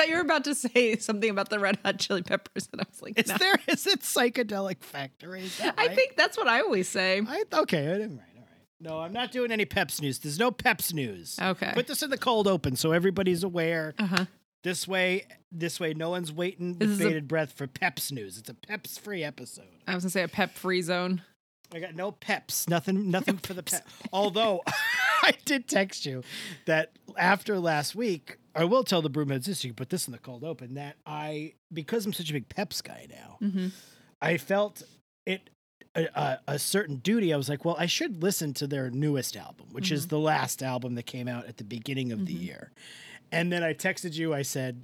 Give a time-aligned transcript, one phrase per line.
[0.00, 2.84] thought you were about to say something about the Red Hot Chili Peppers, and I
[2.90, 3.36] was like, Is no.
[3.36, 5.44] there is it psychedelic factory?
[5.58, 7.20] That I think that's what I always say.
[7.26, 8.48] I okay, I didn't right, all right.
[8.80, 10.18] No, I'm not doing any Peps news.
[10.18, 11.38] There's no Peps news.
[11.40, 11.72] Okay.
[11.74, 13.94] Put this in the cold open so everybody's aware.
[13.98, 14.24] Uh huh.
[14.62, 18.38] This way, this way, no one's waiting with is a- bated breath for Peps news.
[18.38, 19.64] It's a Peps free episode.
[19.86, 21.22] I was gonna say a pep free zone.
[21.72, 22.68] I got no Peps.
[22.68, 23.10] Nothing.
[23.10, 23.86] Nothing for the Pep.
[24.12, 24.62] Although,
[25.22, 26.24] I did text you
[26.66, 29.64] that after last week, I will tell the broomheads this.
[29.64, 30.74] You can put this in the cold open.
[30.74, 33.68] That I, because I'm such a big Peps guy now, Mm-hmm.
[34.20, 34.82] I felt
[35.26, 35.50] it
[35.94, 37.32] a, a, a certain duty.
[37.32, 40.62] I was like, well, I should listen to their newest album, which is the last
[40.62, 42.42] album that came out at the beginning of the Mhm.
[42.42, 42.72] year.
[43.32, 44.34] And then I texted you.
[44.34, 44.82] I said,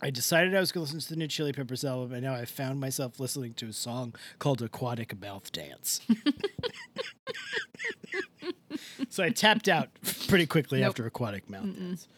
[0.00, 2.34] I decided I was going to listen to the new Chili Peppers album, and now
[2.34, 6.00] I found myself listening to a song called "Aquatic Mouth Dance."
[9.08, 9.88] so I tapped out
[10.28, 10.90] pretty quickly Nope.
[10.90, 11.78] after "Aquatic Mouth Mm-mm.
[11.78, 12.08] Dance."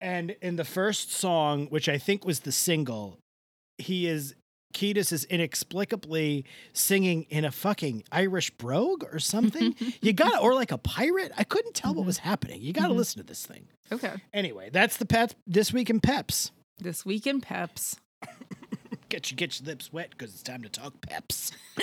[0.00, 3.18] And in the first song, which I think was the single,
[3.78, 4.34] he is
[4.72, 9.74] Kiedis is inexplicably singing in a fucking Irish brogue or something.
[10.00, 11.32] you got or like a pirate.
[11.36, 12.06] I couldn't tell what Mhm.
[12.06, 12.62] was happening.
[12.62, 12.98] You got to Mhm.
[12.98, 13.66] listen to this thing.
[13.90, 14.14] Okay.
[14.32, 16.52] Anyway, that's the pet this week in Peps.
[16.78, 17.96] This week in Peps.
[19.08, 21.50] Get you get your lips wet because it's time to talk Peps.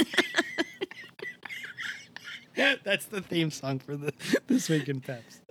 [2.55, 4.13] that's the theme song for the
[4.47, 5.41] this week in Peps.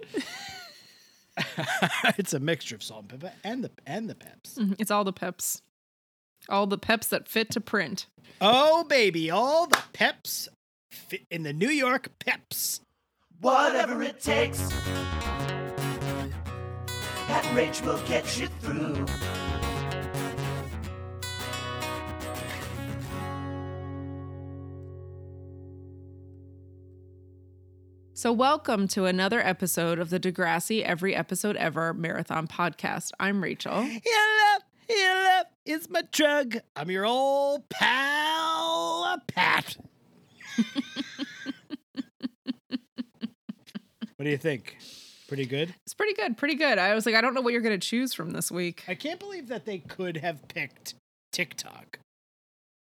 [2.18, 4.54] it's a mixture of salt and pepper and the and the Peps.
[4.58, 4.76] Mhm.
[4.78, 5.62] It's all the Peps.
[6.48, 8.06] All the Peps that fit to print.
[8.40, 10.48] Oh baby, all the Peps
[10.90, 12.80] fit in the New York Peps.
[13.40, 14.58] Whatever it takes.
[17.28, 19.04] That rage will get you through.
[28.17, 33.11] So, welcome to another episode of the Degrassi Every Episode Ever Marathon Podcast.
[33.20, 33.83] I'm Rachel.
[33.83, 36.56] Your love, your love is my drug.
[36.75, 39.77] I'm your old pal, Pat.
[44.16, 44.78] what do you think?
[45.28, 45.75] Pretty good.
[45.84, 46.78] It's pretty good, pretty good.
[46.78, 48.82] I was like, I don't know what you're going to choose from this week.
[48.88, 50.94] I can't believe that they could have picked
[51.32, 51.99] TikTok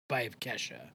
[0.07, 0.91] by Kesha,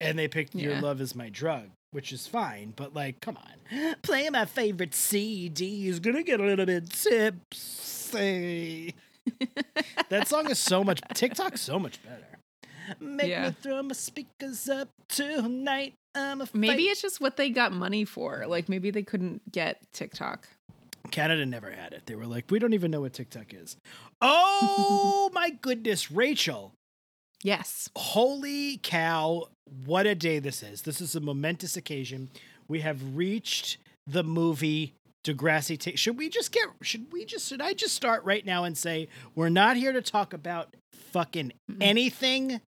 [0.00, 2.72] and they picked Your Love Is My Drug, which is fine.
[2.76, 8.94] But like, come on, playing my favorite CD is gonna get a little bit tipsy.
[10.08, 12.26] that song is so much TikTok's so much better.
[12.98, 13.48] Make Yeah.
[13.48, 15.94] me throw my speakers up tonight.
[16.14, 16.90] I'm a Maybe fight.
[16.90, 18.44] it's just what they got money for.
[18.48, 20.48] Like, maybe they couldn't get TikTok.
[21.12, 22.02] Canada never had it.
[22.06, 23.76] They were like, we don't even know what TikTok is.
[24.20, 26.72] Oh my goodness, Rachel.
[27.42, 27.88] Yes.
[27.96, 29.44] Holy cow,
[29.86, 30.82] what a day this is.
[30.82, 32.30] This is a momentous occasion.
[32.68, 37.60] We have reached the movie Degrassi Ta- Should we just get should we just should
[37.60, 40.74] I just start right now and say we're not here to talk about
[41.12, 42.60] fucking anything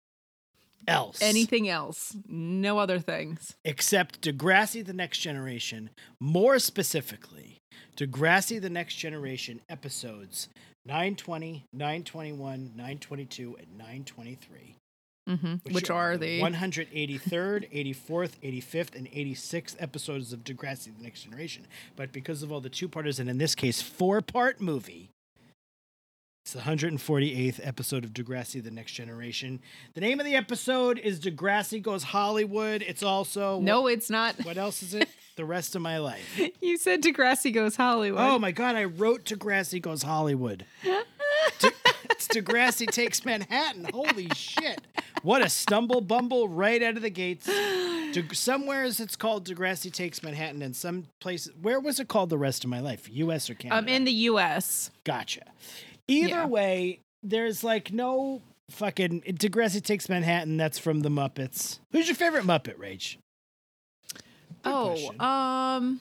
[0.86, 1.18] else.
[1.22, 2.14] Anything else?
[2.28, 3.54] No other things.
[3.64, 5.90] except Degrassi the Next Generation,
[6.20, 7.58] more specifically,
[7.96, 10.48] Degrassi the Next Generation episodes
[10.86, 14.76] 920, 921, 922, and 923.
[15.28, 21.66] hmm Which, are the 183rd, 84th, 85th, and 86th episodes of Degrassi the Next Generation.
[21.94, 25.10] But because of all the two parters, and in this case, four part movie,
[26.44, 29.60] it's the 148th episode of Degrassi the Next Generation.
[29.94, 32.82] The name of the episode is Degrassi Goes Hollywood.
[32.82, 33.60] It's also.
[33.60, 34.34] No, it's not.
[34.44, 35.08] What else is it?
[35.36, 36.40] The rest of my life.
[36.60, 38.20] You said Degrassi goes Hollywood.
[38.22, 40.64] Oh my God, I wrote Degrassi Goes Hollywood.
[40.84, 41.70] De-
[42.10, 43.86] it's Degrassi Takes Manhattan.
[43.92, 44.80] Holy shit.
[45.22, 47.46] What a stumble bumble right out of the gates.
[47.46, 52.38] De- somewhere it's called Degrassi Takes Manhattan, and some places, where was it called the
[52.38, 53.08] rest of my life?
[53.10, 53.76] US or Canada?
[53.78, 54.90] I'm um, in the U.S.
[55.04, 55.42] Gotcha.
[56.08, 56.46] Either Yeah.
[56.46, 60.56] way, there's like no fucking Degrassi Takes Manhattan.
[60.56, 61.80] That's from the Muppets.
[61.90, 63.16] Who's your favorite Muppet, Rach?
[64.64, 65.20] Oh, question.
[65.20, 66.00] um,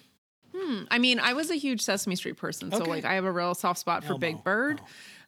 [0.55, 0.83] hmm.
[0.91, 2.89] I mean, I was a huge Sesame Street person, so Okay.
[2.89, 4.81] like I have a real soft spot for Big Bird.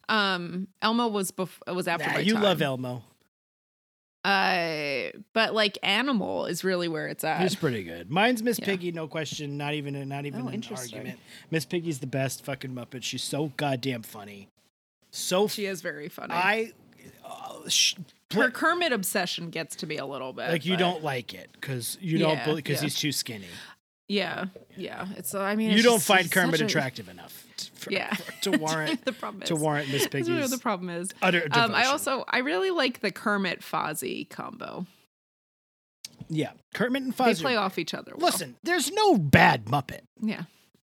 [0.08, 0.14] Oh.
[0.16, 2.42] Um, Elmo was bef- was after Nah, my you time.
[2.42, 3.02] love Elmo.
[4.24, 7.42] Uh, but like Animal is really where it's at.
[7.42, 8.10] He's pretty good.
[8.10, 8.64] Mine's Miss Yeah.
[8.64, 9.58] Piggy, no question.
[9.58, 10.98] Not even not even Oh, an interesting.
[10.98, 11.20] argument.
[11.50, 13.02] Miss Piggy's the best fucking Muppet.
[13.02, 14.48] She's so goddamn funny.
[15.10, 16.32] So she is very funny.
[16.32, 16.72] I
[17.22, 17.96] uh, sh-
[18.32, 21.50] Her Kermit obsession gets to be a little bit like you but- don't like it
[21.52, 22.82] because you don't because yeah.
[22.82, 23.46] he's too skinny.
[24.08, 25.06] Yeah, yeah.
[25.16, 25.34] It's.
[25.34, 28.12] I mean, You don't just- find Kermit such a- attractive enough for, Yeah.
[28.14, 31.10] for- to warrant the problem is to warrant Miss That's really what the problem is.
[31.22, 34.86] utter Um, I also I really like the Kermit Fozzie combo.
[36.28, 37.42] yeah Kermit and Fozzie They Fuzzy.
[37.44, 38.12] play off each other.
[38.16, 38.26] well.
[38.30, 40.00] Listen, there's no bad Muppet.
[40.20, 40.42] Yeah.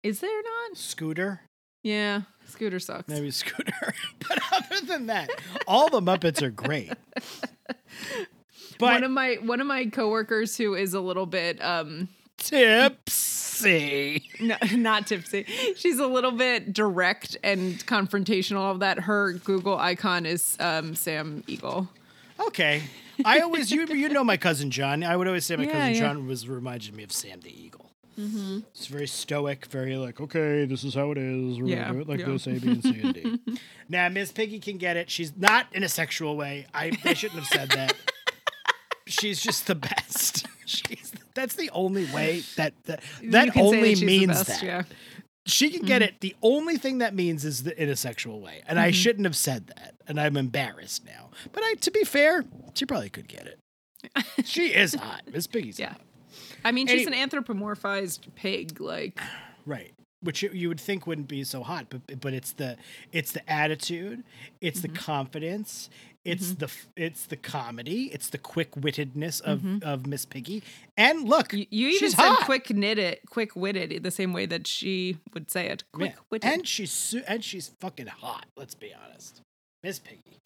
[0.04, 0.78] Is there not?
[0.78, 1.42] Scooter.
[1.84, 2.22] Yeah.
[2.52, 3.08] Scooter sucks.
[3.08, 3.94] maybe Scooter.
[4.28, 5.30] but other than that,
[5.68, 6.92] all the Muppets are great.
[8.80, 12.08] But one of my one of my coworkers who is a little bit um
[12.38, 14.24] tipsy.
[14.40, 15.44] no, not tipsy.
[15.76, 19.02] She's a little bit direct and confrontational of that.
[19.02, 21.90] Her Google icon is um Sam Eagle.
[22.40, 22.82] Okay.
[23.24, 25.04] I always you you know my cousin John.
[25.04, 26.00] I would always say my Yeah, cousin yeah.
[26.00, 27.91] John was reminded me of Sam the Eagle.
[28.22, 28.60] Mm-hmm.
[28.76, 31.60] It's very stoic, very like, okay, this is how it is.
[31.60, 32.26] We're Yeah, gonna do it like yeah.
[32.28, 33.60] this, A, B, and C, and D.
[33.90, 35.10] now, Miss Piggy can get it.
[35.10, 36.68] She's not in a sexual way.
[36.74, 37.96] I, I shouldn't have said that.
[39.08, 40.46] She's just the best.
[40.66, 44.48] She's that's the only way that that, that You can say only the means best,
[44.48, 44.64] that.
[44.64, 44.84] Yeah.
[45.46, 46.22] She can get it.
[46.22, 49.36] The only thing that means is the, in a sexual way, and I shouldn't have
[49.36, 51.32] said that, and I'm embarrassed now.
[51.52, 52.46] But I, to be fair,
[52.76, 53.60] she probably could get it.
[54.46, 55.24] she is hot.
[55.34, 55.94] Miss Piggy's Yeah.
[55.94, 56.02] hot.
[56.64, 58.80] I mean, she's Any- an anthropomorphized pig.
[58.82, 59.20] Like,
[59.66, 59.94] right?
[60.24, 62.78] Which you, would think wouldn't be so hot, but but it's the
[63.12, 64.24] it's the attitude,
[64.62, 64.94] it's Mm-hmm.
[64.94, 65.90] the confidence,
[66.24, 70.62] it's the it's the comedy, it's the quick wittedness of of Miss Piggy.
[70.96, 71.58] And look, Mm-hmm.
[71.58, 72.46] you, you even said hot.
[72.46, 75.84] quick knitted, quick witted, in the same way that she would say it.
[75.92, 76.48] Quick witted.
[76.52, 78.46] And she's su- and she's fucking hot.
[78.56, 79.42] Let's be honest,
[79.84, 80.40] Miss Piggy.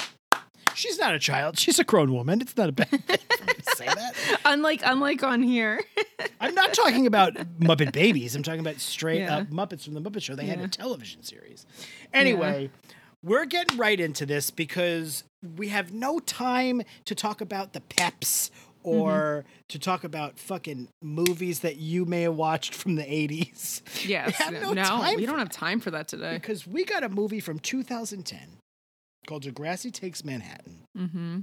[0.76, 1.58] She's not a child.
[1.58, 2.42] She's a grown woman.
[2.42, 4.14] It's not a bad thing to say that.
[4.46, 5.82] unlike unlike on here.
[6.40, 8.36] I'm not talking about Muppet Babies.
[8.36, 9.38] I'm talking about straight Yeah.
[9.38, 10.36] up Muppets from the Muppet Show.
[10.36, 11.66] They had a television series.
[12.14, 12.70] Anyway,
[13.24, 15.24] we're getting right into this because
[15.58, 18.52] we have no time to talk about the peps
[18.84, 19.48] or Mm-hmm.
[19.70, 23.82] to talk about fucking movies that you may have watched from the 80s.
[24.08, 24.36] yes.
[24.36, 26.36] have no no, we don't have time for that today.
[26.36, 28.38] Because we got a movie from 2010
[29.26, 30.80] called Degrassi Takes Manhattan.
[30.98, 31.40] Mm-hmm.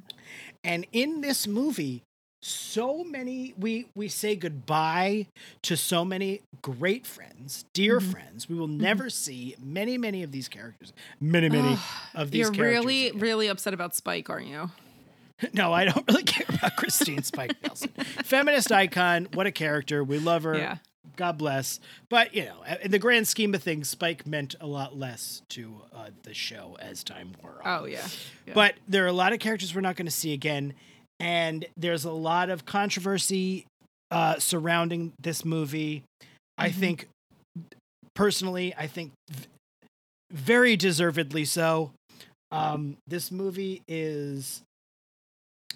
[0.64, 2.02] And in this movie,
[2.44, 5.26] so many we we say goodbye
[5.62, 8.10] to so many great friends, dear Mm-hmm.
[8.10, 8.48] friends.
[8.48, 10.92] We will never see many, many of these characters.
[11.20, 11.78] Many, many
[12.14, 12.34] of these characters.
[12.38, 12.84] You're characters.
[12.84, 13.20] really, again.
[13.20, 14.70] really upset about Spike, aren't you?
[15.52, 17.88] No, I don't really care about Christine Spike Nelson.
[18.24, 20.04] Feminist icon, what a character.
[20.04, 20.56] We love her.
[20.56, 20.76] Yeah.
[21.16, 21.80] God bless.
[22.08, 25.82] But, you know, in the grand scheme of things, Spike meant a lot less to
[25.94, 27.82] uh, the show as time wore on.
[27.82, 28.06] Oh yeah.
[28.46, 28.54] yeah.
[28.54, 30.74] But there are a lot of characters we're not going to see again,
[31.20, 33.66] and there's a lot of controversy
[34.10, 36.02] uh, surrounding this movie.
[36.58, 36.74] I Mhm.
[36.74, 37.08] think,
[38.14, 39.46] personally, I think v-
[40.30, 41.92] very deservedly so.
[42.50, 44.62] Um, this movie is.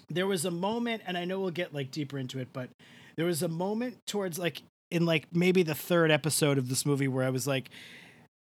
[0.09, 2.69] There was a moment, and I know we'll get like deeper into it, but
[3.17, 4.61] there was a moment towards like
[4.91, 7.69] in like maybe the third episode of this movie where I was like,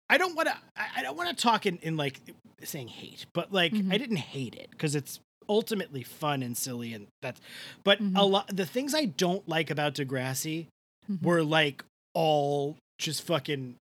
[0.09, 0.57] I don't want to.
[0.75, 2.19] I don't want to talk in, in like
[2.63, 3.93] saying hate, but like Mhm.
[3.93, 7.39] I didn't hate it because it's ultimately fun and silly and that's.
[7.83, 8.29] But a Mhm.
[8.31, 10.67] lot the things I don't like about Degrassi
[11.09, 11.21] Mhm.
[11.23, 11.83] were like
[12.13, 13.75] all just fucking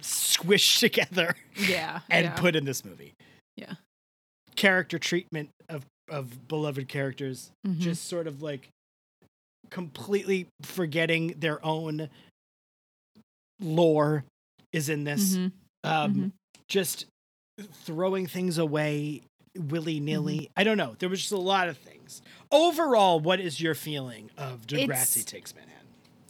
[0.00, 2.00] squished together yeah.
[2.08, 2.34] and yeah.
[2.34, 3.12] put in this movie.
[3.56, 3.74] Yeah.
[4.56, 7.78] Character treatment of of beloved characters, Mhm.
[7.78, 8.68] just sort of like
[9.70, 12.08] completely forgetting their own
[13.60, 14.24] lore
[14.72, 15.36] is in this.
[15.36, 15.52] Mhm.
[15.84, 16.32] Um, Mhm.
[16.68, 17.06] just
[17.84, 19.22] throwing things away
[19.56, 20.36] willy nilly.
[20.38, 20.52] Mm-hmm.
[20.56, 20.96] I don't know.
[20.98, 22.22] There was just a lot of things.
[22.50, 25.70] Overall, what is your feeling of Degrassi It's- Takes Manhattan?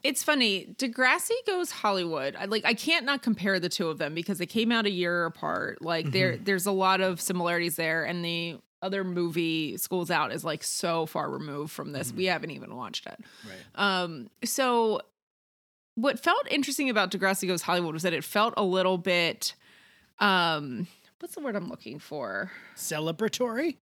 [0.03, 0.67] It's funny.
[0.77, 2.37] Degrassi goes Hollywood.
[2.37, 4.91] I like I can't not compare the two of them because they came out a
[4.91, 5.81] year apart.
[5.81, 6.45] Like there Mm-hmm.
[6.45, 11.07] there's a lot of similarities there and the other movie Schools Out is like so
[11.07, 12.09] far removed from this.
[12.09, 12.17] Mm-hmm.
[12.19, 13.19] We haven't even watched it.
[13.45, 13.57] Right.
[13.75, 15.01] Um so
[15.97, 19.55] what felt interesting about Degrassi Goes Hollywood was that it felt a little bit
[20.21, 20.87] um
[21.19, 22.51] what's the word I'm looking for?
[22.77, 23.79] Celebratory?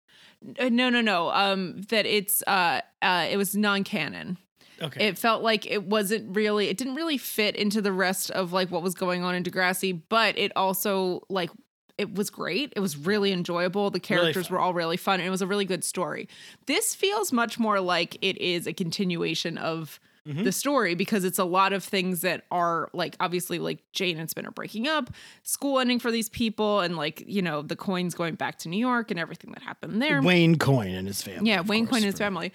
[0.59, 1.29] Uh, no, no, no.
[1.29, 4.37] Um that it's uh uh it was non-canon.
[4.81, 5.07] Okay.
[5.07, 8.71] It felt like it wasn't really, it didn't really fit into the rest of like
[8.71, 11.49] what was going on in Degrassi, but it also like
[11.99, 12.73] it was great.
[12.75, 13.91] It was really enjoyable.
[13.91, 14.55] The characters fun.
[14.55, 16.27] were all really fun and it was a really good story.
[16.65, 20.43] This feels much more like it is a continuation of Mm-hmm.
[20.43, 24.29] the story because it's a lot of things that are like obviously like Jane and
[24.29, 25.09] Spin are breaking up,
[25.43, 28.77] school ending for these people, and like, you know, the Coynes going back to New
[28.77, 30.21] York and everything that happened there.
[30.21, 31.49] Wayne Coyne and his family.
[31.49, 32.51] yeah, Wayne course, Coyne and his family.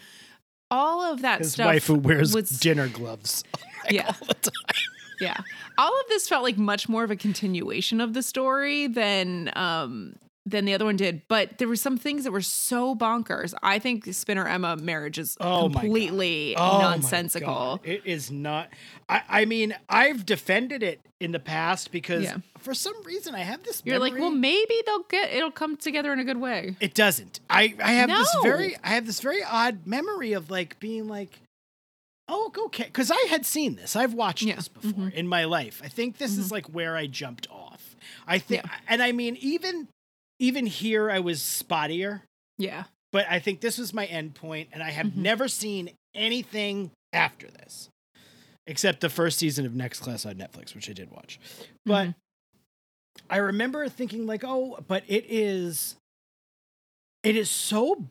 [0.70, 1.66] All of that His stuff.
[1.66, 3.42] wife who wears was- dinner gloves
[3.84, 4.06] like, Yeah.
[4.08, 4.52] all the time.
[5.24, 5.36] Yeah
[5.78, 10.14] all of this felt like much more of a continuation of the story than um
[10.46, 13.78] than the other one did but there were some things that were so bonkers i
[13.78, 17.80] think spinner emma marriage is Oh completely Oh my nonsensical God.
[17.84, 18.68] It is not.
[19.08, 22.36] I, I mean, I've defended it in the past because Yeah.
[22.58, 23.80] for some reason I have this.
[23.86, 27.40] you're like well maybe they'll get it'll come together in a good way It doesn't.
[27.48, 31.32] I I have this very I have this very odd memory of like being like,
[32.28, 33.96] oh okay, because I had seen this.
[33.96, 34.56] I've watched Yeah.
[34.56, 35.12] this before Mhm.
[35.12, 35.80] in my life.
[35.84, 36.40] I think this Mm-hmm.
[36.40, 37.96] is like where I jumped off.
[38.26, 38.78] I think, Yeah.
[38.88, 39.88] and I mean, even
[40.40, 42.22] even here, I was spottier,
[42.58, 42.84] Yeah.
[43.12, 45.16] but I think this was my end point, and I have Mhm.
[45.16, 47.88] never seen anything after this,
[48.66, 51.38] except the first season of Next Class on Netflix, which I did watch.
[51.86, 52.14] But Mhm.
[53.30, 55.94] I remember thinking like, oh, but it is,
[57.22, 58.08] it is so,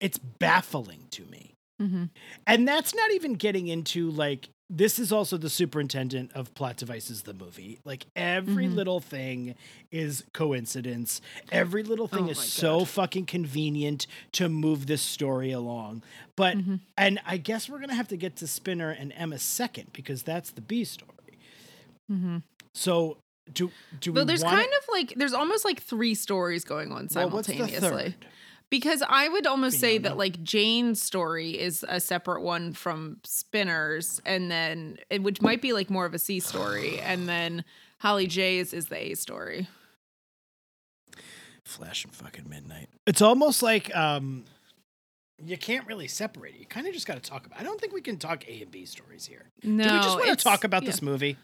[0.00, 1.53] it's baffling to me.
[1.80, 2.10] Mhm.
[2.46, 7.22] And that's not even getting into like this is also the superintendent of plot devices
[7.22, 7.78] the movie.
[7.84, 8.74] Like every Mhm.
[8.74, 9.54] little thing
[9.92, 11.20] is coincidence.
[11.52, 16.02] Every little thing Oh is so fucking convenient to move this story along.
[16.34, 16.80] But Mhm.
[16.96, 20.22] and I guess we're going to have to get to Spinner and Emma second because
[20.22, 21.10] that's the B story.
[22.10, 22.42] Mhm.
[22.74, 23.18] So
[23.52, 26.90] do do we But there's wanna- kind of like there's almost like three stories going
[26.90, 27.80] on well, simultaneously.
[27.80, 28.14] third?
[28.74, 34.20] Because I would almost say that like Jane's story is a separate one from Spinner's,
[34.26, 37.64] and then which might be like more of a C story, and then
[38.00, 39.68] Holly J's is the A story.
[41.64, 42.88] Flash and fucking midnight.
[43.06, 44.42] It's almost like um
[45.40, 46.58] you can't really separate it.
[46.58, 47.60] You kind of just got to talk about.
[47.60, 49.52] I don't think we can talk A and B stories here.
[49.62, 50.90] No, Do we just want to talk about yeah.
[50.90, 51.36] this movie?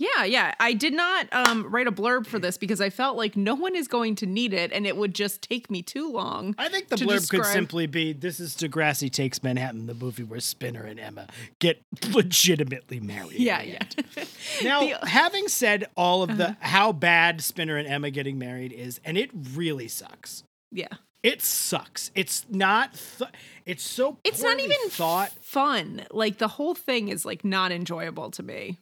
[0.00, 0.54] Yeah, yeah.
[0.60, 3.74] I did not um, write a blurb for this because I felt like no one
[3.74, 6.54] is going to need it, and it would just take me too long.
[6.56, 10.38] I think the blurb could simply be this is Degrassi Takes Manhattan, the movie where
[10.38, 11.26] Spinner and Emma
[11.58, 13.40] get legitimately married.
[13.40, 13.82] Yeah, yeah.
[14.62, 15.06] Now, The- Uh-huh.
[15.06, 19.30] having said all of the how bad Spinner and Emma getting married is, and it
[19.54, 20.44] really sucks.
[20.70, 20.88] yeah.
[21.24, 22.12] It sucks.
[22.14, 22.94] It's not.
[23.18, 23.28] Th-
[23.66, 24.18] it's so.
[24.22, 25.32] It's not even thought.
[25.42, 26.06] fun.
[26.12, 28.78] Like the whole thing is like not enjoyable to me.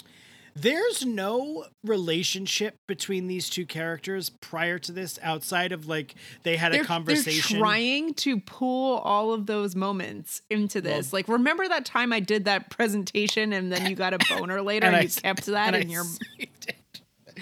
[0.58, 6.72] There's no relationship between these two characters prior to this, outside of like they had
[6.72, 7.56] they're, a conversation.
[7.56, 11.12] They're trying to pull all of those moments into this.
[11.12, 14.86] like, remember that time I did that presentation and then you got a boner later
[14.86, 16.04] and, I you kept that and in I your.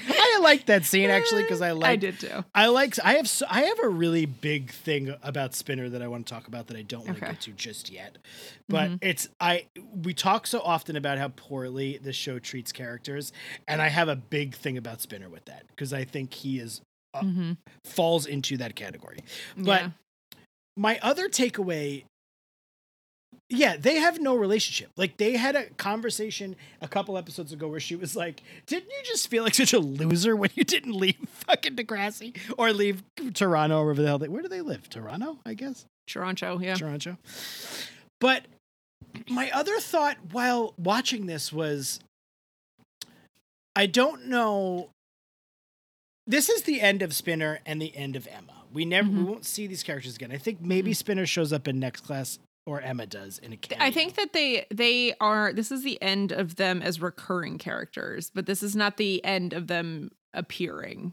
[0.08, 1.90] I like that scene actually because I like.
[1.90, 2.44] I did too.
[2.54, 2.98] I like.
[3.04, 3.28] I have.
[3.28, 6.66] So, I have a really big thing about Spinner that I want to talk about
[6.68, 7.32] that I don't want to Okay.
[7.32, 8.18] get to just yet.
[8.68, 8.96] But Mm-hmm.
[9.02, 9.66] it's I.
[10.02, 13.32] We talk so often about how poorly the show treats characters,
[13.68, 16.80] and I have a big thing about Spinner with that because I think he is
[17.14, 17.56] uh, Mhm.
[17.84, 19.18] falls into that category.
[19.56, 19.90] But Yeah.
[20.76, 22.04] my other takeaway
[23.50, 27.80] yeah they have no relationship like they had a conversation a couple episodes ago where
[27.80, 31.16] she was like didn't you just feel like such a loser when you didn't leave
[31.28, 33.02] fucking degrassi or leave
[33.34, 36.74] toronto or wherever the hell they where do they live toronto i guess Toronto, yeah.
[36.74, 37.16] toronto
[38.20, 38.44] but
[39.28, 42.00] my other thought while watching this was
[43.76, 44.88] i don't know
[46.26, 49.24] this is the end of spinner and the end of emma we never we Mhm.
[49.26, 50.96] won't see these characters again i think maybe Mhm.
[50.96, 53.85] spinner shows up in next class or emma does in a cameo.
[53.85, 58.30] I think that they they are this is the end of them as recurring characters,
[58.35, 61.12] but this is not the end of them appearing.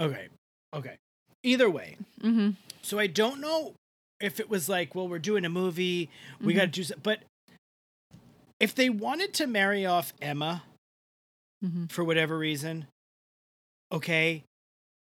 [0.00, 0.28] okay
[0.74, 0.96] okay
[1.42, 2.50] either way Mm-hmm.
[2.82, 3.74] so i don't know
[4.20, 6.10] if it was like well we're doing a movie
[6.40, 6.56] we Mhm.
[6.56, 7.20] got to do some, but
[8.60, 10.62] if they wanted to marry off emma
[11.64, 11.86] Mm-hmm.
[11.86, 12.86] for whatever reason
[13.92, 14.44] okay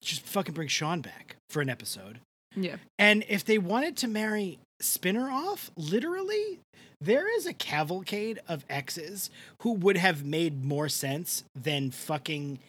[0.01, 2.19] just fucking bring sean back for an episode
[2.55, 2.77] Yeah.
[2.97, 6.59] And if they wanted to marry Spinner off, literally,
[7.01, 9.29] there is a cavalcade of exes
[9.61, 12.59] who would have made more sense than fucking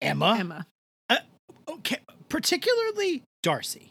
[0.00, 0.36] Emma.
[0.38, 0.66] Emma.
[1.08, 1.16] Uh,
[1.68, 3.90] okay, particularly Darcy.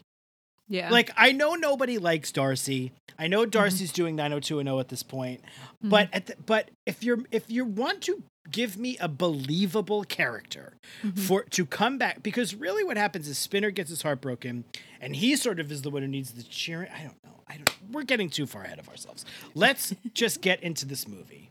[0.68, 0.90] Yeah.
[0.90, 2.92] Like, I know nobody likes Darcy.
[3.18, 3.50] I know mm-hmm.
[3.50, 5.90] Darcy's doing 90210 at this point, mm-hmm.
[5.90, 10.74] but at the, but if you're if you want to give me a believable character
[11.02, 11.18] Mhm.
[11.18, 14.64] for to come back because really what happens is Spinner gets his heart broken
[15.00, 16.90] and he sort of is the one who needs the cheering.
[16.92, 17.42] I don't know.
[17.48, 19.24] I don't we're getting too far ahead of ourselves.
[19.54, 21.50] Let's just get into this movie.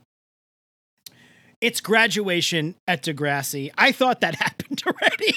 [1.61, 3.71] It's graduation at Degrassi.
[3.77, 5.32] I thought that happened already.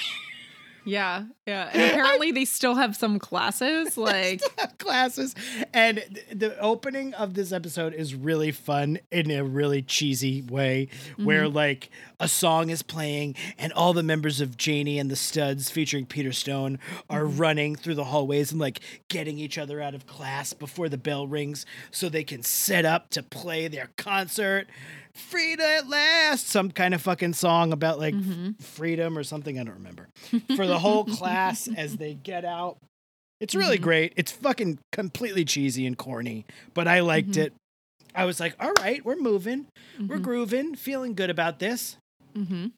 [0.87, 1.69] Yeah, yeah.
[1.73, 3.99] And apparently they still have some classes.
[4.07, 4.41] Like,
[4.79, 5.35] classes.
[5.75, 10.89] And th- the opening of this episode is really fun in a really cheesy way,
[11.17, 11.57] where mm-hmm.
[11.57, 11.91] like
[12.21, 16.33] a song is playing and all the members of Janie and the Studs featuring Peter
[16.33, 16.79] Stone
[17.11, 17.39] are mm-hmm.
[17.39, 21.27] running through the hallways and like getting each other out of class before the bell
[21.27, 24.69] rings so they can set up to play their concert.
[25.17, 29.59] Frida at last, some kind of fucking song about like f- freedom or something.
[29.59, 30.09] I don't remember.
[30.57, 32.77] For the whole class as they get out.
[33.41, 33.83] It's really Mhm.
[33.83, 34.13] great.
[34.17, 36.45] It's fucking completely cheesy and corny,
[36.75, 37.47] but I liked Mhm.
[37.47, 37.53] it.
[38.15, 39.67] I was like, all right, we're moving,
[40.01, 40.23] we're Mhm.
[40.23, 41.97] grooving, feeling good about this.
[42.35, 42.73] Mhm.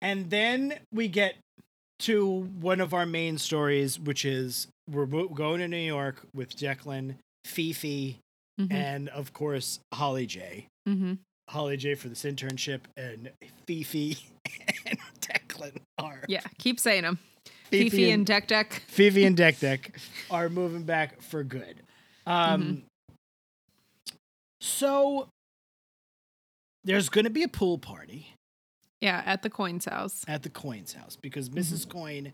[0.00, 1.34] And then we get
[2.00, 2.28] to
[2.60, 7.14] one of our main stories, which is we're going to New York with Declan,
[7.44, 8.18] Fifi,
[8.60, 8.72] Mhm.
[8.72, 10.66] and of course, Holly J.
[10.88, 11.18] Mhm.
[11.52, 13.30] Holly J for this internship, and
[13.66, 14.16] Fifi
[14.86, 16.22] and Declan are.
[16.28, 17.18] Yeah, keep saying them.
[17.70, 18.82] Fifi Fifi, and- and Deck Deck.
[18.88, 19.96] Fifi and Deck Deck
[20.30, 21.82] are moving back for good.
[22.26, 22.82] Um,
[24.60, 25.28] So
[26.84, 28.34] there's going to be a pool party
[29.00, 30.24] Yeah, at the Coynes house.
[30.28, 32.32] at the Coynes house because missus Coyne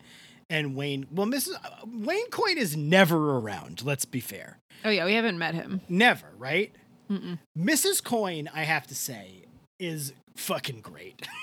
[0.51, 1.55] and Wayne, well, Mrs.
[1.63, 3.83] uh, Wayne Coyne is never around.
[3.85, 4.59] Let's be fair.
[4.85, 5.81] Oh yeah, we haven't met him.
[5.89, 6.75] Never, right?
[7.11, 7.39] Mm-mm.
[7.59, 8.03] Mrs.
[8.05, 9.45] Coyne, I have to say,
[9.81, 11.27] is fucking great.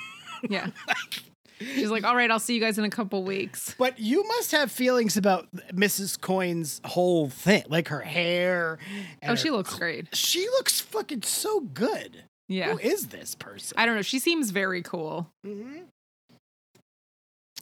[0.48, 0.68] Yeah.
[1.60, 3.74] She's like, all right, I'll see you guys in a couple weeks.
[3.80, 6.20] But you must have feelings about Mrs.
[6.22, 8.78] Coyne's whole thing, like her hair.
[9.24, 10.14] Oh, her she looks great.
[10.16, 12.26] She looks fucking so good.
[12.48, 12.74] Yeah.
[12.74, 13.76] Who is this person?
[13.80, 14.04] I don't know.
[14.04, 15.32] She seems very cool.
[15.48, 15.86] Mhm.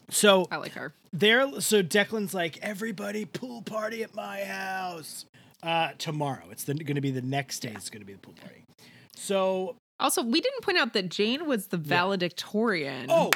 [0.10, 0.94] So I like her.
[1.14, 5.26] there, so Declan's like, everybody pool party at my house
[5.64, 6.44] uh, tomorrow.
[6.52, 7.72] It's going to be the next day.
[7.76, 8.64] It's going to be the pool party.
[9.16, 13.08] So, Also, we didn't point out that Jane was the valedictorian.
[13.10, 13.32] oh,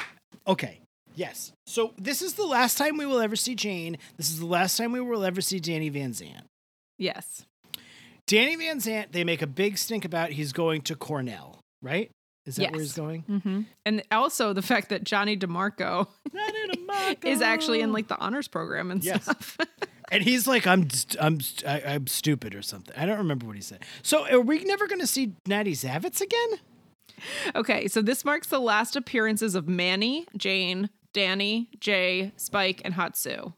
[0.46, 0.80] okay.
[1.14, 1.52] Yes.
[1.66, 3.98] So this is the last time we will ever see Jane.
[4.16, 6.44] This is the last time we will ever see Danny Van Zandt.
[6.98, 7.44] yes.
[8.28, 12.10] Danny Van Zandt, they make a big stink about he's going to Cornell, right?
[12.44, 12.96] Is that where he's Yes.
[12.96, 13.22] going?
[13.22, 16.06] hmm And also the fact that Johnny DiMarco
[17.24, 19.24] is actually in like the honors program and Yes.
[19.24, 19.56] stuff.
[20.10, 20.88] And he's like, I'm,
[21.20, 22.94] I'm, st- I, I'm stupid or something.
[22.96, 23.84] I don't remember what he said.
[24.02, 26.60] So, are we never going to see Natty Zavitz again?
[27.54, 33.52] okay, so this marks the last appearances of Manny, Jane, Danny, Jay, Spike, and Hatsu.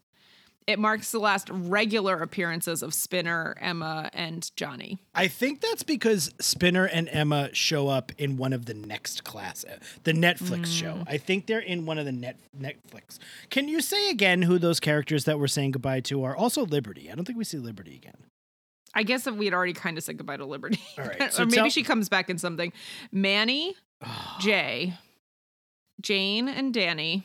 [0.67, 4.99] It marks the last regular appearances of Spinner, Emma, and Johnny.
[5.15, 9.65] I think that's because Spinner and Emma show up in one of the next class,
[9.65, 11.03] uh, the Netflix show.
[11.07, 13.17] I think they're in one of the net Netflix.
[13.49, 16.35] Can you say again who those characters that we're saying goodbye to are?
[16.35, 17.09] Also, Liberty.
[17.11, 18.17] I don't think we see Liberty again.
[18.93, 20.79] I guess that we had already kind of said goodbye to Liberty.
[20.97, 22.71] All right, or maybe tell- she comes back in something.
[23.11, 23.75] Manny,
[24.39, 24.93] Jay,
[26.01, 27.23] Jane, and Danny,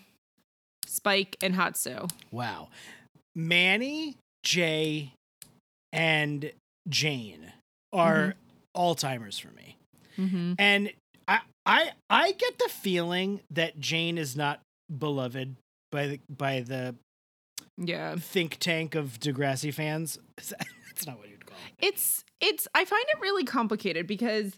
[0.86, 2.08] Spike, and Hatsu.
[2.30, 2.68] Wow.
[3.36, 5.12] Manny, Jay,
[5.92, 6.50] and
[6.88, 7.52] Jane
[7.92, 8.34] are
[8.76, 9.76] Alzheimer's for me.
[10.18, 10.54] Mm-hmm.
[10.58, 10.90] And
[11.28, 14.60] I I I get the feeling that Jane is not
[14.98, 15.56] beloved
[15.92, 16.94] by the by the
[17.76, 18.16] Yeah.
[18.16, 20.18] think tank of Degrassi fans.
[20.36, 21.86] That's not what you'd call it.
[21.86, 24.54] It's it's I find it really complicated because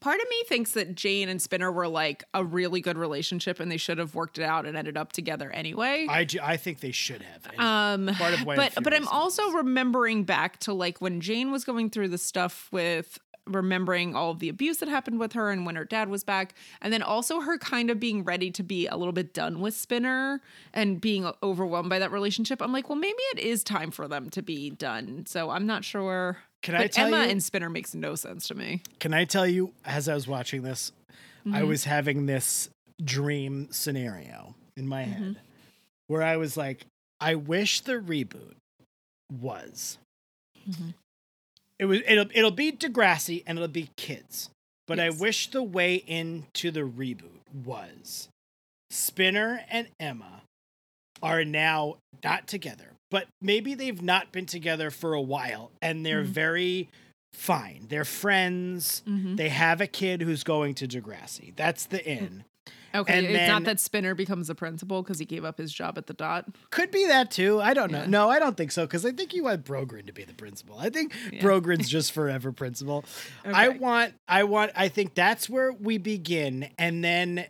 [0.00, 3.70] part of me thinks that Jane and Spinner were like a really good relationship and
[3.70, 6.06] they should have worked it out and ended up together anyway.
[6.08, 7.46] I, I think they should have.
[7.46, 11.50] And um part of why but but I'm also remembering back to like when Jane
[11.50, 15.50] was going through the stuff with remembering all of the abuse that happened with her
[15.50, 18.62] and when her dad was back and then also her kind of being ready to
[18.62, 20.40] be a little bit done with Spinner
[20.72, 24.30] and being overwhelmed by that relationship I'm like well maybe it is time for them
[24.30, 27.70] to be done so I'm not sure Can but I tell Emma you- and Spinner
[27.70, 30.92] makes no sense to me Can I tell you, as I was watching this,
[31.50, 32.68] I was having this
[33.02, 35.40] dream scenario in my head
[36.06, 36.84] where I was like,
[37.18, 38.56] I wish the reboot
[39.32, 39.96] was.
[40.68, 40.94] Mhm.
[41.78, 44.50] It was it'll it'll be Degrassi and it'll be kids.
[44.86, 48.28] But I wish the way into the reboot was
[48.90, 50.42] Spinner and Emma
[51.22, 56.22] are now not together, but maybe they've not been together for a while and they're
[56.24, 56.28] Mhm.
[56.28, 56.88] very
[57.32, 57.86] fine.
[57.88, 59.02] They're friends.
[59.06, 59.36] Mhm.
[59.36, 61.54] They have a kid who's going to Degrassi.
[61.56, 62.44] That's the in.
[62.92, 65.72] okay and it's then- not that Spinner becomes the principal because he gave up his
[65.72, 67.60] job at the dot Could be that too.
[67.60, 68.04] I don't know.
[68.04, 70.76] No, I don't think so because I think you want Brogren to be the principal.
[70.78, 71.40] I think Yeah.
[71.40, 73.04] Brogren's just forever principal.
[73.44, 76.68] I want, I want, I think that's where we begin.
[76.78, 77.46] And then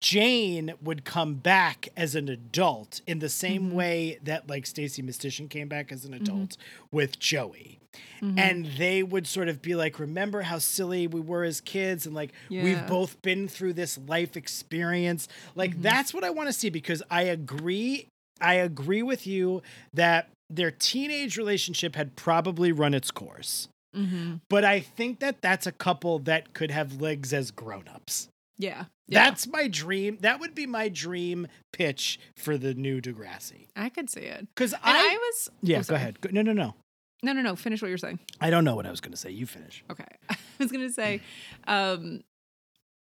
[0.00, 3.74] Jane would come back as an adult in the same Mhm.
[3.74, 6.22] way that like Stacie Mistysyn came back as an Mm-hmm.
[6.24, 6.56] adult
[6.90, 7.78] with Joey.
[8.22, 8.38] Mhm.
[8.38, 12.06] And they would sort of be like, remember how silly we were as kids?
[12.06, 15.28] And like, we've both been through this life experience.
[15.54, 15.82] Like, Mhm.
[15.82, 18.06] that's what I want to see because I agree.
[18.40, 23.68] I agree with you that their teenage relationship had probably run its course.
[23.94, 24.40] Mhm.
[24.48, 28.28] But I think that that's a couple that could have legs as grown-ups.
[28.58, 29.24] yeah yeah.
[29.24, 30.16] That's my dream.
[30.22, 33.66] That would be my dream pitch for the new Degrassi.
[33.76, 36.20] I could see it Because I, I, was yeah, oh, go ahead.
[36.20, 36.74] Go- No, no, no.
[37.22, 37.54] No, no, no.
[37.56, 38.18] Finish what you're saying.
[38.40, 39.30] I don't know what I was going to say.
[39.30, 39.84] You finish.
[39.90, 40.04] Okay.
[40.30, 41.20] I was going to say,
[41.66, 42.22] um,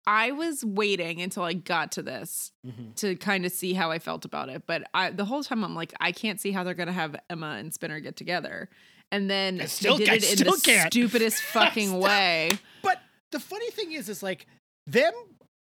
[0.07, 2.95] I was waiting until I got to this Mhm.
[2.97, 4.65] to kind of see how I felt about it.
[4.67, 7.17] But I, the whole time I'm like, I can't see how they're going to have
[7.31, 8.69] Emma and Spinner get together.
[9.11, 10.93] And then I still- they did it in the can't.
[10.93, 12.51] stupidest fucking way.
[12.83, 13.01] But
[13.33, 14.47] the funny thing is, is like
[14.87, 15.13] them.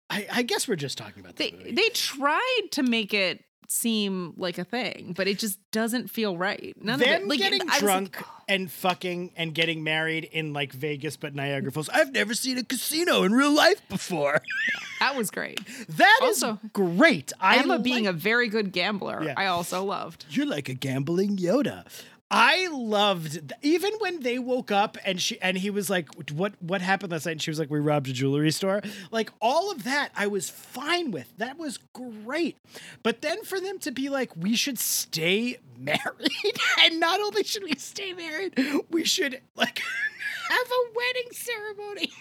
[0.10, 1.72] I, I guess we're just talking about They movie.
[1.74, 6.76] they tried to make it seem like a thing, but it just doesn't feel right.
[6.82, 7.28] None of Them it.
[7.28, 11.72] Like getting was like, drunk and fucking and getting married in like Vegas, but Niagara
[11.72, 11.88] Falls.
[11.89, 14.41] I've never seen a casino in real life before.
[15.00, 15.60] that was great.
[15.88, 17.32] That is Also, great.
[17.39, 19.36] I Emma being a very good gambler, Yeah.
[19.38, 20.26] I also loved.
[20.32, 21.86] You're like a gambling Yoda.
[22.31, 26.81] I loved even when they woke up and she and he was like, "What what
[26.81, 29.83] happened last night?" And she was like, "We robbed a jewelry store." Like all of
[29.83, 31.33] that, I was fine with.
[31.37, 32.55] That was great.
[33.01, 37.63] But then for them to be like, "We should stay married," and not only should
[37.63, 38.53] we stay married,
[38.91, 39.79] we should like
[40.49, 42.11] have a wedding ceremony.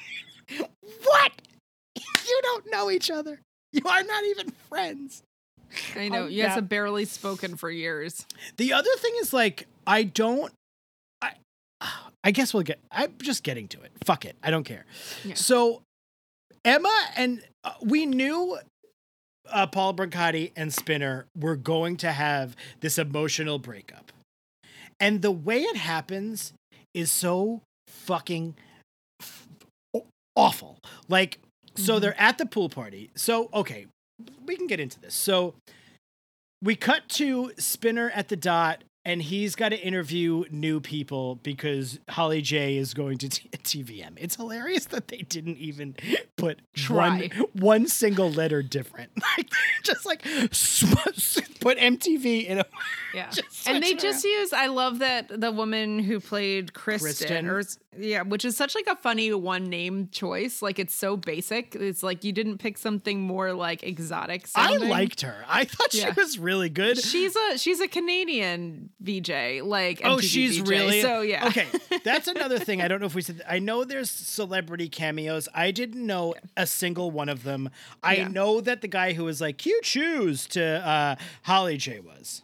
[1.05, 1.33] what?
[1.97, 3.41] You don't know each other.
[3.73, 5.23] You are not even friends.
[5.97, 6.25] I know.
[6.25, 8.27] Um, you guys that- have barely spoken for years.
[8.57, 10.53] The other thing is like I don't
[11.23, 11.33] I
[12.25, 13.93] I guess we'll get I'm just getting to it.
[14.05, 14.37] Fuck it.
[14.43, 14.85] I don't care.
[15.25, 15.35] Yeah.
[15.35, 15.83] So
[16.65, 18.59] Emma and uh, we knew
[19.51, 24.13] uh, Paul Brancati and Spinner were going to have this emotional breakup.
[25.01, 26.53] And the way it happens
[26.93, 28.57] is so fucking
[29.23, 29.47] f-
[30.37, 30.79] awful.
[31.09, 31.39] Like
[31.77, 32.01] so Mhm.
[32.01, 33.11] they're at the pool party.
[33.15, 33.87] So okay,
[34.47, 35.15] we can get into this.
[35.15, 35.55] So
[36.63, 41.99] we cut to Spinner at the dot, and he's got to interview new people because
[42.11, 44.13] Holly J is going to t- TVM.
[44.17, 45.95] It's hilarious that they didn't even
[46.37, 47.31] put Try.
[47.35, 49.11] one one single letter different.
[49.39, 49.51] Like
[49.85, 50.23] just like
[51.61, 52.65] put MTV in a
[53.15, 53.31] Yeah.
[53.67, 57.49] And they just use I love that the woman who played Kristen, Kristen.
[57.49, 57.63] or
[58.03, 60.61] yeah, which is such like a funny one name choice.
[60.63, 61.75] Like it's so basic.
[61.75, 65.45] It's like you didn't pick something more like exotic I liked her.
[65.49, 66.13] I thought Yeah.
[66.13, 66.99] she was really good.
[66.99, 70.69] She's a she's a Canadian VJ, like Oh, she's VJ.
[70.69, 71.47] really so yeah.
[71.49, 71.67] Okay,
[72.05, 72.83] that's another thing.
[72.83, 73.43] I don't know if we said.
[73.49, 75.49] I know there's celebrity cameos.
[75.55, 77.71] I didn't know a single one of them.
[78.03, 78.29] I Yeah.
[78.29, 82.43] know that the guy who was like cute shoes to uh, Holly J was.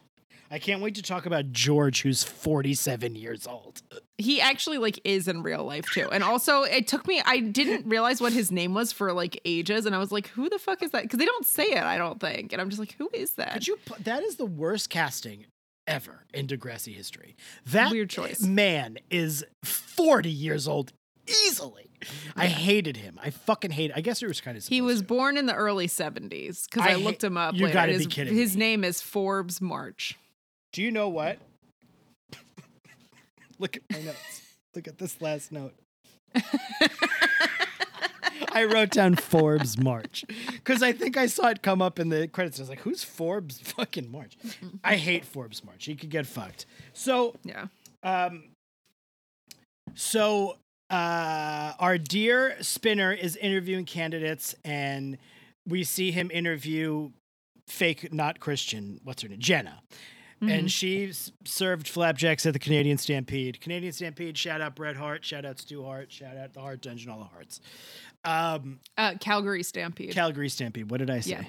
[0.51, 3.83] I can't wait to talk about George, who's 47 years old.
[4.19, 6.09] he actually like is in real life too.
[6.13, 9.85] And also it took me I didn't realize what his name was for like ages
[9.87, 11.11] and I was like who the fuck is that?
[11.11, 12.53] Cuz they don't say it, I don't think.
[12.53, 13.55] And I'm just like who is that?
[13.55, 13.79] Could you?
[14.05, 15.47] That is the worst casting
[15.87, 17.37] ever in Degrassi history.
[17.67, 18.41] That Weird choice.
[18.43, 20.93] man is 40 years old
[21.47, 21.91] easily.
[22.37, 23.19] I hated him.
[23.23, 23.91] I fucking hate.
[23.95, 24.67] I guess it was kind of.
[24.67, 27.63] He was born in the early 70s cuz I I, ha- looked him up you
[27.65, 27.73] later.
[27.75, 28.61] gotta his, be kidding His me.
[28.61, 30.19] name is Forbes March.
[30.73, 31.39] Do you know what?
[33.59, 34.43] Look at my notes.
[34.75, 35.73] Look at this last note.
[38.55, 42.29] I wrote down Forbes March because I think I saw it come up in the
[42.29, 42.59] credits.
[42.59, 44.37] I was like, "Who's Forbes fucking March?"
[44.83, 45.85] I hate Forbes March.
[45.85, 46.67] He could get fucked.
[46.93, 47.67] So, Yeah.
[48.03, 48.45] um,
[49.95, 50.57] so
[50.91, 55.19] uh, our dear Spinner is interviewing candidates, and
[55.67, 57.11] we see him interview
[57.69, 59.01] fake, not Christian.
[59.05, 59.39] What's her name?
[59.41, 59.81] Jenna.
[60.41, 60.71] And Mhm.
[60.71, 63.61] she s- served flapjacks at the Canadian Stampede.
[63.63, 67.09] Canadian Stampede, shout out Bret Hart, shout out Stu Hart, shout out the Hart Dungeon,
[67.11, 67.61] all the Harts.
[68.25, 70.13] Um, Uh, Calgary Stampede.
[70.13, 71.31] Calgary Stampede, what did I say?
[71.31, 71.45] yeah.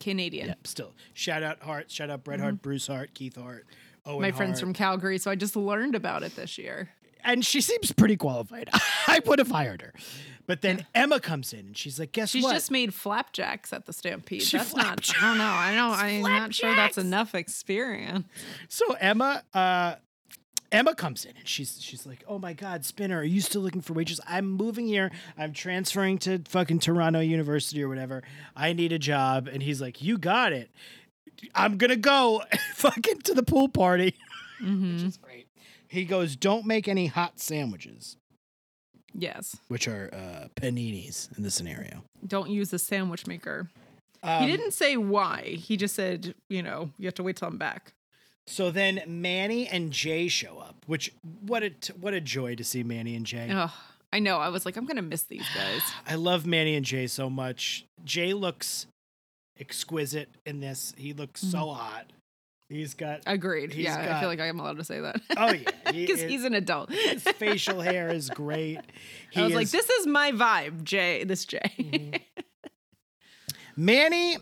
[0.00, 0.48] Canadian.
[0.48, 0.94] Yeah, still.
[1.14, 3.66] Shout out Hart, shout out Bret Hart, Bruce Hart, Keith Hart,
[4.06, 4.22] Owen Mm-hmm.
[4.22, 4.60] My friends Hart.
[4.60, 6.90] from Calgary, so I just learned about it this year.
[7.24, 8.70] and she seems pretty qualified.
[9.08, 9.92] I would have hired her.
[10.46, 12.54] But then Emma comes in and she's like, guess She's what?
[12.54, 14.42] just made flapjacks at the Stampede.
[14.42, 14.84] She that's not.
[15.04, 15.22] flapjacks.
[15.22, 15.44] I don't know.
[15.44, 15.90] I know.
[15.92, 18.24] I'm not sure that's enough experience.
[18.68, 19.96] so Emma, uh,
[20.70, 23.80] Emma comes in and she's she's like, "Oh my God, Spinner, are you still looking
[23.80, 24.20] for wages?
[24.26, 25.10] I'm moving here.
[25.36, 28.22] I'm transferring to fucking Toronto University or whatever.
[28.54, 30.70] I need a job." And he's like, "You got it.
[31.54, 32.42] I'm gonna go
[32.74, 34.14] fucking to the pool party."
[34.62, 34.94] Mm-hmm.
[34.94, 35.46] Which is great.
[35.88, 38.16] He goes, "Don't make any hot sandwiches."
[39.14, 39.56] Yes.
[39.68, 42.02] Which are uh, paninis in this scenario.
[42.26, 43.68] Don't use the sandwich maker.
[44.22, 45.42] Um, he didn't say why.
[45.42, 47.92] He just said, you know, you have to wait till I'm back.
[48.50, 52.64] So then Manny and Jay show up, which what a t- what a joy to
[52.64, 53.48] see Manny and Jay.
[53.52, 53.72] Oh,
[54.12, 54.38] I know.
[54.38, 55.82] I was like, I'm gonna miss these guys.
[56.08, 57.84] I love Manny and Jay so much.
[58.04, 58.86] Jay looks
[59.60, 60.94] exquisite in this.
[60.96, 61.78] He looks so Mm-hmm.
[61.78, 62.06] hot.
[62.70, 63.72] He's got Agreed.
[63.72, 65.20] He's yeah, I feel like I am allowed to say that.
[65.36, 66.90] oh yeah, because is- he's an adult.
[66.90, 68.80] his facial hair is great.
[69.30, 71.24] He I was like, this is my vibe, Jay.
[71.24, 71.60] This Jay.
[71.78, 72.16] Mm-hmm.
[73.76, 74.36] Manny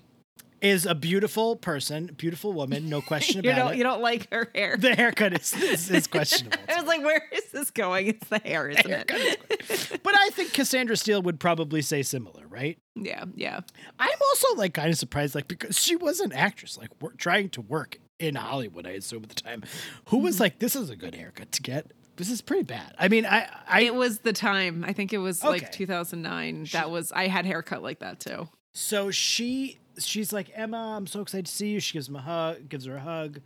[0.61, 3.77] is a beautiful person, beautiful woman, no question about you don't it.
[3.79, 4.77] you don't like her hair.
[4.77, 6.59] the haircut is, is, is questionable.
[6.69, 8.07] I was like, where is this going?
[8.09, 10.01] It's the hair, isn't it?
[10.03, 12.79] but I think Cassandra Steele would probably say similar, right?
[12.95, 13.61] yeah, yeah.
[13.99, 17.61] I'm also like kind of surprised, like because she was an actress, like trying to
[17.61, 18.87] work in Hollywood.
[18.87, 19.63] I assume at the time,
[20.07, 20.25] who Mm-hmm.
[20.25, 22.95] was like, "This is a good haircut to get." This is pretty bad.
[22.99, 24.83] I mean, I, I It was the time.
[24.89, 25.51] I think it was Okay.
[25.51, 26.69] like 2009.
[26.73, 28.49] That was I had haircut like that too.
[28.73, 31.81] so she she's like, Emma, I'm so excited to see you.
[31.81, 33.41] She gives him a hug, gives her a hug,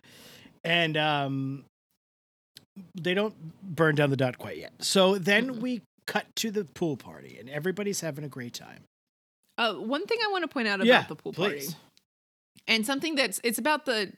[0.64, 1.64] and um,
[2.94, 4.72] they don't burn down the dot quite yet.
[4.80, 5.60] So then Mhm.
[5.60, 8.84] we cut to the pool party, and everybody's having a great time.
[9.58, 11.74] Uh, one thing I want to point out about yeah, the pool please.
[11.74, 11.84] party,
[12.66, 14.12] and something that's it's about the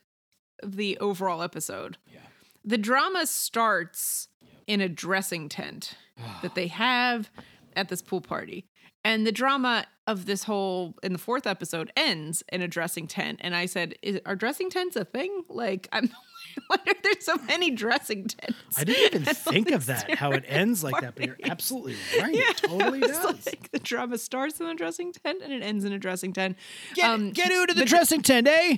[0.63, 1.97] the overall episode.
[2.11, 2.19] Yeah.
[2.63, 4.29] The drama starts
[4.67, 5.95] in a dressing tent
[6.41, 7.29] that they have
[7.75, 8.65] at this pool party.
[9.05, 13.39] And the drama of this whole in the fourth episode ends in a dressing tent.
[13.41, 15.43] And I said, Is, "Are dressing tents a thing?
[15.49, 16.09] Like, I'm
[16.67, 20.43] why are there so many dressing tents?" I didn't even think of that, how it
[20.47, 22.33] ends like that, but you're absolutely right.
[22.33, 23.45] Yeah, it totally it does.
[23.45, 26.57] Like the drama starts in a dressing tent and it ends in a dressing tent.
[26.95, 28.77] Get, um, get out of the but- dressing tent, eh?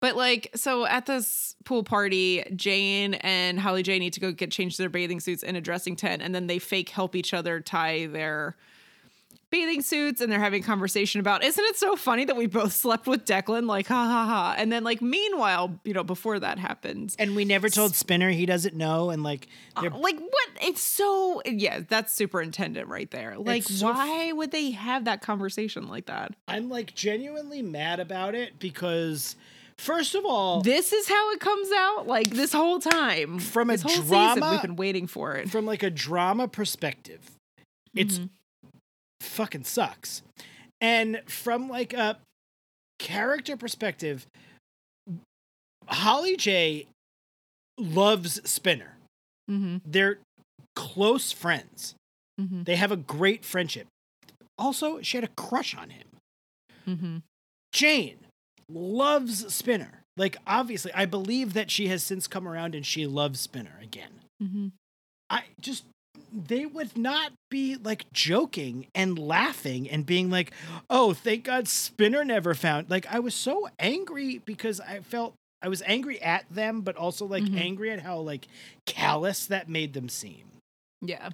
[0.00, 4.50] But like, so at this pool party, Jane and Holly J need to go get
[4.50, 7.60] changed their bathing suits in a dressing tent, and then they fake help each other
[7.60, 8.56] tie their
[9.52, 12.72] bathing suits, and they're having a conversation about, isn't it so funny that we both
[12.72, 13.68] slept with Declan?
[13.68, 14.54] Like, ha ha ha.
[14.58, 18.46] And then like, meanwhile, you know, before that happens, And we never told Spinner he
[18.46, 19.46] doesn't know, and like,
[19.80, 20.48] they're like what?
[20.60, 23.38] It's so yeah, that's superintendent right there.
[23.38, 26.32] Like, so f- why would they have that conversation like that?
[26.48, 29.36] I'm like genuinely mad about it because,
[29.76, 32.06] first of all, This is how it comes out.
[32.06, 35.50] Like this whole time, From a drama- season, we've been waiting for it.
[35.50, 37.30] from like a drama perspective,
[37.94, 38.30] it's Mhm.
[39.22, 40.22] Fucking sucks.
[40.80, 42.18] And from like a
[42.98, 44.26] character perspective,
[45.86, 46.86] Holly J
[47.78, 48.96] loves Spinner.
[49.50, 49.78] Mm-hmm.
[49.84, 50.18] They're
[50.76, 51.94] close friends.
[52.40, 52.62] Mm-hmm.
[52.64, 53.86] They have a great friendship.
[54.58, 56.06] Also, she had a crush on him.
[56.88, 57.16] Mm-hmm.
[57.72, 58.18] Jane
[58.68, 60.02] loves Spinner.
[60.16, 64.10] Like, obviously, I believe that she has since come around and she loves Spinner again.
[64.42, 64.68] Mm-hmm.
[65.30, 65.84] I just,
[66.32, 70.52] they would not be like joking and laughing and being like,
[70.88, 72.88] oh, thank God Spinner never found.
[72.90, 77.24] Like, I was so angry because I felt I was angry at them, but also
[77.26, 77.56] like Mhm.
[77.58, 78.48] angry at how like
[78.86, 80.48] callous that made them seem.
[81.04, 81.30] Yeah,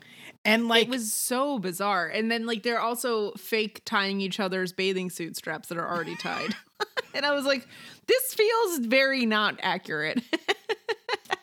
[0.46, 2.08] And like, it was so bizarre.
[2.08, 6.16] And then like they're also fake tying each other's bathing suit straps that are already
[6.16, 6.54] tied.
[7.14, 7.66] and I was like,
[8.06, 10.22] this feels very not accurate.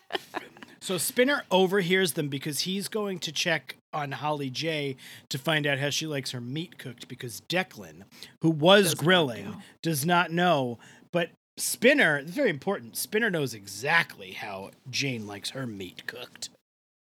[0.85, 4.97] So Spinner overhears them because he's going to check on Holly J
[5.29, 8.03] to find out how she likes her meat cooked because Declan,
[8.43, 9.57] who was Does grilling, know.
[9.81, 10.77] does not know.
[11.11, 12.97] But Spinner, very important.
[12.97, 16.51] Spinner knows exactly how Jane likes her meat cooked.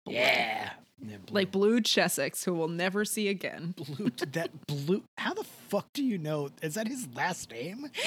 [0.07, 0.71] Yeah.
[1.07, 3.75] Yeah, blue- like Blue Chessex, who we'll never see again.
[3.77, 6.51] blue that blue how the fuck do you know?
[6.63, 7.91] Is that his last name?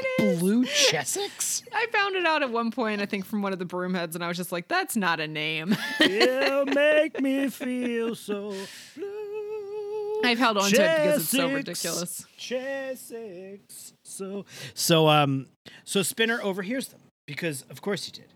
[0.00, 0.38] It is.
[0.38, 1.64] Blue Chessex?
[1.74, 4.22] I found it out at one point, I think, from one of the broomheads, and
[4.22, 5.76] I was just like, that's not a name.
[5.98, 8.54] It'll make me feel so
[8.94, 10.20] blue.
[10.24, 12.24] I've held on to it because it's so ridiculous.
[12.36, 13.92] Chessex.
[14.04, 15.46] So so um
[15.84, 18.26] so Spinner overhears them because of course he did.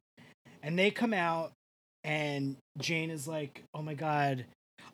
[0.63, 1.53] And they come out
[2.05, 4.45] and Jane is like, "Oh my god,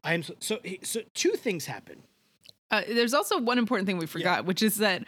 [0.04, 2.02] I'm so so, so two things happen.
[2.70, 5.04] Uh, there's also one important thing we forgot, which is that,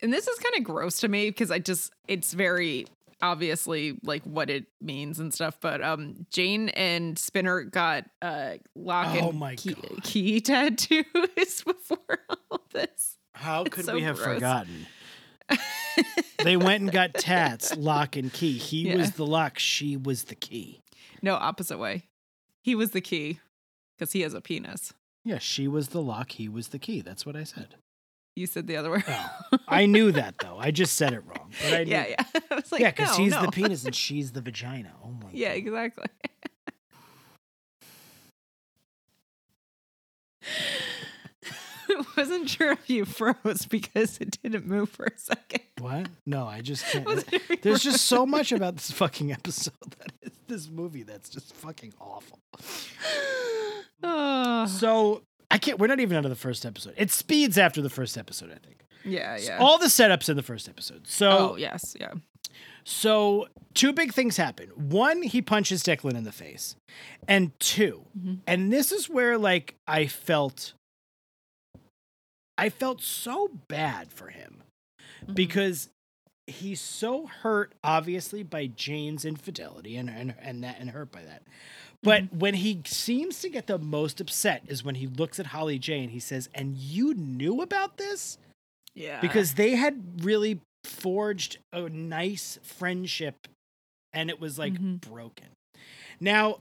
[0.00, 2.86] and this is kind of gross to me because I just, it's very
[3.20, 5.58] obviously like what it means and stuff.
[5.60, 10.02] But um, Jane and Spinner got uh, lock Oh and my key, God.
[10.04, 11.04] key tattoos
[11.66, 12.18] before
[12.50, 13.16] all this.
[13.34, 14.34] How It's could so we have gross.
[14.34, 14.86] forgotten?
[16.44, 18.58] they went and got tats, lock and key.
[18.58, 18.96] He Yeah.
[18.96, 20.81] was the lock, she was the key.
[21.22, 22.08] No, opposite way.
[22.60, 23.40] He was the key
[23.96, 24.92] because he has a penis.
[25.24, 27.00] Yeah, she was the lock, he was the key.
[27.00, 27.76] That's what I said.
[28.34, 29.02] You said the other way.
[29.06, 30.56] Oh, I knew that though.
[30.58, 31.50] I just said it wrong.
[31.62, 32.24] But I knew yeah, yeah.
[32.50, 33.42] I was like, yeah, because no, he's no.
[33.42, 34.92] the penis and she's the vagina.
[35.04, 35.28] Oh my.
[35.32, 35.56] Yeah, god.
[35.58, 36.06] exactly.
[41.90, 45.62] I wasn't sure if you froze because it didn't move for a second.
[45.82, 46.06] What?
[46.26, 47.04] No, I just can't.
[47.04, 50.68] Wasn't sure if you There's just so much about this fucking episode that is this
[50.70, 52.38] movie that's just fucking awful.
[54.02, 55.78] Oh, So I can't.
[55.78, 56.94] We're not even out of the first episode.
[56.96, 58.84] It speeds after the first episode, I think.
[59.04, 59.58] yeah, yeah.
[59.58, 61.06] All the setups in the first episode.
[61.06, 62.12] So oh, yes, yeah.
[62.84, 64.66] So, two big things happen.
[64.74, 66.74] One, he punches Declan in the face.
[67.28, 68.38] And 2 Mhm.
[68.46, 70.74] and this is where like I felt
[72.58, 74.62] I felt so bad for him
[75.26, 75.34] Mhm.
[75.34, 75.88] because
[76.46, 81.42] he's so hurt obviously by Jane's infidelity and and and that and hurt by that.
[82.02, 85.78] But when he seems to get the most upset is when he looks at Holly
[85.78, 88.38] J and he says, "And you knew about this?"
[88.94, 93.46] yeah, because they had really forged a nice friendship
[94.12, 95.00] and it was like Mhm.
[95.00, 95.46] broken.
[96.20, 96.60] Now,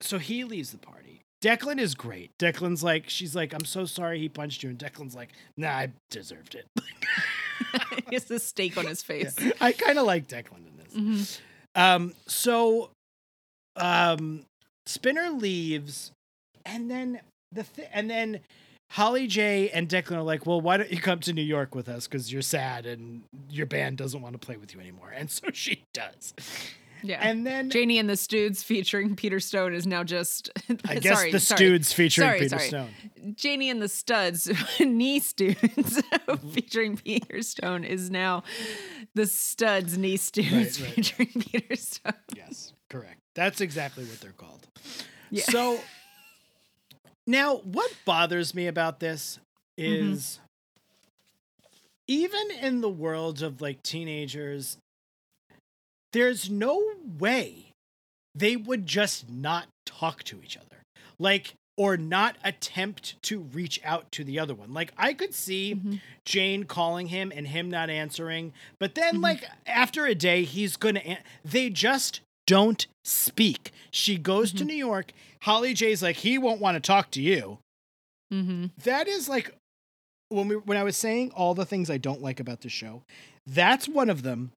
[0.00, 1.20] so he leaves the party.
[1.42, 2.30] Declan is great.
[2.38, 4.70] Declan's like, she's like, I'm so sorry he punched you.
[4.70, 6.66] And Declan's like, nah, I deserved it.
[8.08, 9.36] he has a steak on his face.
[9.60, 10.94] I kind of like Declan in this.
[10.94, 11.40] Mhm.
[11.74, 12.90] Um, so,
[13.76, 14.44] um,
[14.86, 16.12] Spinner leaves,
[16.64, 17.20] and then
[17.52, 18.40] the th- and then
[18.92, 21.88] Holly J and Declan are like, "Well, why don't you come to New York with
[21.88, 22.06] us?
[22.08, 25.50] Because you're sad and your band doesn't want to play with you anymore." And so
[25.52, 26.34] she does.
[27.02, 27.18] Yeah.
[27.20, 30.50] And then Janie and the Studs featuring Peter Stone is now just.
[30.86, 31.58] I guess sorry, the sorry.
[31.58, 32.68] Studs featuring Sorry, Peter sorry.
[32.68, 32.90] Stone.
[33.36, 36.02] Janie and the Studs, knee Studs
[36.52, 38.42] featuring Peter Stone is now
[39.14, 40.94] the Studs knee Studs Right, right.
[40.94, 42.12] featuring Peter Stone.
[42.36, 43.20] Yes, correct.
[43.34, 44.66] That's exactly what they're called.
[45.30, 45.44] Yeah.
[45.44, 45.80] So
[47.26, 49.38] now what bothers me about this
[49.78, 50.12] Mm-hmm.
[50.14, 50.40] is
[52.08, 54.76] even in the world of like teenagers,
[56.12, 56.82] there's no
[57.18, 57.72] way
[58.34, 60.82] they would just not talk to each other.
[61.18, 64.72] Like, or not attempt to reach out to the other one.
[64.74, 66.00] Like, I could see Mhm.
[66.24, 69.22] Jane calling him and him not answering, but then, Mhm.
[69.22, 71.00] like, after a day, he's gonna.
[71.00, 73.70] An- they just don't speak.
[73.92, 74.68] She goes to Mhm.
[74.68, 75.12] New York.
[75.42, 77.58] Holly J's like, he won't want to talk to you.
[78.32, 78.66] Mm-hmm.
[78.84, 79.54] That is like
[80.30, 83.02] when we when I was saying all the things I don't like about the show,
[83.46, 84.52] that's one of them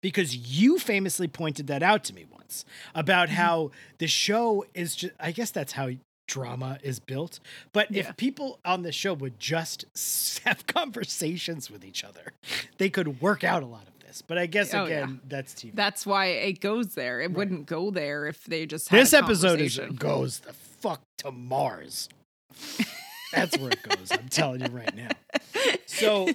[0.00, 3.32] because you famously pointed that out to me once about Mhm.
[3.32, 5.90] how the show is just I guess that's how
[6.26, 7.40] drama is built.
[7.72, 8.00] But Yeah.
[8.10, 9.84] if people on the show would just
[10.44, 12.32] have conversations with each other,
[12.76, 14.20] they could work out a lot of this.
[14.22, 14.98] But I guess Oh, yeah.
[15.04, 15.74] again, that's TV.
[15.74, 17.20] That's why it goes there.
[17.20, 17.36] It Right.
[17.36, 22.08] wouldn't go there if they just had this episode is goes the fuck to Mars.
[23.32, 24.10] That's where it goes.
[24.10, 25.10] I'm telling you right now.
[25.86, 26.28] So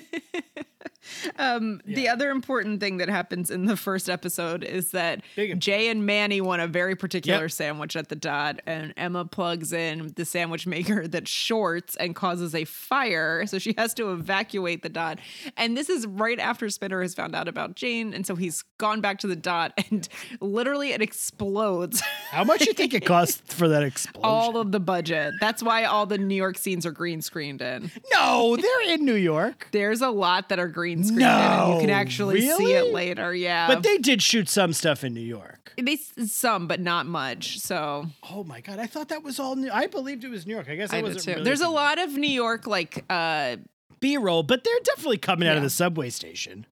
[1.38, 5.22] um, the other important thing that happens in the first episode is that
[5.58, 7.52] Jay and Manny want a very particular Yep.
[7.52, 12.54] sandwich at the dot, and Emma plugs in the sandwich maker that shorts and causes
[12.56, 13.46] a fire.
[13.46, 15.20] So she has to evacuate the dot.
[15.58, 18.13] And this is right after Spinner has found out about Jane.
[18.13, 20.08] And so he's gone back to the dot, and
[20.42, 22.02] literally it explodes.
[22.32, 24.22] How much do you think it costs for that explosion?
[24.24, 25.34] all of the budget.
[25.39, 27.92] That's why all the New York scenes are green screened in.
[28.13, 29.68] no, they're in New York.
[29.72, 32.94] There's a lot that are green screened in, and you can No, actually see it
[32.94, 33.34] later.
[33.34, 35.74] Yeah, But they did shoot some stuff in New York.
[35.82, 37.60] they some, but not much.
[37.60, 39.72] So Oh my god, I thought that was all new.
[39.72, 40.68] I believed it was New York.
[40.70, 41.32] I guess I, I wasn't too.
[41.32, 43.56] really There's a lot of New York like uh
[44.00, 46.66] B-roll, but they're definitely coming out of the subway station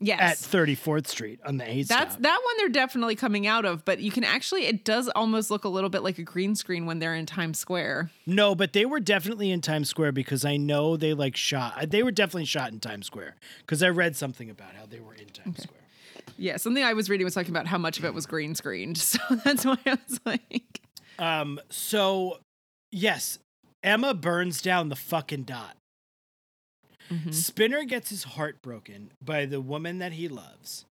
[0.00, 0.46] at yes.
[0.46, 2.22] 34th Street on the A that's stop.
[2.22, 5.64] that one they're definitely coming out of, but you can actually it does almost look
[5.64, 8.10] a little bit like a green screen when they're in Times Square.
[8.26, 11.90] No, but they were definitely in Times Square because I know they like shot.
[11.90, 15.14] They were definitely shot in Times Square because I read something about how they were
[15.14, 15.80] in Times Square.
[16.36, 18.98] Yeah, something I was reading was talking about how much of it was green screened.
[19.06, 20.80] So that's why I was like
[21.18, 21.58] Um.
[21.70, 22.40] So,
[22.92, 23.38] yes,
[23.82, 25.76] Emma burns down the fucking dot.
[27.10, 27.32] Mhm.
[27.34, 30.84] Spinner gets his heart broken by the woman that he loves.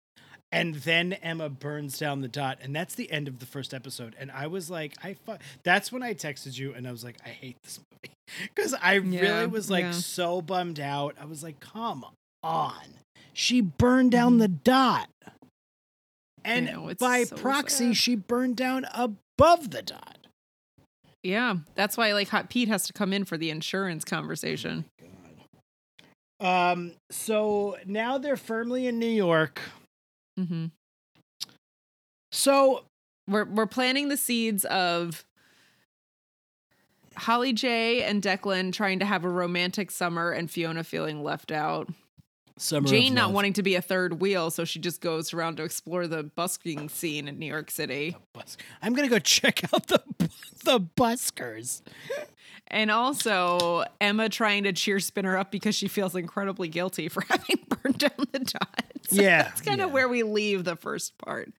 [0.53, 4.15] And then Emma burns down the dot, and that's the end of the first episode.
[4.21, 5.35] And I was like, I fu-.
[5.65, 8.15] that's when I texted you, and I was like, I hate this movie
[8.55, 9.91] because I Yeah, really was like yeah.
[9.91, 11.17] so bummed out.
[11.21, 12.05] I was like, come
[12.45, 12.85] on,
[13.33, 15.09] she burned down the dot,
[16.45, 17.97] and know, by so proxy, sad.
[17.97, 20.19] she burned down above the dot.
[21.25, 24.85] Yeah, that's why like Hot Pete has to come in for the insurance conversation.
[26.45, 26.93] Um.
[27.11, 29.61] So now they're firmly in New York.
[30.39, 30.67] hmm
[32.33, 32.85] So
[33.29, 35.25] We're we're planting the seeds of
[37.17, 41.89] Holly J and Declan trying to have a romantic summer and Fiona feeling left out.
[42.57, 45.65] Summer Jane not wanting to be a third wheel, so she just goes around to
[45.65, 48.17] explore the busking scene in New York City.
[48.83, 50.03] I'm gonna go check out the
[50.65, 51.83] the buskers.
[52.69, 57.59] And also Emma trying to cheer Spinner up because she feels incredibly guilty for having
[57.69, 58.85] burned down the dot.
[59.09, 59.95] So Yeah, That's kind of yeah.
[59.95, 61.53] where we leave the first part.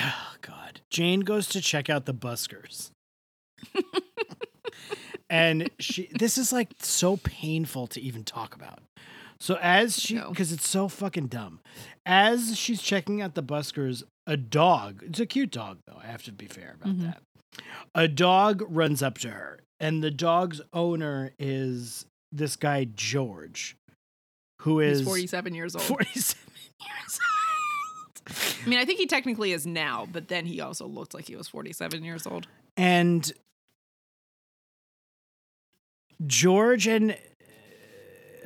[0.00, 0.80] Oh God!
[0.90, 2.90] Jane goes to check out the buskers,
[5.30, 6.08] and she.
[6.18, 8.80] This is like so painful to even talk about.
[9.40, 10.30] So as she, No.
[10.30, 11.60] because it's so fucking dumb.
[12.06, 15.02] As she's checking out the buskers, a dog.
[15.06, 15.98] It's a cute dog, though.
[16.02, 17.02] I have to be fair about Mhm.
[17.02, 17.22] that.
[17.94, 23.76] A dog runs up to her, and the dog's owner is this guy George,
[24.60, 25.84] who is He's 47 years old.
[25.84, 28.56] 47 years old.
[28.64, 31.34] I mean, I think he technically is now, but then he also looked like he
[31.34, 32.46] was 47 years old.
[32.76, 33.30] And
[36.26, 37.18] George and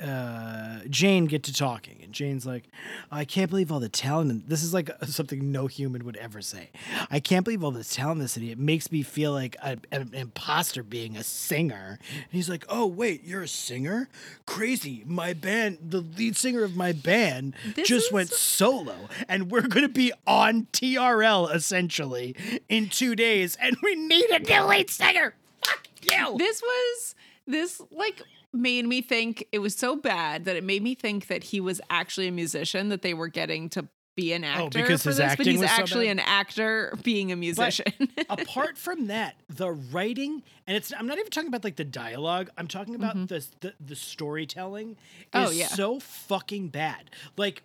[0.01, 2.65] uh, Jane get to talking, and Jane's like,
[3.11, 6.41] "I can't believe all the talent." In, this is like something no human would ever
[6.41, 6.69] say.
[7.09, 8.51] I can't believe all the talent in the city.
[8.51, 11.99] It makes me feel like a, an imposter being a singer.
[12.13, 14.09] And he's like, "Oh wait, you're a singer?
[14.45, 15.03] Crazy!
[15.05, 18.95] My band, the lead singer of my band, This just is- went solo,
[19.27, 22.35] and we're gonna be on TRL essentially
[22.69, 25.33] in two days, and we need a new lead singer.
[25.63, 28.21] Fuck you!" This was this like
[28.53, 31.79] made me think it was so bad that it made me think that he was
[31.89, 35.17] actually a musician that they were getting to be an actor Oh, because for his
[35.17, 36.11] this, but he's was so actually bad?
[36.13, 37.85] an actor being a musician.
[38.29, 42.49] apart from that, the writing and it's I'm not even talking about like the dialogue.
[42.57, 44.97] I'm talking about the, the the storytelling is
[45.33, 45.45] Mm-hmm.
[45.47, 45.67] Oh, yeah.
[45.67, 47.11] so fucking bad.
[47.37, 47.61] Like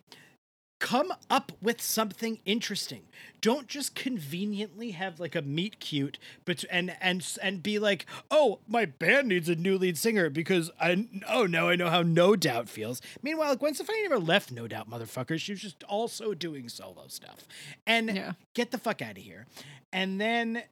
[0.83, 3.03] come up with something interesting.
[3.41, 8.59] Don't just conveniently have like a meet cute but and and and be like, "Oh,
[8.67, 12.35] my band needs a new lead singer because I oh, now I know how No
[12.35, 15.39] Doubt feels." Meanwhile, Gwen Stefani never left No Doubt, motherfucker.
[15.41, 17.47] She was just also doing solo stuff.
[17.87, 18.33] And Yeah.
[18.53, 19.47] get the fuck out of here.
[19.93, 20.65] And then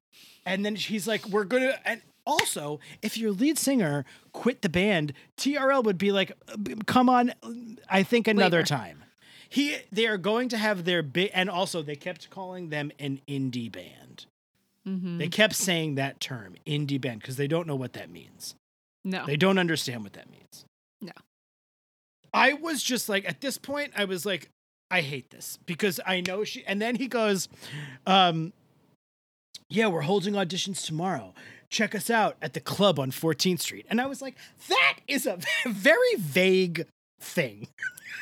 [0.45, 5.13] and then she's like, we're gonna and also, if your lead singer quit the band,
[5.37, 6.33] TRL would be like,
[6.87, 7.33] come on,
[7.89, 8.67] I think another Later.
[8.67, 9.05] time.
[9.51, 13.21] He they are going to have their big and also they kept calling them an
[13.29, 14.27] indie band.
[14.87, 15.19] Mhm.
[15.19, 18.55] They kept saying that term, indie band, because they don't know what that means.
[19.05, 19.27] No.
[19.27, 20.65] They don't understand what that means.
[21.01, 21.13] No.
[22.33, 24.49] I was just like, at this point, I was like,
[24.91, 26.65] I hate this because I know she.
[26.65, 27.49] And then he goes,
[28.07, 28.53] um,
[29.69, 31.35] Yeah, we're holding auditions tomorrow.
[31.69, 33.87] Check us out at the club on 14th Street.
[33.89, 34.37] And I was like,
[34.69, 36.87] That is a very vague
[37.21, 37.69] thing.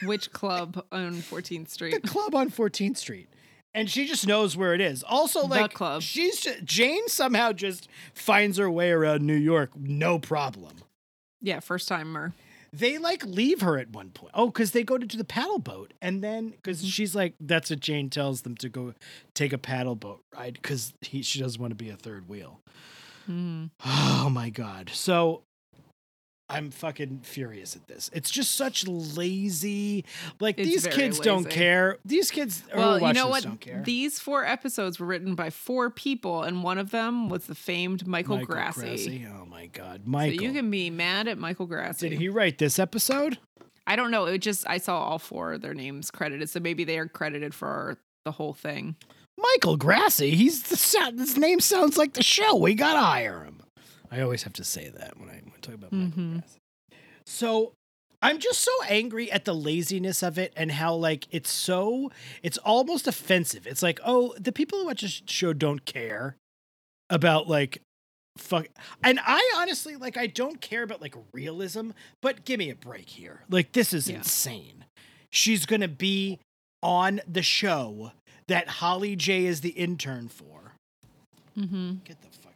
[0.05, 2.03] Which club on 14th Street?
[2.03, 3.29] The club on 14th Street.
[3.75, 5.03] And she just knows where it is.
[5.03, 6.03] Also, The like, club.
[6.03, 10.77] she's just, Jane somehow just finds her way around New York, no problem.
[11.41, 12.33] Yeah, first timer.
[12.73, 14.33] they like leave her at one point.
[14.35, 16.89] Oh, because they go to, the paddle boat, and then because Mm-hmm.
[16.89, 18.95] she's like, that's what Jane tells them to go
[19.35, 22.61] take a paddle boat ride because he she doesn't want to be a third wheel.
[23.29, 23.71] Mhm.
[23.85, 24.91] Oh my god!
[24.93, 25.43] So
[26.51, 28.09] I'm fucking furious at this.
[28.15, 30.05] It's just such lazy.
[30.41, 31.99] Like It's these kids don't care.
[32.05, 32.63] These kids.
[32.75, 33.47] Well, you know what?
[33.85, 38.07] These four episodes were written by four people, and one of them was the famed
[38.07, 38.81] Michael, Grassi.
[38.81, 39.27] Grassi.
[39.31, 40.43] Oh my god, So Michael.
[40.43, 42.09] you can be mad at Michael Grassi.
[42.09, 43.39] Did he write this episode?
[43.87, 44.25] I don't know.
[44.25, 47.55] It just I saw all four of their names credited, so maybe they are credited
[47.55, 48.97] for the whole thing.
[49.37, 50.31] Michael Grassi.
[50.31, 51.13] He's the.
[51.17, 52.57] His name sounds like the show.
[52.57, 53.58] We gotta hire him.
[54.11, 56.33] I always have to say that when I when I talk about Michael Mhm.
[56.41, 56.59] Grassi.
[57.27, 57.73] So
[58.23, 62.11] I'm just so angry at the laziness of it and how like it's so
[62.43, 63.67] it's almost offensive.
[63.67, 66.37] It's like oh the people who watch this show don't care
[67.11, 67.81] about like
[68.37, 68.67] fuck
[69.03, 71.91] and I honestly like I don't care about like realism,
[72.23, 73.43] but give me a break here.
[73.51, 74.17] Like this is Yeah.
[74.19, 74.85] insane.
[75.31, 76.39] She's gonna be
[76.83, 78.13] on the show
[78.47, 80.73] that Holly J is the intern for.
[81.57, 81.97] Mm-hmm.
[82.05, 82.48] Get the fuck out of here.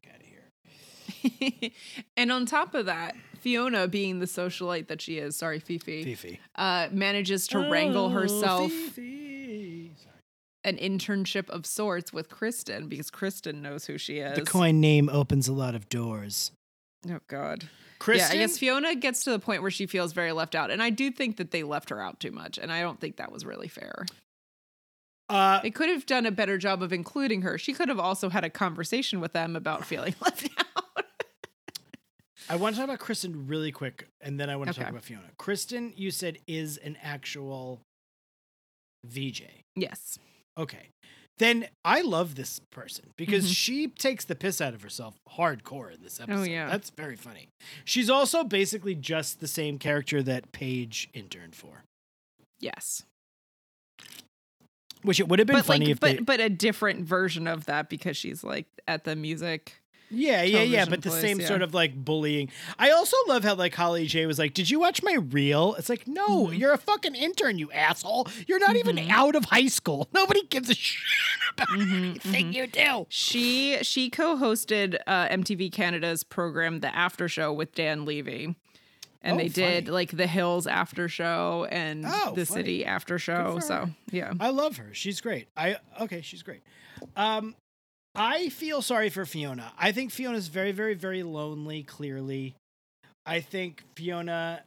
[2.17, 6.41] and on top of that, Fiona, being the socialite that she is, sorry, Fifi, Fifi.
[6.57, 9.89] uh, manages to wrangle herself Oh.
[10.65, 14.37] An internship of sorts with Kristen because Kristen knows who she is.
[14.39, 16.53] The Coyne name opens a lot of doors.
[17.11, 17.69] Oh God.
[17.99, 20.71] Kristen, Yeah, I guess Fiona gets to the point where she feels very left out,
[20.71, 23.17] and I do think that they left her out too much, and I don't think
[23.17, 24.07] that was really fair.
[25.29, 27.59] uh, They could have done a better job of including her.
[27.59, 30.67] She could have also had a conversation with them about feeling left out.
[32.49, 35.05] I want to talk about Kristen really quick, and then I want to talk about
[35.05, 35.25] Fiona.
[35.39, 37.81] Kristen, you said is an actual
[39.07, 39.43] VJ.
[39.77, 40.19] yes.
[40.59, 40.89] Okay.
[41.39, 43.55] Then I love this person because Mhm.
[43.57, 46.41] she takes the piss out of herself hardcore in this episode.
[46.41, 46.69] Oh, yeah.
[46.69, 47.49] That's very funny.
[47.87, 51.85] She's also basically just the same character that Paige interned for,
[52.61, 53.05] Yes.
[55.03, 56.23] which it would have been But funny like if but they.
[56.23, 59.82] but a different version of that because she's like at the music.
[60.15, 61.47] Yeah, yeah, yeah, but the same yeah.
[61.49, 62.51] sort of like bullying.
[62.79, 65.89] I also love how like Holly J was like, "Did you watch my reel?" It's
[65.89, 66.59] like, "No, Mhm.
[66.59, 68.29] you're a fucking intern, you asshole.
[68.47, 69.09] You're not even Mhm.
[69.11, 70.09] out of high school.
[70.15, 71.01] Nobody gives a shit
[71.55, 77.53] about Mhm, anything you do." She she co-hosted uh, MTV Canada's program The After Show
[77.53, 78.55] with Dan Levy.
[79.25, 79.95] And Oh, they did funny.
[79.95, 82.61] like the Hills after show and Oh, the funny.
[82.61, 83.61] City after show.
[83.61, 84.33] So yeah.
[84.41, 84.91] I love her.
[84.93, 85.47] She's great.
[85.57, 86.61] I okay, she's great.
[87.17, 87.55] Um
[88.15, 89.73] I feel sorry for Fiona.
[89.79, 92.55] I think Fiona's very very very lonely clearly.
[93.25, 94.65] I think Fiona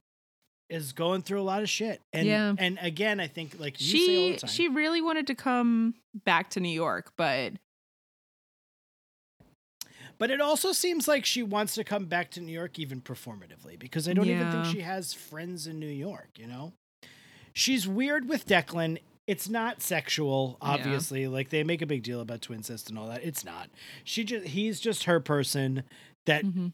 [0.69, 2.01] is going through a lot of shit.
[2.11, 2.55] And Yeah.
[2.57, 4.49] and again, I think like you say all She the time.
[4.49, 7.53] she really wanted to come back to New York, but
[10.17, 13.77] But it also seems like she wants to come back to New York even performatively
[13.77, 16.71] because I don't even think she has friends in New York, you know?
[17.53, 18.99] She's weird with Declan.
[19.27, 20.69] It's not sexual, Yeah.
[20.69, 21.27] obviously.
[21.27, 23.23] Like they make a big deal about twin twincest and all that.
[23.23, 23.69] It's not.
[24.03, 25.83] She just he's just her person
[26.27, 26.73] that Mhm.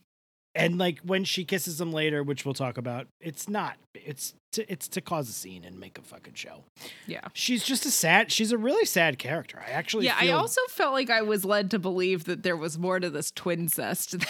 [0.53, 3.77] and like when she kisses him later, which we'll talk about, it's not.
[3.93, 6.65] It's to it's to cause a scene and make a fucking show.
[7.07, 7.21] Yeah.
[7.33, 8.33] She's just a sad.
[8.33, 9.63] She's a really sad character.
[9.65, 12.77] I actually Yeah, I also felt like I was led to believe that there was
[12.77, 14.27] more to this twincest than there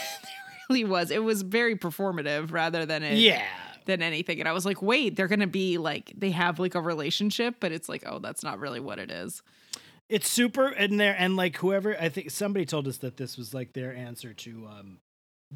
[0.69, 1.09] really was.
[1.09, 3.47] It was very performative rather than it yeah.
[3.85, 4.39] Than anything.
[4.39, 7.71] And I was like, wait, they're gonna be like they have like a relationship, but
[7.71, 9.41] it's like, oh, that's not really what it is.
[10.09, 13.53] It's super in there and like whoever I think somebody told us that this was
[13.53, 14.97] like their answer to um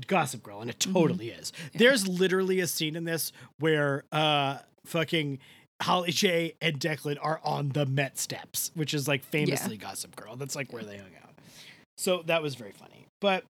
[0.07, 0.93] Gossip Girl and it Mm-hmm.
[0.93, 1.51] totally is.
[1.73, 5.39] There's literally a scene in this where uh fucking
[5.81, 10.35] Holly J and Declan are on the Met steps, which is like famously Gossip Girl.
[10.37, 11.33] That's like where they hung out.
[11.97, 13.07] So that was very funny.
[13.19, 13.43] But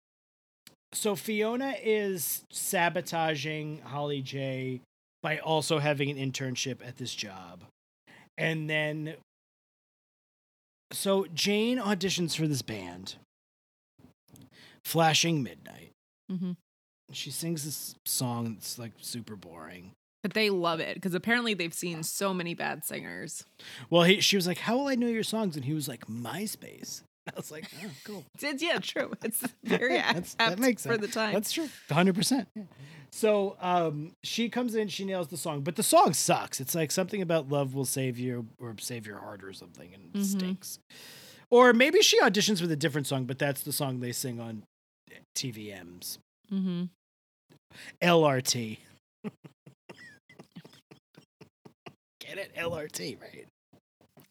[0.93, 4.81] so Fiona is sabotaging Holly J
[5.23, 7.65] by also having an internship at this job.
[8.37, 9.15] And then
[10.93, 13.17] so Jane auditions for this band,
[14.85, 15.93] Flashing Midnight.
[16.31, 16.57] Mhm.
[17.13, 19.93] She sings this song that's like super boring.
[20.23, 23.45] But they love it because apparently they've seen so many bad singers.
[23.91, 26.07] Well, he, she was like, "How will I know your songs?" And he was like,
[26.07, 29.13] "MySpace." I was like, "Oh, cool." It's, yeah, true.
[29.23, 31.33] It's very apt that makes for the time.
[31.35, 31.69] That's true.
[31.89, 32.47] 100%.
[33.13, 36.61] So um, she comes in, she nails the song, but the song sucks.
[36.61, 40.05] It's like something about love will save you or save your heart or something and
[40.15, 40.25] it Mhm.
[40.25, 40.79] stinks.
[41.51, 44.63] Or maybe she auditions with a different song, but that's the song they sing on
[45.37, 46.17] TVMs.
[46.51, 46.85] mm-hmm.
[48.03, 48.79] LRT.
[52.21, 52.53] Get it?
[52.57, 53.47] LRT, right?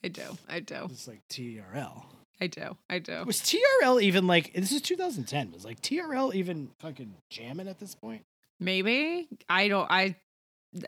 [0.03, 0.23] I do.
[0.49, 0.87] I do.
[0.91, 2.03] It's like TRL.
[2.41, 2.75] I do.
[2.89, 3.23] I do.
[3.23, 5.51] Was TRL even like, this is 2010.
[5.51, 8.23] Was like TRL even fucking jamming at this point?
[8.59, 9.27] Maybe.
[9.47, 10.15] I don't I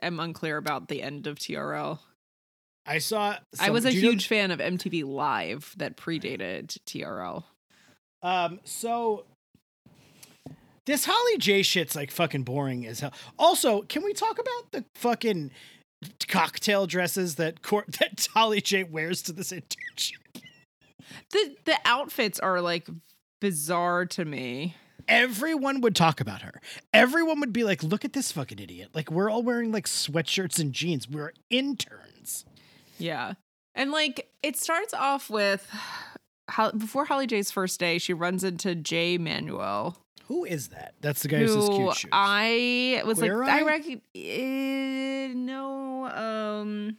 [0.02, 2.00] am unclear about the end of TRL.
[2.86, 3.36] I saw.
[3.58, 7.44] I was a you know- huge fan of MTV Live that predated TRL.
[8.22, 9.24] Um, so
[10.86, 13.12] this Holly J shit's like fucking boring as hell.
[13.38, 15.50] Also, can we talk about the fucking
[16.28, 20.16] cocktail dresses that Cor- that Holly J wears to this internship?
[21.30, 22.88] The the outfits are like
[23.40, 24.76] bizarre to me.
[25.06, 26.60] Everyone would talk about her.
[26.94, 30.58] Everyone would be like, "Look at this fucking idiot!" Like we're all wearing like sweatshirts
[30.58, 31.08] and jeans.
[31.08, 32.44] We're interns.
[32.98, 33.34] Yeah.
[33.74, 35.68] And like it starts off with
[36.48, 40.94] how before Holly J's first day, she runs into Jay Manuel, Who is that?
[41.00, 42.10] That's the guy who says cute shoes.
[42.12, 43.62] I was Queer like, I Eye?
[43.62, 46.96] reckon uh, no, um,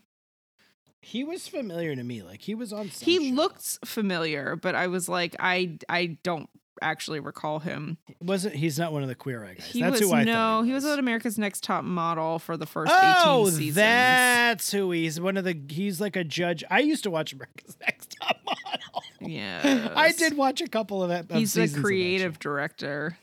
[1.06, 2.22] he was familiar to me.
[2.24, 2.88] Like he was on.
[2.88, 3.36] He show.
[3.36, 6.50] looked familiar, but I was like, I I don't
[6.82, 7.98] actually recall him.
[8.22, 8.56] wasn't.
[8.56, 9.66] He's not one of the queer eye guys.
[9.68, 12.58] He That's was who I no, thought he was on America's Next Top Model for
[12.58, 13.76] the first Oh, 18 seasons.
[13.76, 15.56] that's who he's one of the.
[15.70, 16.64] He's like a judge.
[16.70, 19.04] I used to watch America's Next Top Model.
[19.22, 21.32] Yeah, I did watch a couple of that.
[21.32, 23.18] He's the of creative director.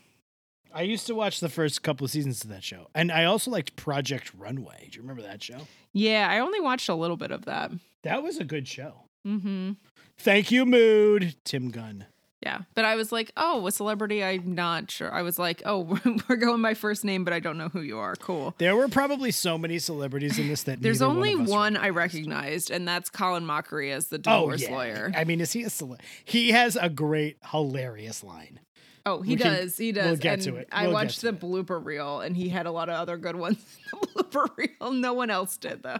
[0.74, 3.50] I used to watch the first couple of seasons of that show, and I also
[3.50, 4.88] liked Project Runway.
[4.90, 5.58] Do you remember that show?
[5.92, 7.70] Yeah, I only watched a little bit of that.
[8.02, 8.94] That was a good show.
[9.26, 9.72] Mm-hmm.
[10.18, 11.36] Thank you, Mood.
[11.44, 12.06] Tim Gunn.
[12.42, 14.24] Yeah, but I was like, oh, a celebrity.
[14.24, 15.12] I'm not sure.
[15.12, 15.96] I was like, oh,
[16.28, 18.16] we're going by first name, but I don't know who you are.
[18.16, 18.52] Cool.
[18.58, 22.72] There were probably so many celebrities in this that There's only one, one I recognized.
[22.72, 24.70] and that's Colin Mochrie as the divorce Oh divorce yeah.
[24.76, 25.12] lawyer.
[25.14, 28.58] I mean, is he a cele- He has a great, hilarious line.
[29.04, 29.76] Oh, he We can- does.
[29.76, 30.06] He does.
[30.06, 30.68] we'll get and to it.
[30.70, 31.40] I We'll get watched the it.
[31.40, 33.58] blooper reel, and he had a lot of other good ones.
[33.92, 34.92] in the blooper reel.
[34.92, 35.98] No one else did though.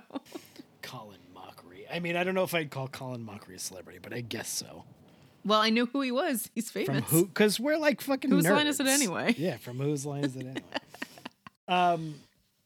[0.83, 1.85] Colin Mochrie.
[1.93, 4.49] I mean, I don't know if I'd call Colin Mochrie a celebrity, but I guess
[4.49, 4.85] so.
[5.45, 6.49] Well, I knew who he was.
[6.55, 6.87] He's famous.
[6.87, 7.27] From who?
[7.27, 8.31] Because we're like fucking.
[8.31, 9.35] Whose line is it anyway?
[9.37, 10.63] Yeah, from whose line is it anyway?
[11.69, 12.15] um,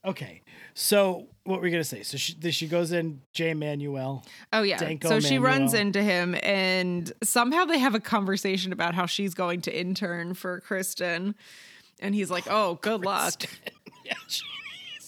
[0.05, 0.41] okay.
[0.79, 2.03] So what were we gonna say?
[2.03, 3.21] So she she goes in.
[3.33, 4.23] Jay Manuel.
[4.53, 4.77] Oh yeah.
[4.77, 9.33] Danko so she runs into him and somehow they have a conversation about how she's
[9.33, 11.33] going to intern for Kristen.
[11.99, 13.41] And he's like, "Oh, good luck."
[14.05, 14.13] yeah.
[14.27, 14.43] She,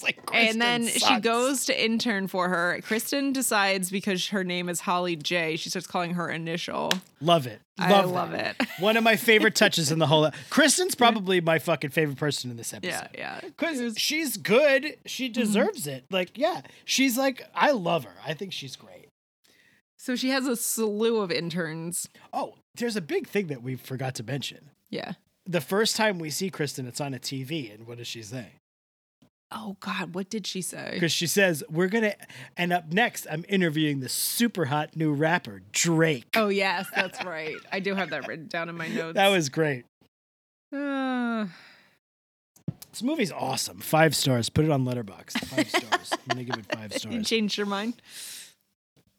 [0.04, 0.20] like.
[0.34, 2.80] and then Kristen she goes to intern for her.
[2.84, 6.92] Kristen decides because her name is Holly J, she starts calling her initial.
[7.22, 7.62] Love it.
[7.78, 8.56] I Love love that.
[8.60, 8.68] it.
[8.80, 10.30] One of my favorite touches in the whole.
[10.50, 13.10] Kristen's probably my fucking favorite person in this episode.
[13.14, 13.42] Yeah, yeah.
[13.44, 14.98] Because she's good.
[15.06, 15.42] She Mm-hmm.
[15.42, 16.06] deserves it.
[16.12, 16.62] Like, yeah.
[16.86, 18.14] She's like, I love her.
[18.26, 19.08] I think she's great.
[19.98, 22.08] So she has a slew of interns.
[22.34, 24.70] Oh, there's a big thing that we forgot to mention.
[24.90, 25.14] Yeah.
[25.46, 27.74] The first time we see Kristen, it's on a TV.
[27.74, 28.48] And what does she say?
[29.52, 30.92] Oh God, what did she say?
[30.94, 32.16] Because she says, We're going to.
[32.56, 36.28] And up next, I'm interviewing the super hot new rapper, Drake.
[36.36, 37.56] Oh yes, that's right.
[37.72, 39.16] I do have that written down in my notes.
[39.16, 39.86] that was great.
[40.72, 41.48] Uh,
[42.92, 43.80] This movie's awesome.
[43.80, 44.50] Five stars.
[44.50, 45.40] Put it on Letterboxd.
[45.48, 46.12] Five stars.
[46.14, 47.14] I'm gonna give it five stars.
[47.16, 47.96] you changed your mind?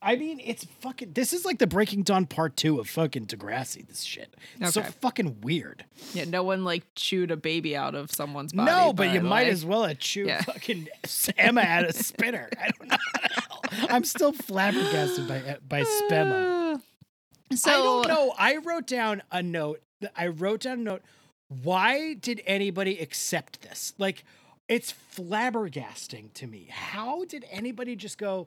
[0.02, 1.12] I mean, it's fucking.
[1.12, 3.86] This is like the Breaking Dawn Part Two of fucking Degrassi.
[3.86, 4.34] This shit.
[4.58, 5.84] It's so fucking weird.
[6.14, 8.70] Yeah, no one like chewed a baby out of someone's body.
[8.70, 10.40] no, but you might as well have chewed Yeah.
[10.42, 10.88] fucking
[11.36, 12.48] Emma at a spinner.
[12.58, 12.96] I don't know.
[13.20, 13.86] How the hell.
[13.90, 16.74] I'm still flabbergasted by by Spemma.
[16.74, 16.78] Uh,
[17.56, 18.34] So I don't know.
[18.38, 19.82] I wrote down a note.
[20.16, 21.02] I wrote down a note.
[21.48, 23.92] Why did anybody accept this?
[23.98, 24.22] Like,
[24.68, 26.68] it's flabbergasting to me.
[26.70, 28.46] How did anybody just go?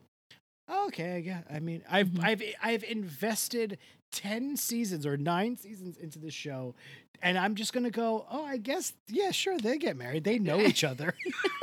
[0.70, 1.41] Okay, yeah.
[1.49, 2.24] I mean, I've Mhm.
[2.24, 3.78] I've I've invested
[4.11, 6.76] ten seasons or nine seasons into the show,
[7.22, 8.26] and I'm just gonna go.
[8.30, 9.57] Oh, I guess yeah, sure.
[9.57, 10.24] They get married.
[10.24, 11.14] They know each other.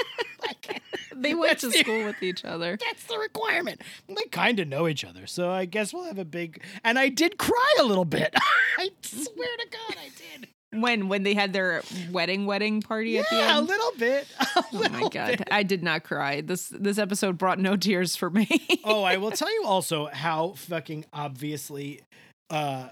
[0.47, 0.83] like,
[1.15, 2.79] They went to the- school with each other.
[2.79, 3.83] that's the requirement.
[4.09, 6.63] They kind of know each other, so I guess we'll have a big.
[6.85, 8.35] And I did cry a little bit.
[8.79, 10.49] I swear to God, I did.
[10.73, 14.29] When when they had their wedding wedding party at the Yeah, a little bit.
[14.57, 15.49] A Oh my god, bit.
[15.51, 16.43] I did not cry.
[16.43, 18.47] This this episode brought no tears for me.
[18.85, 22.01] Oh, I will tell you also how fucking obviously
[22.51, 22.91] uh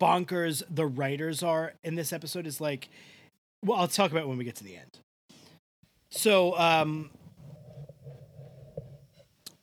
[0.00, 2.88] bonkers the writers are in this episode is like
[3.64, 4.98] well, I'll talk about it when we get to the end.
[6.10, 7.10] So, um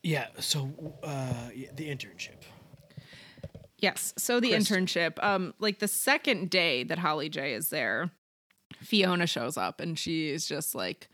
[0.02, 0.70] yeah, so
[1.02, 2.37] uh the internship.
[3.78, 4.12] Yes.
[4.18, 4.86] So the Kristen.
[4.86, 8.10] internship, um, like the second day that Holly J is there,
[8.80, 11.08] Fiona shows up and she is just like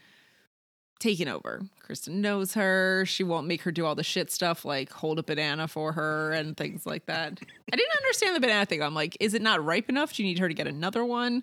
[0.98, 1.60] taking over.
[1.80, 3.04] Kristen knows her.
[3.06, 6.32] She won't make her do all the shit stuff like hold a banana for her
[6.32, 7.38] and things like that.
[7.72, 8.82] I didn't understand the banana thing.
[8.82, 10.14] I'm like, is it not ripe enough?
[10.14, 11.42] Do you need her to get another one?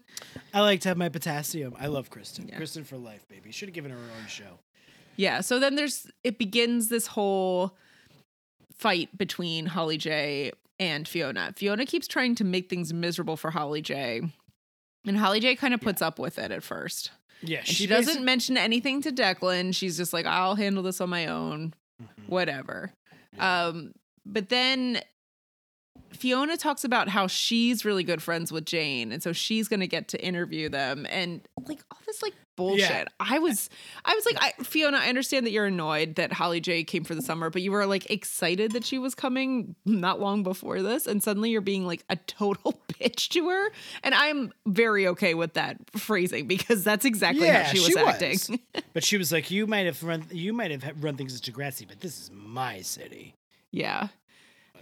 [0.53, 1.75] I like to have my potassium.
[1.79, 2.47] I love Kristen.
[2.47, 2.57] Yeah.
[2.57, 3.51] Kristen for life, baby.
[3.51, 4.59] Should have given her her own show.
[5.15, 5.41] Yeah.
[5.41, 7.77] So then there's it begins this whole
[8.73, 11.53] fight between Holly J and Fiona.
[11.55, 14.23] Fiona keeps trying to make things miserable for Holly J.
[15.05, 17.11] And Holly J kind of puts up with it at first.
[17.43, 19.75] Yeah, And she, doesn't mention anything to Declan.
[19.75, 21.73] She's just like, I'll handle this on my own.
[22.27, 22.91] Whatever.
[23.37, 23.93] Um,
[24.25, 25.01] but then
[26.11, 30.07] Fiona talks about how she's really good friends with Jane, and so she's gonna get
[30.09, 32.33] to interview them, and like all this like
[32.67, 33.07] bullshit.
[33.19, 33.69] I was,
[34.05, 37.15] I was like, I, Fiona, I understand that you're annoyed that Holly J came for
[37.15, 41.07] the summer, but you were like excited that she was coming not long before this,
[41.07, 43.69] and suddenly you're being like a total bitch to her,
[44.03, 47.97] and I'm very okay with that phrasing because that's exactly Yeah, how she was she
[47.97, 48.29] acting.
[48.73, 48.83] was.
[48.93, 51.87] But she was like, "You might have run, you might have run things as Degrassi,
[51.87, 53.35] but this is my city."
[53.71, 54.09] Yeah.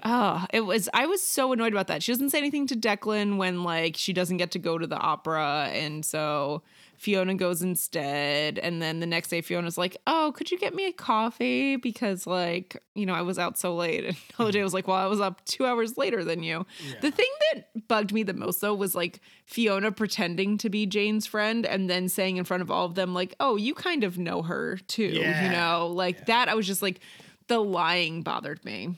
[0.03, 0.87] Oh, it was.
[0.93, 2.01] I was so annoyed about that.
[2.01, 4.95] She doesn't say anything to Declan when like she doesn't get to go to the
[4.97, 6.63] opera, and so
[6.99, 8.59] Fiona goes instead.
[8.59, 11.77] And then the next day, Fiona's like, "Oh, could you get me a coffee?
[11.77, 14.97] Because like you know I was out so late." And Holly J was like, "Well,
[14.97, 16.65] I was up two hours later than you."
[17.01, 21.25] The thing that bugged me the most though was like Fiona pretending to be Jane's
[21.25, 24.17] friend and then saying in front of all of them like, "Oh, you kind of
[24.17, 25.45] know her too," Yeah.
[25.45, 26.49] you know, like that.
[26.49, 26.99] I was just like,
[27.47, 28.95] the lying bothered me.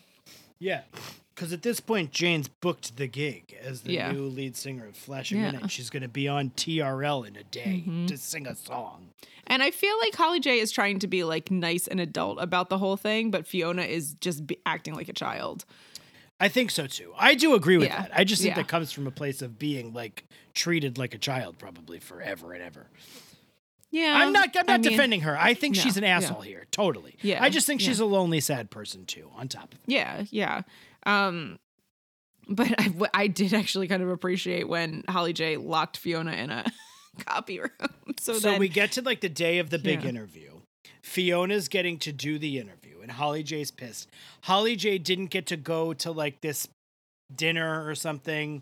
[0.59, 0.81] Yeah,
[1.35, 4.11] because at this point, Jane's booked the gig as the Yeah.
[4.11, 5.51] new lead singer of Flashing Yeah.
[5.51, 5.71] Midnight.
[5.71, 8.07] She's going to be on TRL in a day Mhm.
[8.07, 9.09] to sing a song.
[9.47, 12.69] And I feel like Holly J is trying to be like nice and adult about
[12.69, 15.65] the whole thing, but Fiona is just be- acting like a child.
[16.39, 17.13] I think so too.
[17.17, 18.03] I do agree with Yeah.
[18.03, 18.11] that.
[18.17, 21.57] I just think that comes from a place of being like treated like a child,
[21.59, 22.87] probably forever and ever.
[23.91, 24.55] Yeah, I'm not.
[24.55, 25.37] I'm I not mean, defending her.
[25.37, 26.65] I think no, she's an asshole here.
[26.71, 27.17] Totally.
[27.21, 29.29] Yeah, I just think she's a lonely, sad person too.
[29.35, 29.91] On top of it.
[29.91, 30.61] Yeah, yeah.
[31.05, 31.59] Um,
[32.47, 32.69] but
[33.13, 36.65] I did actually kind of appreciate when Holly J locked Fiona in a
[37.25, 37.69] copy room.
[38.19, 40.09] So, So, then, we get to like the day of the big Yeah.
[40.09, 40.51] interview.
[41.01, 44.07] Fiona's getting to do the interview, and Holly J's pissed.
[44.41, 46.67] Holly J didn't get to go to like this
[47.35, 48.61] dinner or something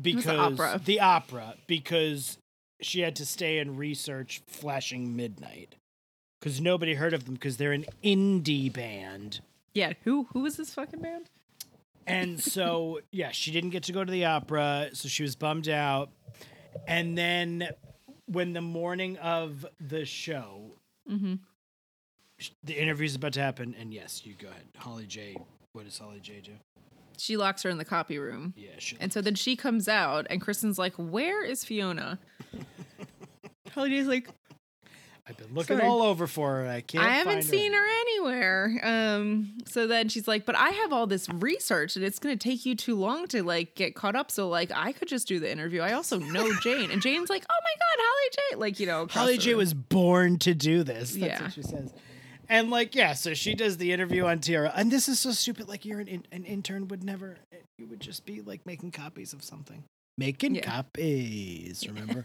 [0.00, 0.80] because the opera.
[0.84, 2.38] the opera because
[2.80, 5.74] she had to stay and research Flashing Midnight
[6.40, 9.40] because nobody heard of them because they're an indie band.
[9.74, 11.30] Yeah, who who was this fucking band?
[12.06, 15.68] And so, yeah, she didn't get to go to the opera, so she was bummed
[15.68, 16.10] out.
[16.88, 17.68] And then,
[18.26, 20.76] when the morning of the show,
[21.10, 21.34] Mm-hmm.
[22.64, 24.64] the interview's about to happen, and yes, you go ahead.
[24.76, 25.36] Holly J.
[25.72, 26.52] What does Holly J do?
[27.18, 28.54] She locks her in the copy room.
[28.56, 28.96] Yeah, she.
[29.00, 32.18] And so then she comes out, and Kristen's like, "Where is Fiona?"
[33.74, 34.28] Holly J's like,
[35.28, 35.88] I've been looking sorry.
[35.88, 36.68] all over for her.
[36.68, 37.04] I can't.
[37.04, 38.80] I haven't seen her anywhere.
[38.82, 42.66] Um, so then she's like, but I have all this research and it's gonna take
[42.66, 44.30] you too long to like get caught up.
[44.32, 45.80] So like I could just do the interview.
[45.80, 46.90] I also know Jane.
[46.90, 48.56] And Jane's like, oh my god, Holly J.
[48.56, 49.58] Like, you know, Holly J room.
[49.58, 51.12] was born to do this.
[51.12, 51.42] That's Yeah.
[51.42, 51.92] what she says.
[52.48, 55.68] And like, yeah, so she does the interview on Tiara, and this is so stupid.
[55.68, 57.38] Like, you're an, in- an intern would never.
[57.78, 59.84] You would just be like making copies of something.
[60.18, 60.62] Making Yeah.
[60.62, 61.84] copies.
[61.88, 62.24] Remember?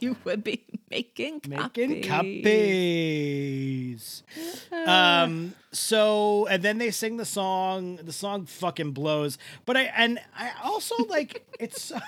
[0.00, 4.22] you would be making making copies.
[4.86, 5.54] Um.
[5.72, 7.96] So, and then they sing the song.
[7.96, 9.38] The song fucking blows.
[9.66, 11.92] But I and I also like it's.
[11.92, 12.00] I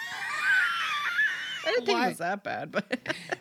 [1.67, 2.87] didn't think why- it was that bad, but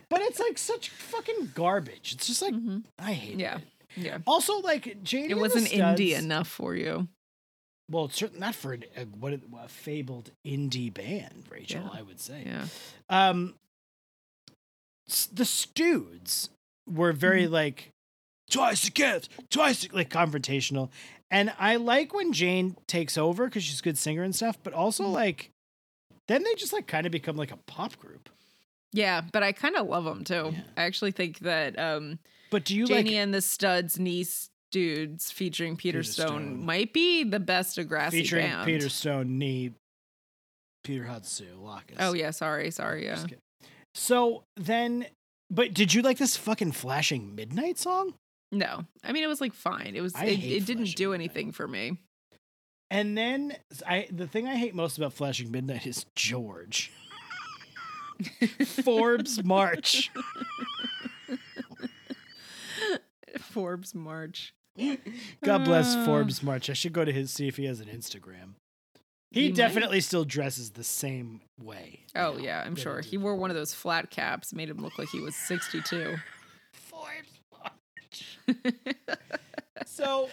[0.10, 2.14] But it's like such fucking garbage.
[2.16, 2.54] It's just like
[3.00, 3.40] I hate Mm-hmm.
[3.40, 3.64] yeah, it.
[3.96, 4.18] yeah.
[4.28, 5.30] Also, like Janie.
[5.32, 7.08] It wasn't indie enough for you.
[7.90, 11.82] Well, it's certainly not for an, a, what a fabled indie band, Rachel.
[11.92, 12.00] Yeah.
[12.00, 12.44] I would say.
[12.46, 12.66] Yeah.
[13.10, 13.56] Um,
[15.34, 16.50] the Stoods
[16.88, 17.54] were very Mm-hmm.
[17.54, 17.90] like
[18.50, 20.90] twice again, twice ag-" like confrontational,
[21.32, 24.58] and I like when Jane takes over because she's a good singer and stuff.
[24.64, 25.14] But also Mm-hmm.
[25.14, 25.50] like,
[26.28, 28.30] then they just like kind of become like a pop group.
[28.92, 30.52] Yeah, but I kind of love them too.
[30.54, 30.62] Yeah.
[30.78, 32.20] I actually think that um
[32.52, 36.66] But do you Janie like and the Studs niece dudes featuring Peter, Peter Stone, Stone.
[36.66, 38.66] might be the best Degrassi featuring band.
[38.66, 39.72] Peter Stone, knee,
[40.84, 41.98] Peter Hudson, Locus?
[42.00, 43.26] Oh yeah, sorry, sorry, yeah.
[43.96, 45.08] So then,
[45.50, 48.14] but did you like this fucking flashing midnight song?
[48.52, 49.96] No, I mean it was like fine.
[49.96, 51.26] It was I it, it didn't do Midnight.
[51.26, 51.98] anything for me.
[52.90, 53.56] And then
[53.88, 56.92] I the thing I hate most about Flashing Midnight is George.
[58.84, 60.12] Forbes March.
[63.40, 64.54] Forbes March.
[65.44, 66.06] God bless Uh.
[66.06, 66.70] Forbes March.
[66.70, 68.54] I should go to his see if he has an Instagram.
[69.32, 69.56] He, He might.
[69.58, 72.00] definitely still dresses the same way.
[72.16, 73.02] Oh now yeah, I'm sure.
[73.02, 76.16] He wore one of those flat caps, made him look like he was 62.
[76.74, 78.40] Forbes March.
[79.86, 80.30] so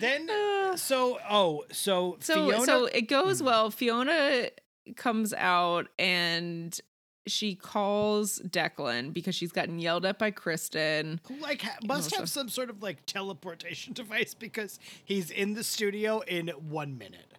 [0.00, 3.46] then Uh, so oh so so Fiona so it goes Hmm.
[3.46, 3.70] well.
[3.70, 4.48] Fiona
[4.96, 6.78] comes out and
[7.26, 11.20] she calls Declan because she's gotten yelled at by Kristen.
[11.28, 15.54] who like ha- must Also- have some sort of like teleportation device because he's in
[15.54, 17.32] the studio in one minute.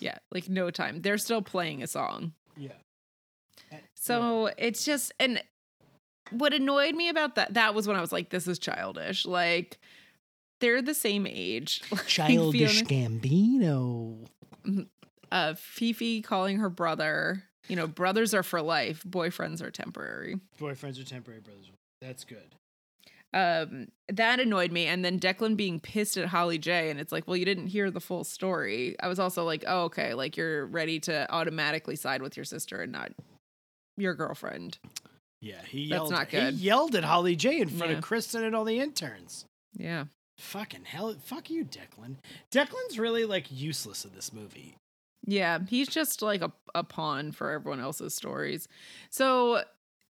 [0.00, 1.02] Yeah, like no time.
[1.02, 2.32] They're still playing a song.
[2.56, 2.72] Yeah.
[3.94, 5.42] So it's just and
[6.30, 9.24] what annoyed me about that that was when I was like, this is childish.
[9.26, 9.78] Like
[10.60, 11.82] they're the same age.
[11.90, 14.26] Like, Childish Fiona- Gambino.
[15.32, 17.44] uh Fifi calling her brother.
[17.68, 20.38] You know, brothers are for life, boyfriends are temporary.
[20.60, 21.70] Boyfriends are temporary brothers.
[22.00, 22.54] That's good.
[23.32, 27.26] Um that annoyed me and then Declan being pissed at Holly J and it's like,
[27.26, 28.94] well, you didn't hear the full story.
[29.00, 32.80] I was also like, oh, okay, like you're ready to automatically side with your sister
[32.82, 33.12] and not
[33.96, 34.78] your girlfriend.
[35.40, 36.10] Yeah, he yelled.
[36.10, 36.54] That's not good.
[36.54, 37.98] He yelled at Holly J in front Yeah.
[37.98, 39.44] of Kristen and all the interns.
[39.76, 40.04] Yeah.
[40.38, 41.14] Fucking hell!
[41.22, 42.16] Fuck you, Declan.
[42.50, 44.76] Declan's really like useless in this movie.
[45.26, 48.68] Yeah, he's just like a, a pawn for everyone else's stories.
[49.10, 49.62] So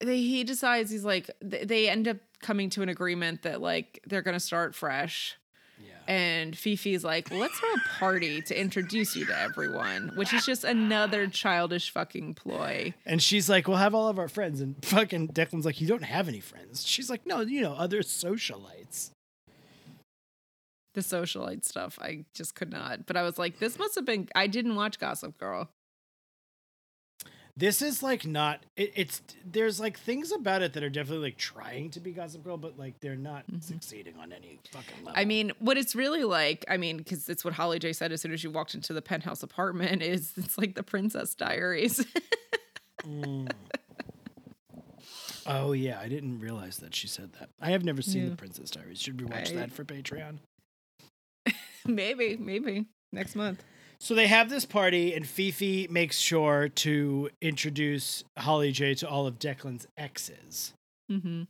[0.01, 4.01] they, he decides he's like th- they end up coming to an agreement that like
[4.07, 5.37] they're gonna start fresh.
[5.85, 5.93] Yeah.
[6.07, 10.63] And Fifi's like, let's throw a party to introduce you to everyone, which is just
[10.65, 12.95] another childish fucking ploy.
[13.05, 16.05] And she's like, "We'll have all of our friends." And fucking Declan's like, "You don't
[16.05, 19.11] have any friends." She's like, "No, you know, other socialites."
[20.95, 23.05] The socialite stuff, I just could not.
[23.07, 24.29] But I was like, this must have been.
[24.35, 25.69] I didn't watch Gossip Girl.
[27.57, 28.65] This is like not.
[28.77, 32.43] It, it's there's like things about it that are definitely like trying to be Gossip
[32.43, 35.13] Girl, but like they're not succeeding on any fucking level.
[35.13, 35.19] Mm-hmm.
[35.21, 38.21] I mean, what it's really like, I mean, because it's what Holly J said as
[38.21, 42.05] soon as she walked into the penthouse apartment, is it's like the Princess Diaries.
[43.05, 43.51] Mm.
[45.47, 47.51] Oh yeah, I didn't realize that she said that.
[47.61, 48.29] I have never seen Yeah.
[48.31, 49.01] the Princess Diaries.
[49.01, 50.39] Should we watch I- that for Patreon?
[51.89, 53.63] maybe, maybe next month.
[54.01, 59.27] So they have this party, and Fifi makes sure to introduce Holly J to all
[59.27, 60.75] of Declan's exes,
[61.11, 61.43] Mm-hmm.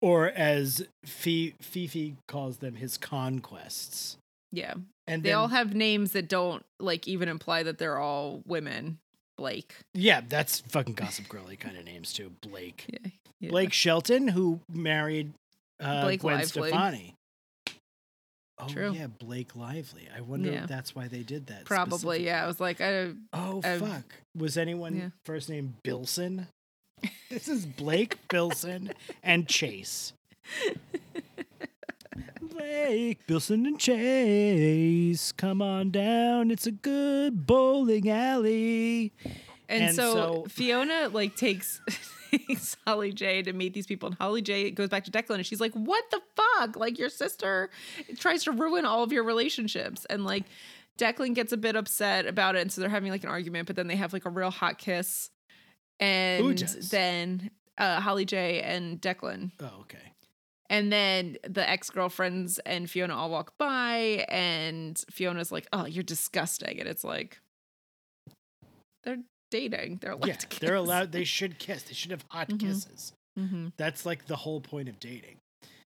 [0.00, 4.16] or as Fi- Fifi calls them, his conquests.
[4.52, 4.74] Yeah,
[5.06, 8.98] And they then, all have names that don't like even imply that they're all women.
[9.36, 9.74] Blake.
[9.94, 12.30] yeah, that's fucking Gossip Girly kind of names too.
[12.40, 13.10] Blake, Yeah.
[13.40, 13.50] yeah.
[13.50, 15.32] Blake Shelton, who married
[15.80, 16.68] uh, Blake Gwen Lively.
[16.70, 17.14] Stefani.
[18.58, 18.92] Oh True.
[18.92, 20.08] yeah, Blake Lively.
[20.16, 20.62] I wonder Yeah.
[20.62, 21.64] if that's why they did that.
[21.64, 22.24] Probably.
[22.24, 22.44] Yeah.
[22.44, 24.04] I was like, I Oh I've- fuck!
[24.36, 25.08] Was anyone yeah.
[25.24, 26.46] first name Bilson?
[27.30, 28.92] this is Blake Bilson
[29.22, 30.12] and Chase.
[32.40, 36.50] Blake Bilson and Chase, come on down.
[36.50, 39.12] It's a good bowling alley.
[39.68, 41.80] And, And so, so- Fiona like takes
[42.48, 45.46] takes Holly J to meet these people, and Holly J goes back to Declan, and
[45.46, 46.76] she's like, "What the fuck?
[46.76, 47.70] Like your sister
[48.18, 50.44] tries to ruin all of your relationships." And like
[50.98, 53.76] Declan gets a bit upset about it, and so they're having like an argument, but
[53.76, 55.30] then they have like a real hot kiss,
[56.00, 56.58] and
[56.90, 60.12] then uh, Holly J and Declan, Oh, okay.
[60.70, 66.04] and then the ex girlfriends and Fiona all walk by, and Fiona's like, "Oh, you're
[66.04, 67.40] disgusting," and it's like.
[69.02, 69.18] They're
[69.50, 69.98] dating.
[70.00, 70.58] They're allowed yeah, to kiss.
[70.58, 71.12] they're allowed.
[71.12, 71.82] They should kiss.
[71.84, 72.60] They should have hot Mhm.
[72.60, 73.12] kisses.
[73.36, 75.38] hmm That's like the whole point of dating.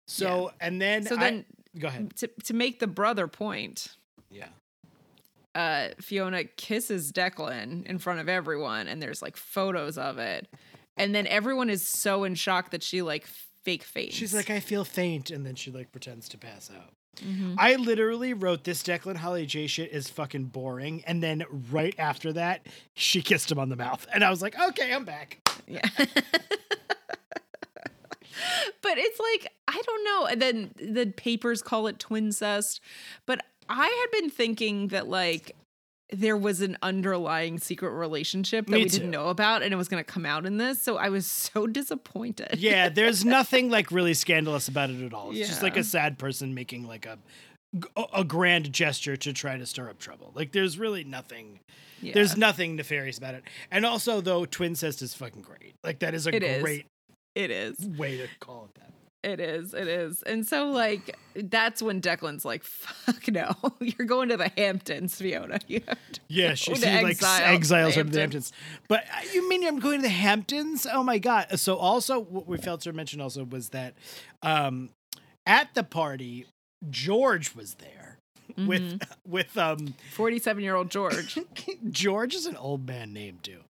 [0.07, 1.45] So and then So I- then,
[1.79, 2.15] go ahead.
[2.17, 3.97] to to make the brother point,
[4.31, 4.49] Yeah.
[5.55, 10.49] uh, Fiona kisses Declan in front of everyone, and there's like photos of it,
[10.97, 13.27] and then everyone is so in shock that she like
[13.65, 14.15] fake faints.
[14.15, 16.93] She's like, I feel faint, and then she like pretends to pass out.
[17.17, 17.55] Mhm.
[17.59, 22.33] I literally wrote this Declan Holly J shit is fucking boring, and then right after
[22.35, 25.39] that, she kissed him on the mouth, and I was like, okay, I'm back.
[25.67, 25.81] Yeah.
[28.83, 30.27] but it's like I don't know.
[30.27, 32.81] And then the papers call it twincest,
[33.27, 35.55] but I had been thinking that like
[36.13, 39.89] there was an underlying secret relationship that Me we didn't know about and it was
[39.89, 40.81] going to come out in this.
[40.81, 42.57] So I was so disappointed.
[42.59, 45.31] Yeah, there's nothing like really scandalous about it at all.
[45.31, 47.19] It's just like a sad person making like a
[48.13, 50.31] a grand gesture to try to stir up trouble.
[50.35, 51.59] Like there's really nothing.
[52.01, 52.15] Yeah.
[52.15, 53.43] There's nothing nefarious about it.
[53.71, 55.75] And also though, twincest is fucking great.
[55.83, 56.63] Like that is a It is.
[56.63, 56.87] great
[57.35, 57.77] it is.
[57.99, 58.93] way to call it that.
[59.25, 59.73] It is.
[59.75, 60.23] It is.
[60.23, 63.53] And so like that's when Declan's like, fuck no.
[63.81, 65.59] You're going to the Hamptons, Fiona.
[65.67, 68.53] You have to Yeah, she, to she like exile- exiles her to the Hamptons.
[68.89, 70.87] But uh, you mean I'm going to the Hamptons?
[70.93, 71.59] Oh my god!
[71.59, 73.95] So also, what we failed to mention also was that
[74.43, 74.91] um,
[75.47, 76.47] at the party,
[76.91, 78.19] George was there
[78.57, 79.31] with Mm-hmm.
[79.33, 81.39] with um 47 year old George.
[81.91, 83.61] George is an old man name too.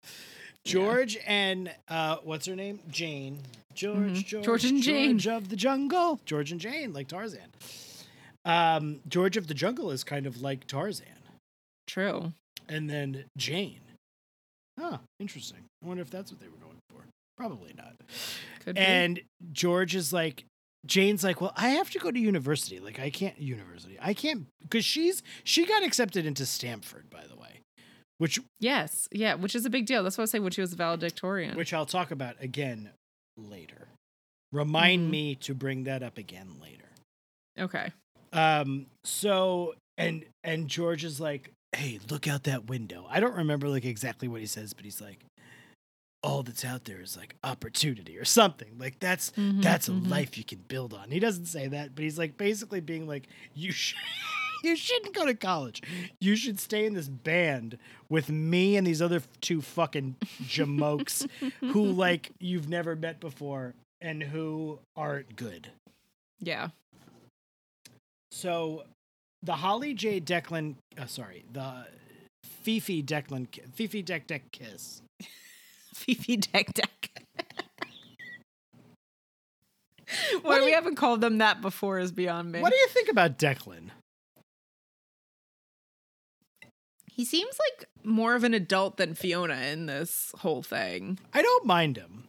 [0.65, 2.81] George and uh, what's her name?
[2.91, 3.39] Jane.
[3.75, 4.43] George, George, Mm-hmm.
[4.45, 5.19] George and Jane.
[5.19, 6.21] George of the Jungle.
[6.25, 7.53] George and Jane, like Tarzan.
[8.45, 11.07] Um, George of the Jungle is kind of like Tarzan.
[11.87, 12.33] True.
[12.69, 13.81] and then Jane.
[14.81, 15.59] Huh, interesting.
[15.85, 17.05] I wonder if that's what they were going for.
[17.37, 17.95] Probably not.
[18.65, 18.81] Could be.
[18.81, 19.21] And
[19.53, 20.45] George is like,
[20.87, 22.81] Jane's like, well, I have to go to university.
[22.81, 23.99] Like, I can't university.
[24.01, 27.54] I can't because she's she got accepted into Stanford, by the way,
[28.19, 30.03] which Yes, yeah, which is a big deal.
[30.03, 31.57] That's why I say when she was a valedictorian.
[31.57, 32.91] which I'll talk about again
[33.37, 33.89] later.
[34.53, 35.11] Remind Mhm.
[35.11, 36.85] me to bring that up again later.
[37.59, 37.91] okay.
[38.33, 43.69] Um, so and and George is like, "Hey, look out that window." I don't remember
[43.69, 45.25] like exactly what he says, but he's like,
[46.23, 50.09] "All that's out there is like opportunity or something." Like that's Mhm, that's a mhm.
[50.09, 51.11] life you can build on.
[51.12, 53.99] He doesn't say that, but he's like basically being like, "You should."
[54.65, 55.83] You shouldn't go to college.
[56.21, 57.77] You should stay in this band
[58.09, 61.29] with me and these other two fucking jamokes
[61.61, 65.69] who like you've never met before and who aren't good.
[66.41, 66.69] Yeah.
[68.33, 68.85] So,
[69.43, 70.21] the Holly J.
[70.21, 71.87] Declan, uh, sorry, the
[72.62, 75.03] Fifi Declan, Fifi Deck Deck Kiss.
[75.95, 77.23] Fifi Deck Deck.
[80.43, 82.61] Why we you- haven't called them that before is beyond me.
[82.61, 83.91] What do you think about Declan?
[87.15, 91.21] He seems like more of an adult than Fiona in this whole thing.
[91.33, 92.25] I don't mind him.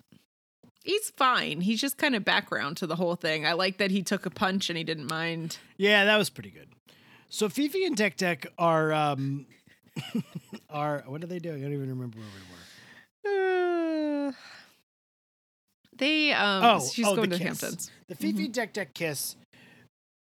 [0.84, 1.62] He's fine.
[1.62, 3.48] He's just kind of background to the whole thing.
[3.48, 5.58] I like that he took a punch and he didn't mind.
[5.78, 6.70] Yeah, that was pretty good.
[7.30, 9.48] So Fifi and Deck Deck are um
[10.70, 11.62] are what are they doing?
[11.62, 12.28] I don't even remember where
[13.24, 14.28] we were.
[14.28, 14.32] Uh,
[15.98, 17.62] they um Oh, she's oh, going to kiss.
[17.62, 17.92] Hamptons.
[18.08, 19.36] The Fifi Deck Deck Kiss.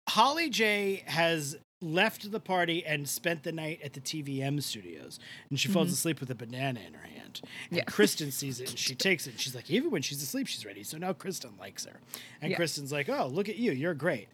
[0.08, 5.20] Holly J has left the party and spent the night at the TVM studios,
[5.50, 7.42] and she falls asleep with a banana in her hand.
[7.70, 7.84] And Yeah.
[7.86, 9.32] Kristen sees it and she takes it.
[9.32, 10.84] And she's like, even when she's asleep, she's ready.
[10.84, 12.00] So now Kristen likes her,
[12.42, 12.58] and Yeah.
[12.58, 14.28] Kristen's like, oh, look at you, you're great.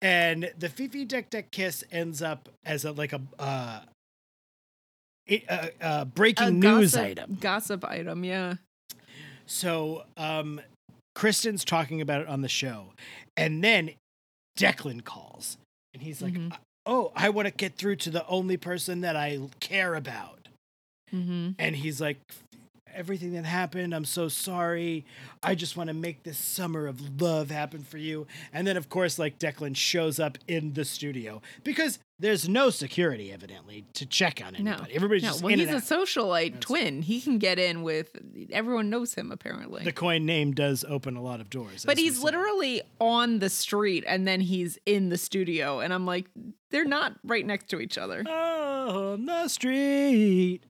[0.00, 3.20] And the Fifi Deck Deck Kiss ends up as a like a.
[3.38, 3.80] Uh,
[5.26, 7.38] it, uh, uh, breaking A news gossip- item.
[7.40, 8.54] Gossip item, yeah.
[9.46, 10.60] So um
[11.14, 12.92] Kristen's talking about it on the show.
[13.36, 13.90] And then
[14.58, 15.58] Declan calls
[15.94, 16.56] and he's like, Mhm.
[16.86, 20.48] "Oh, I want to get through to the only person that I care about."
[21.12, 21.50] Mm-hmm.
[21.58, 22.18] And he's like,
[22.94, 25.04] "Everything that happened, I'm so sorry.
[25.42, 28.88] I just want to make this summer of love happen for you." And then of
[28.88, 34.40] course like Declan shows up in the studio because there's no security evidently to check
[34.46, 34.82] on anybody.
[34.82, 34.94] No.
[34.94, 35.28] Everybody's no.
[35.30, 37.02] just Well, he's a socialite That's- twin.
[37.02, 38.10] He can get in with
[38.52, 39.82] everyone knows him apparently.
[39.82, 41.84] the Coyne name does open a lot of doors.
[41.84, 46.26] but he's literally on the street and then he's in the studio and I'm like
[46.70, 48.22] they're not right next to each other.
[48.26, 50.60] Oh, on the street.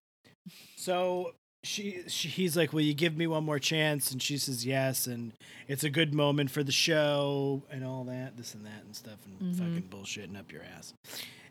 [0.77, 1.35] So
[1.65, 5.07] she, she he's like, "Will you give me one more chance?" And she says yes,
[5.07, 5.33] and
[5.69, 9.19] it's a good moment for the show and all that, this and that and stuff,
[9.25, 9.59] and Mhm.
[9.59, 10.93] fucking bullshitting up your ass.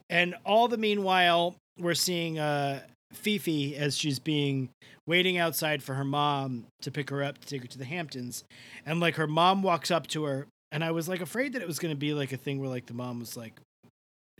[0.10, 2.82] And all the meanwhile, we're seeing uh
[3.14, 4.70] Fifi as she's being
[5.08, 8.44] waiting outside for her mom to pick her up to take her to the Hamptons,
[8.86, 11.68] and like her mom walks up to her, and I was like afraid that it
[11.68, 13.60] was going to be like a thing where like the mom was like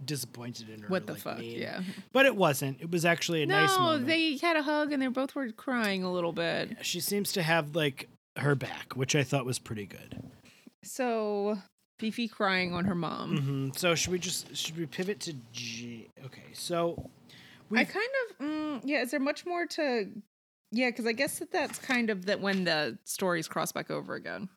[0.06, 0.88] disappointed in her.
[0.88, 1.40] What the like, fuck?
[1.40, 1.60] mean.
[1.60, 1.82] Yeah.
[2.12, 2.82] But it wasn't.
[2.82, 4.08] It was actually a no, nice moment.
[4.08, 6.78] they had a hug and they both were crying a little bit.
[6.82, 10.22] She seems to have like her back, which I thought was pretty good.
[10.84, 11.58] So
[12.00, 13.38] Fifi crying on her mom.
[13.38, 16.08] hmm So should we just should we pivot to G?
[16.26, 17.10] Okay, so
[17.70, 19.02] we I kind of mm, yeah.
[19.02, 20.10] Is there much more to?
[20.72, 24.16] Yeah, because I guess that that's kind of that when the stories cross back over
[24.16, 24.48] again.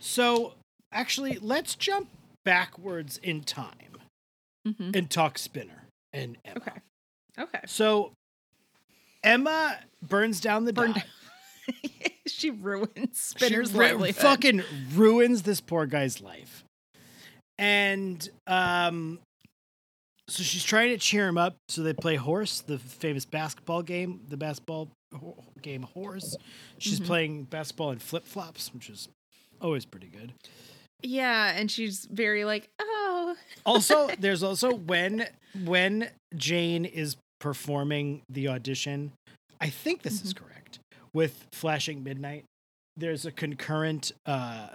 [0.00, 0.54] so
[0.92, 2.08] actually let's jump
[2.44, 3.72] backwards in time
[4.66, 4.92] Mm-hmm.
[4.94, 5.84] and talk Spinner
[6.14, 6.56] and Emma.
[6.58, 6.70] Okay.
[7.38, 7.60] Okay.
[7.66, 8.12] So
[9.22, 11.02] Emma burns down the Burned-
[12.26, 14.22] she ruins She Spinner's ru- livelihood.
[14.22, 14.62] fucking
[14.94, 16.64] ruins this poor guy's life.
[17.58, 19.18] And um
[20.28, 21.56] so she's trying to cheer him up.
[21.68, 26.34] So they play horse, the famous basketball game, the basketball ho- game horse.
[26.78, 27.04] She's Mhm.
[27.06, 29.08] playing basketball in flip flops, which is
[29.60, 30.32] always pretty good.
[31.02, 33.36] Yeah, and she's very like, oh,
[33.66, 35.26] Also, there's also when
[35.64, 39.12] when Jane is performing the audition,
[39.60, 40.78] I think this is correct.
[41.12, 42.44] With Flashing Midnight,
[42.96, 44.68] there's a concurrent uh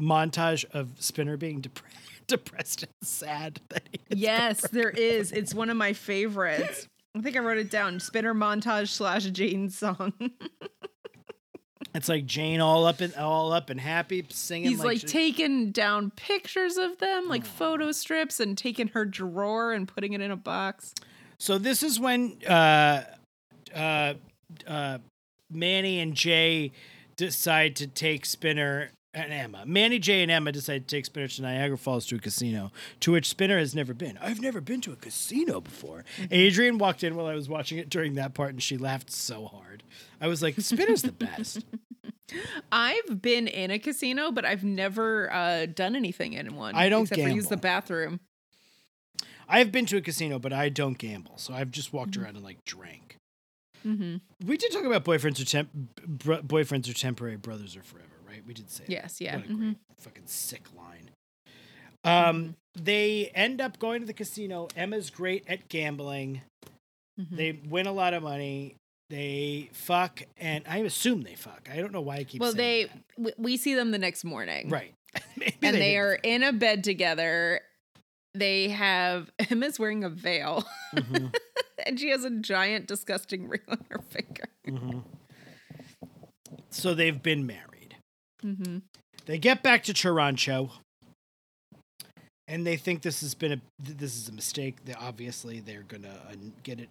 [0.00, 1.78] montage of Spinner being dep-
[2.26, 5.32] depressed and sad that he is yes, there is.
[5.32, 6.86] It's one of my favorites.
[7.16, 7.98] I think I wrote it down.
[8.00, 10.12] Spinner montage slash Jane song.
[11.96, 15.70] It's like Jane all up and all up and happy singing He's like, she- taking
[15.70, 20.30] down pictures of them, like photo strips, and taking her drawer and putting it in
[20.30, 20.94] a box.
[21.38, 23.04] So this is when uh,
[23.74, 24.14] uh,
[24.66, 24.98] uh,
[25.50, 26.72] Manny and Jay
[27.16, 29.64] decide to take Spinner and Emma.
[29.66, 32.70] Manny, Jay, and Emma decide to take Spinner to Niagara Falls to a casino,
[33.00, 34.18] to which Spinner has never been.
[34.20, 36.04] I've never been to a casino before.
[36.30, 39.46] Adrian walked in while I was watching it during that part, and she laughed so
[39.46, 39.82] hard.
[40.20, 41.64] I was like, Spinner's the best.
[42.72, 46.74] I've been in a casino, but I've never uh, done anything in one.
[46.74, 48.20] I don't except for use the bathroom.
[49.48, 52.44] I've been to a casino, but I don't gamble, so I've just walked around and
[52.44, 53.16] like drank.
[53.86, 54.16] Mm-hmm.
[54.46, 55.70] We did talk about boyfriends or temp-
[56.06, 58.42] boyfriends or temporary, brothers or forever, right?
[58.44, 58.92] We did say that.
[58.92, 59.36] Yes, yeah.
[59.36, 59.58] What a mhm.
[59.58, 61.10] great fucking sick line.
[62.02, 64.68] Um, they end up going to the casino.
[64.76, 66.42] Emma's great at gambling.
[67.20, 67.36] Mhm.
[67.36, 68.76] They win a lot of money.
[69.08, 71.68] They fuck, and I assume they fuck.
[71.72, 74.24] I don't know why I keep Well, saying they w- we see them the next
[74.24, 75.96] morning, right, and they didn't.
[75.98, 77.60] are in a bed together.
[78.34, 81.32] They have Emma's wearing a veil, Mhm,
[81.86, 84.44] and she has a giant, disgusting ring on her finger.
[84.66, 85.04] mhm.
[86.70, 87.96] So they've been married.
[88.44, 88.78] Mm-hmm.
[89.26, 90.70] They get back to Toronto,
[92.48, 94.84] and they think this has been a this is a mistake.
[94.84, 96.90] They obviously they're gonna uh, get it.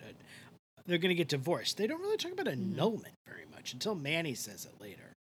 [0.85, 1.77] They're gonna get divorced.
[1.77, 2.53] They don't really talk about hmm.
[2.53, 5.13] annulment very much until Manny says it later.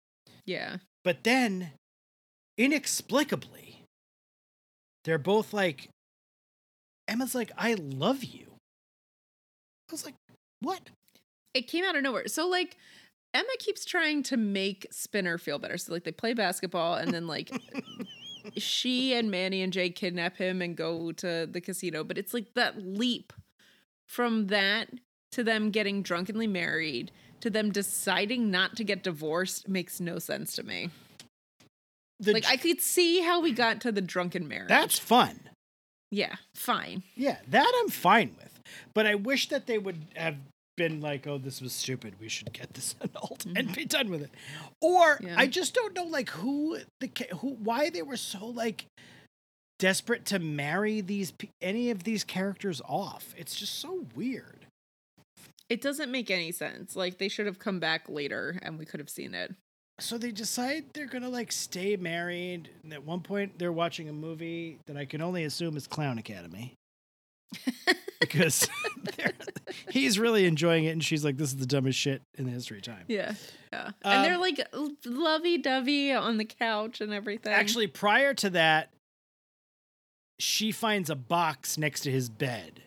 [0.47, 1.73] Yeah, But then,
[2.59, 3.85] inexplicably,
[5.05, 5.89] they're both like,
[7.09, 8.47] Emma's like, "I love you."
[9.89, 10.17] I was like,
[10.61, 10.91] "What?"
[11.55, 12.29] it came out of nowhere.
[12.29, 12.77] So like.
[13.37, 15.77] Emma keeps trying to make Spinner feel better.
[15.77, 17.51] So like they play basketball and then like
[18.57, 22.05] she and Manny and Jay kidnap him and go to the casino.
[22.05, 23.33] But it's like that leap
[24.07, 24.91] from that
[25.35, 27.11] to them getting drunkenly married
[27.41, 30.89] to them deciding not to get divorced makes no sense to me.
[32.21, 34.69] The like I could see how we got to the drunken marriage.
[34.69, 35.51] that's fun.
[36.11, 37.03] yeah, fine.
[37.17, 38.61] Yeah, that I'm fine with.
[38.95, 40.37] But I wish that they would have
[40.77, 42.15] been like, "Oh, this was stupid.
[42.21, 43.75] We should get this annulled and mm-hmm.
[43.75, 44.31] be done with it."
[44.81, 45.35] Or Yeah.
[45.37, 47.11] I just don't know, like who the
[47.41, 48.87] who why they were so like
[49.79, 53.35] desperate to marry these any of these characters off.
[53.37, 54.64] It's just so weird.
[55.69, 56.95] It doesn't make any sense.
[56.95, 59.55] Like they should have come back later and we could have seen it.
[60.01, 62.69] So they decide they're gonna like stay married.
[62.83, 66.19] And at one point, they're watching a movie that I can only assume is Clown
[66.19, 66.75] Academy.
[68.21, 68.69] because
[69.91, 72.79] he's really enjoying it, and she's like, "This is the dumbest shit in the history
[72.79, 73.35] of time." Yeah.
[73.73, 73.91] Yeah.
[74.03, 74.61] and they're Um, like
[75.05, 77.53] lovey dovey on the couch and everything.
[77.53, 78.91] Actually, prior to that,
[80.41, 82.83] she finds a box next to his bed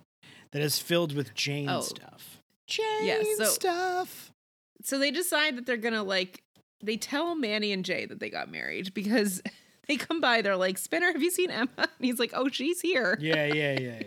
[0.52, 1.82] that is filled with Jane Oh.
[1.82, 2.37] stuff.
[2.68, 4.32] Jane so- stuff.
[4.84, 6.44] so they decide that they're gonna like
[6.84, 9.42] they tell Manny and Jay that they got married because
[9.88, 11.70] they come by, they're like, Spinner, have you seen Emma?
[11.78, 13.18] And he's like, Oh, she's here.
[13.20, 14.02] Yeah, yeah, yeah, yeah,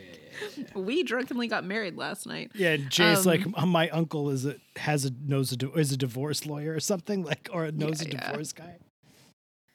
[0.56, 0.64] yeah.
[0.74, 2.52] We drunkenly got married last night.
[2.54, 5.96] Yeah, Jay's like, Um, "Uh, my uncle is a has a knows a is a
[5.96, 8.30] divorce lawyer or something like, or knows Yeah, a yeah.
[8.30, 8.76] divorce guy.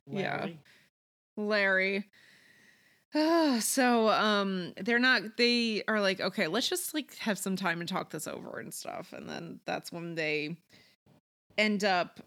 [0.10, 0.48] Yeah.
[1.38, 2.06] Larry.
[3.60, 7.88] So um they're not they are like, okay, let's just like have some time and
[7.88, 9.14] talk this over and stuff.
[9.14, 10.58] And then that's when they
[11.58, 12.20] end up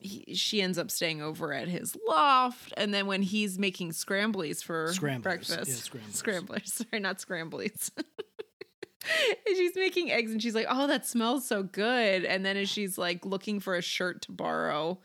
[0.00, 4.64] he, she ends up staying over at his loft, and then when he's making scramblies
[4.64, 5.50] for Scramblers.
[5.50, 6.14] Yeah, breakfast, scramblers.
[6.14, 7.90] scramblers, sorry, not scramblies.
[7.96, 12.70] and she's making eggs, and she's like, "Oh, that smells so good." And then as
[12.70, 14.98] she's like looking for a shirt to borrow,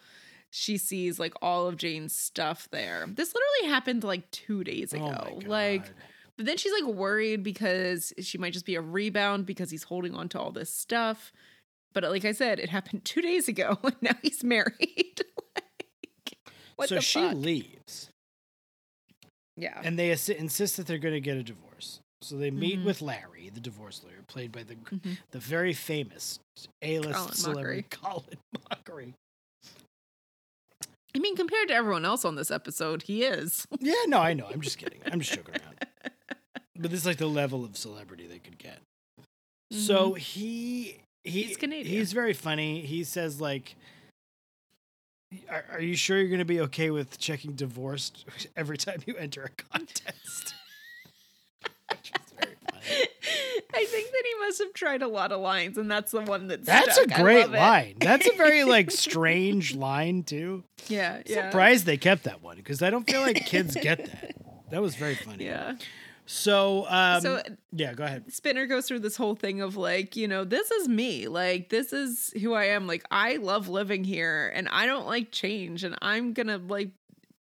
[0.58, 3.06] she sees like all of Jane's stuff there.
[3.10, 5.40] This literally happened like two days Oh ago.
[5.42, 5.92] my like,
[6.38, 10.16] but then she's like worried because she might just be a rebound because he's holding
[10.16, 11.34] on to all this stuff.
[11.94, 15.22] But like I said, it happened two days ago, and now he's married.
[15.56, 16.36] like,
[16.78, 17.36] what so the she fuck?
[17.36, 18.10] leaves,
[19.58, 19.80] yeah.
[19.84, 22.00] and they insist that they're going to get a divorce.
[22.22, 22.86] So they meet Mhm.
[22.86, 25.18] with Larry, the divorce lawyer, played by the Mhm.
[25.32, 26.40] the very famous
[26.82, 28.38] A-list Colin celebrity Colin
[28.72, 29.14] Mochrie.
[31.16, 33.66] I mean, compared to everyone else on this episode, he is.
[33.80, 34.48] Yeah, no, I know.
[34.52, 35.00] I'm just kidding.
[35.12, 35.76] I'm just joking around.
[36.78, 38.80] But this is like the level of celebrity they could get.
[39.72, 41.48] So he he Mm-hmm.
[41.48, 41.88] He's Canadian.
[41.88, 42.82] He's very funny.
[42.82, 43.76] He says like
[45.50, 48.26] are, are you sure you're going to be okay with checking divorced
[48.58, 50.54] every time you enter a contest?
[51.90, 52.75] Which is very funny.
[53.74, 56.48] I think that he must have tried a lot of lines, and that's the one
[56.48, 57.18] that That's stuck.
[57.18, 57.96] a great line.
[58.00, 60.64] That's a very like strange line too.
[60.88, 64.36] Yeah, yeah, Surprised they kept that one because I don't feel like kids get that.
[64.72, 65.46] That was very funny.
[65.46, 65.76] yeah.
[66.28, 68.34] So, um, so yeah, go ahead.
[68.34, 71.28] Spinner goes through this whole thing of like, you know, this is me.
[71.28, 72.88] Like, this is who I am.
[72.88, 76.90] Like, I love living here, and I don't like change, and I'm gonna like,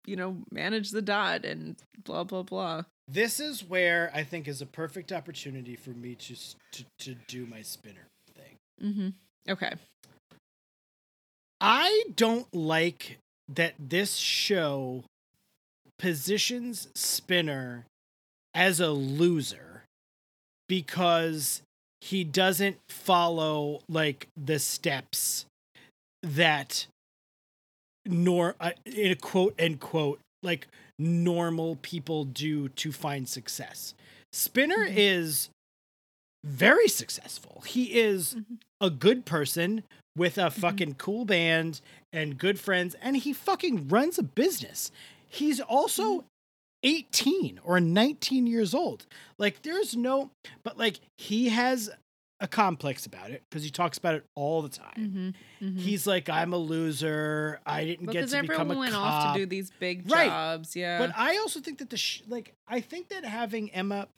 [0.05, 2.83] you know, manage the dot and blah blah blah.
[3.07, 6.35] This is where I think is a perfect opportunity for me to
[6.73, 8.57] to, to do my spinner thing.
[8.83, 9.53] Mm-hmm.
[9.53, 9.75] Okay.
[11.61, 15.05] I don't like that this show
[15.99, 17.85] positions Spinner
[18.55, 19.85] as a loser
[20.69, 21.63] because
[22.01, 25.47] he doesn't follow like the steps
[26.23, 26.87] that
[28.07, 30.67] nor uh, in a quote end quote like
[30.99, 33.95] normal people do to find success.
[34.33, 34.95] Spinner Mhm.
[34.97, 35.49] is
[36.45, 37.63] very successful.
[37.67, 38.59] He is Mhm.
[38.81, 39.83] a good person
[40.17, 41.81] with a fucking cool band
[42.13, 44.93] and good friends, and he fucking runs a business.
[45.27, 46.25] He's also
[46.83, 49.07] 18 or 19 years old.
[49.39, 50.31] Like, there's no,
[50.63, 51.91] but like, he has
[52.45, 55.35] a complex about it because he talks about it all the time.
[55.61, 55.77] Mm-hmm.
[55.79, 57.59] He's like, I'm a loser.
[57.67, 59.03] I didn't get to become a went cop.
[59.25, 60.29] off to do these big Right.
[60.29, 60.77] jobs.
[60.77, 60.99] Yeah.
[60.99, 64.09] But I also think that the sh- like I think that having Emma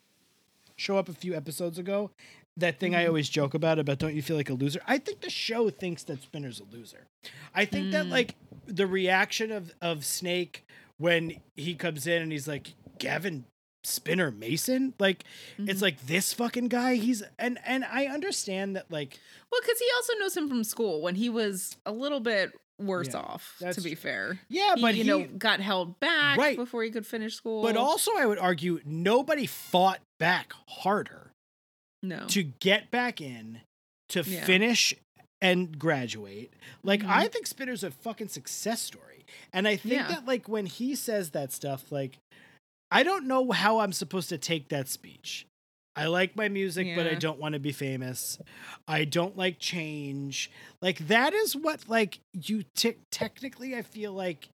[0.75, 2.11] show up a few episodes ago,
[2.57, 3.07] that thing I Mhm.
[3.07, 4.81] always joke about about don't you feel like a loser?
[4.87, 7.07] I think the show thinks that Spinner's a loser.
[7.55, 8.11] I think that Mm.
[8.11, 10.65] like the reaction of of Snake
[10.97, 13.45] when he comes in and he's like Gavin
[13.87, 15.23] Spinner Mason, like
[15.57, 15.81] it's Mhm.
[15.81, 16.95] like this fucking guy.
[16.95, 19.19] He's and and I understand that like
[19.51, 23.07] Well, because he also knows him from school when he was a little bit worse
[23.09, 23.55] Yeah, off.
[23.71, 26.57] To be fair, yeah, he, but you he, know got held back Right.
[26.57, 27.63] before he could finish school.
[27.63, 31.31] but also I would argue nobody fought back harder
[32.03, 32.27] no.
[32.27, 33.61] to get back in
[34.09, 34.45] to Yeah.
[34.45, 34.93] finish
[35.41, 36.51] and graduate.
[36.83, 37.09] Like Mhm.
[37.09, 39.25] I think Spinner's a fucking success story.
[39.53, 40.07] And I think Yeah.
[40.07, 42.17] that like when he says that stuff like
[42.91, 45.45] I don't know how I'm supposed to take that speech.
[45.95, 48.37] I like my music but I don't want to be famous.
[48.87, 50.51] I don't like change.
[50.81, 54.49] Like that is what like you t- technically I feel like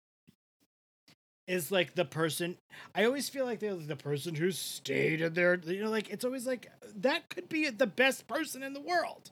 [1.46, 2.58] is like the person
[2.96, 6.24] I always feel like they're the person who stayed in there you know like it's
[6.24, 9.32] always like that could be the best person in the world.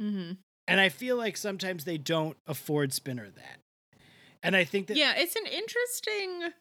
[0.00, 0.32] hmm
[0.68, 3.58] And I feel like sometimes they don't afford Spinner that.
[4.44, 6.52] And I think that Yeah, it's an interesting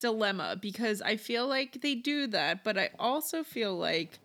[0.00, 4.18] dilemma because I feel like they do that, but I also feel like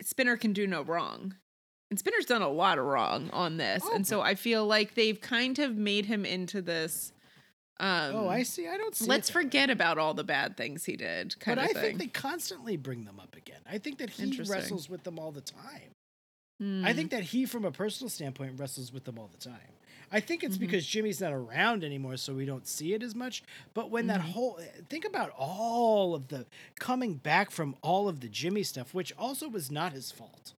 [0.00, 1.34] Spinner can do no wrong.
[1.90, 3.82] And Spinner's done a lot of wrong on this.
[3.86, 7.12] Oh, and so I feel like they've kind of made him into this
[7.80, 8.66] um Oh, I see.
[8.68, 9.06] I don't see.
[9.06, 9.42] let's that way.
[9.44, 11.82] forget about all the bad things he did kind But I thing.
[11.82, 13.60] think they constantly bring them up again.
[13.70, 15.92] I think that he wrestles with them all the time.
[16.60, 16.96] I Mm.
[16.96, 19.60] think that he, from a personal standpoint, wrestles with them all the time.
[20.10, 20.60] I think it's Mhm.
[20.60, 23.42] because Jimmy's not around anymore, so we don't see it as much.
[23.74, 24.30] But when that Mhm.
[24.32, 26.46] whole think about all of the
[26.78, 30.52] coming back from all of the Jimmy stuff, which also was not his fault,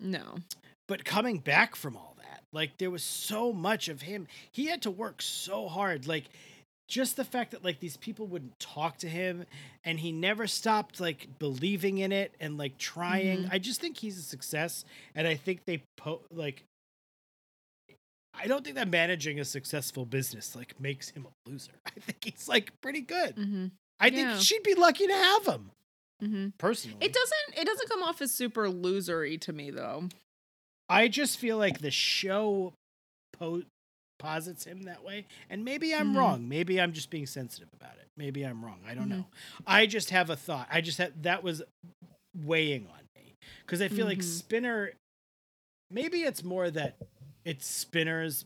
[0.00, 0.38] no.
[0.86, 4.26] but coming back from all that, like there was so much of him.
[4.50, 6.24] He had to work so hard, like
[6.88, 9.44] just the fact that like these people wouldn't talk to him
[9.84, 13.52] and he never stopped like believing in it and like trying Mhm.
[13.52, 16.64] i just think he's a success and i think they po like
[18.40, 22.24] i don't think that managing a successful business like makes him a loser i think
[22.24, 23.66] he's like pretty good hmm
[24.00, 25.70] i think she'd be lucky to have him
[26.20, 30.08] hmm personally It doesn't it doesn't come off as super losery to me though.
[30.88, 32.72] i just feel like the show
[33.32, 33.62] po
[34.18, 35.26] posits him that way.
[35.48, 36.16] And maybe I'm Mhm.
[36.16, 36.48] wrong.
[36.48, 38.08] Maybe I'm just being sensitive about it.
[38.16, 38.80] Maybe I'm wrong.
[38.84, 39.10] I don't Mhm.
[39.10, 39.26] know.
[39.64, 40.66] I just have a thought.
[40.72, 41.62] I just had that was
[42.34, 44.24] weighing on me because I feel like Mhm.
[44.24, 44.92] Spinner.
[45.88, 46.96] Maybe it's more that
[47.48, 48.44] it's Spinner's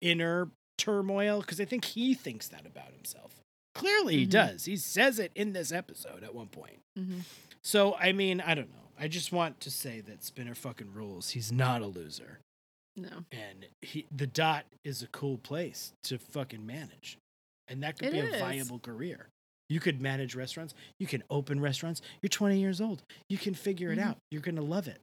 [0.00, 0.48] inner
[0.78, 3.40] turmoil because I think he thinks that about himself.
[3.74, 4.30] Clearly, he Mhm.
[4.30, 4.64] does.
[4.64, 6.80] He says it in this episode at one point.
[6.98, 7.22] Mhm.
[7.62, 8.88] So, I mean, I don't know.
[8.98, 11.30] I just want to say that Spinner fucking rules.
[11.30, 12.40] He's not a loser.
[12.96, 13.24] No.
[13.30, 17.16] And he the dot is a cool place to fucking manage.
[17.68, 18.34] And that could It be is.
[18.34, 19.28] a viable career.
[19.68, 20.74] You could manage restaurants.
[20.98, 22.02] You can open restaurants.
[22.20, 23.02] You're 20 years old.
[23.28, 24.02] You can figure it Mhm.
[24.04, 24.18] out.
[24.32, 25.00] You're going to love it.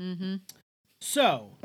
[0.00, 0.36] Mm-hmm.
[1.00, 1.56] So,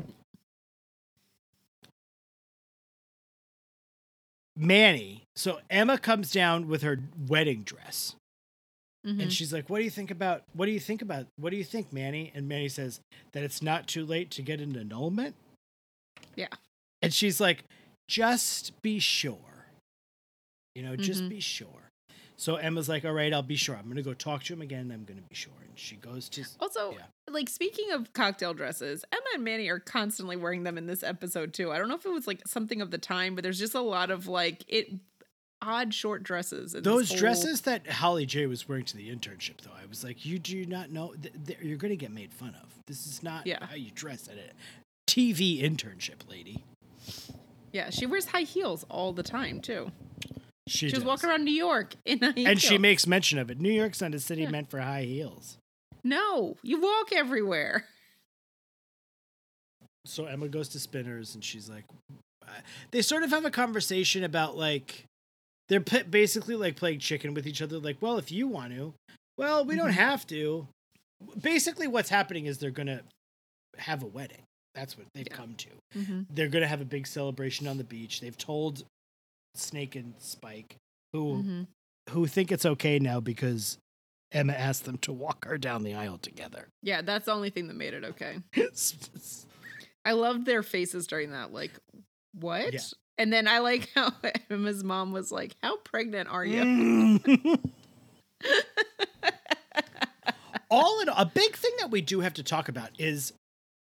[4.60, 5.22] Manny.
[5.36, 8.14] So Emma comes down with her wedding dress.
[9.06, 9.20] Mm-hmm.
[9.22, 10.42] And she's like, "What do you think about?
[10.52, 11.26] What do you think about?
[11.38, 13.00] What do you think, Manny?" And Manny says
[13.32, 15.34] that it's not too late to get an annulment.
[16.36, 16.48] Yeah.
[17.00, 17.64] And she's like,
[18.08, 19.64] "Just be sure,
[20.74, 21.28] you know, just Mhm.
[21.30, 21.89] be sure."
[22.40, 23.76] So Emma's like, "All right, I'll be sure.
[23.76, 24.90] I'm gonna go talk to him again.
[24.90, 26.44] I'm gonna be sure." And she goes to.
[26.58, 27.04] Also, Yeah.
[27.28, 31.52] like speaking of cocktail dresses, Emma and Manny are constantly wearing them in this episode
[31.52, 31.70] too.
[31.70, 33.82] I don't know if it was like something of the time, but there's just a
[33.82, 34.90] lot of like it
[35.60, 36.74] odd short dresses.
[36.74, 40.24] in Those dresses that Holly J was wearing to the internship, though, I was like,
[40.24, 41.12] "You do not know.
[41.20, 42.74] Th- th- you're gonna get made fun of.
[42.86, 43.62] This is not Yeah.
[43.66, 44.50] how you dress at a
[45.06, 46.64] TV internship, lady."
[47.72, 49.92] Yeah, she wears high heels all the time too.
[50.70, 51.04] She, She was does.
[51.04, 53.58] walking around New York in high and she makes mention of it.
[53.60, 54.50] New York's not a city Yeah.
[54.50, 55.58] meant for high heels.
[56.04, 57.86] No, you walk everywhere.
[60.06, 61.84] So Emma goes to Spinners, and she's like,
[62.46, 62.50] uh,
[62.90, 65.04] they sort of have a conversation about like
[65.68, 67.78] they're p- basically like playing chicken with each other.
[67.78, 68.94] Like, well, if you want to,
[69.36, 69.94] well, we don't Mhm.
[69.94, 70.66] have to.
[71.40, 73.02] Basically, what's happening is they're gonna
[73.76, 74.42] have a wedding.
[74.74, 75.36] That's what they've Yeah.
[75.36, 75.68] come to.
[75.96, 76.22] Mm-hmm.
[76.30, 78.20] They're gonna have a big celebration on the beach.
[78.20, 78.84] They've told
[79.54, 80.76] Snake and Spike,
[81.12, 81.62] who Mm-hmm.
[82.10, 83.78] who think it's okay now because
[84.32, 86.68] Emma asked them to walk her down the aisle together.
[86.82, 88.38] Yeah, that's the only thing that made it okay.
[90.04, 91.52] I loved their faces during that.
[91.52, 91.72] Like,
[92.38, 92.72] what?
[92.72, 92.80] Yeah.
[93.18, 94.12] And then I like how
[94.48, 97.60] Emma's mom was like, "How pregnant are you?" Mm.
[100.70, 103.32] all in all, a big thing that we do have to talk about is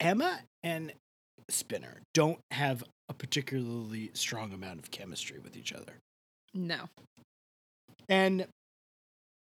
[0.00, 0.92] Emma and
[1.48, 5.92] Spinner don't have a particularly strong amount of chemistry with each other.
[6.54, 6.88] No.
[8.08, 8.46] And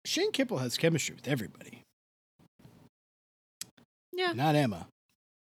[0.06, 1.82] Shane Kippel has chemistry with everybody,
[4.11, 4.34] Yeah.
[4.34, 4.88] not Emma.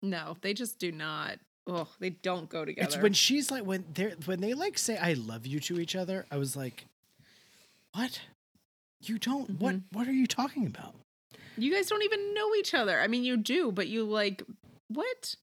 [0.02, 1.39] No, they just do not.
[1.66, 2.86] Oh, they don't go together.
[2.86, 5.94] It's when she's like when they're when they like say I love you to each
[5.94, 6.86] other, I was like,
[7.94, 8.20] What?
[9.02, 9.97] You don't what Mm-hmm.
[9.98, 10.94] what are you talking about?
[11.59, 13.01] you guys don't even know each other.
[13.01, 14.43] I mean, you do, but you like
[14.89, 15.35] what?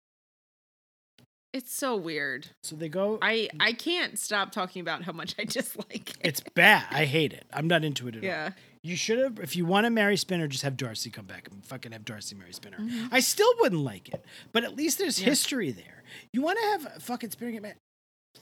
[1.56, 2.48] It's so weird.
[2.64, 6.18] So they go I I can't stop talking about how much I dislike it.
[6.19, 6.84] It's bad.
[6.91, 7.45] I hate it.
[7.53, 8.26] I'm not into it at all.
[8.27, 8.49] yeah.
[8.82, 11.65] You should have, if you want to marry Spinner, just have Darcy come back and
[11.65, 12.77] fucking have Darcy marry Spinner.
[12.77, 13.07] Mhm.
[13.11, 15.26] I still wouldn't like it, but at least there's Yeah.
[15.30, 16.03] history there.
[16.34, 17.77] You want to have fucking Spinner get married?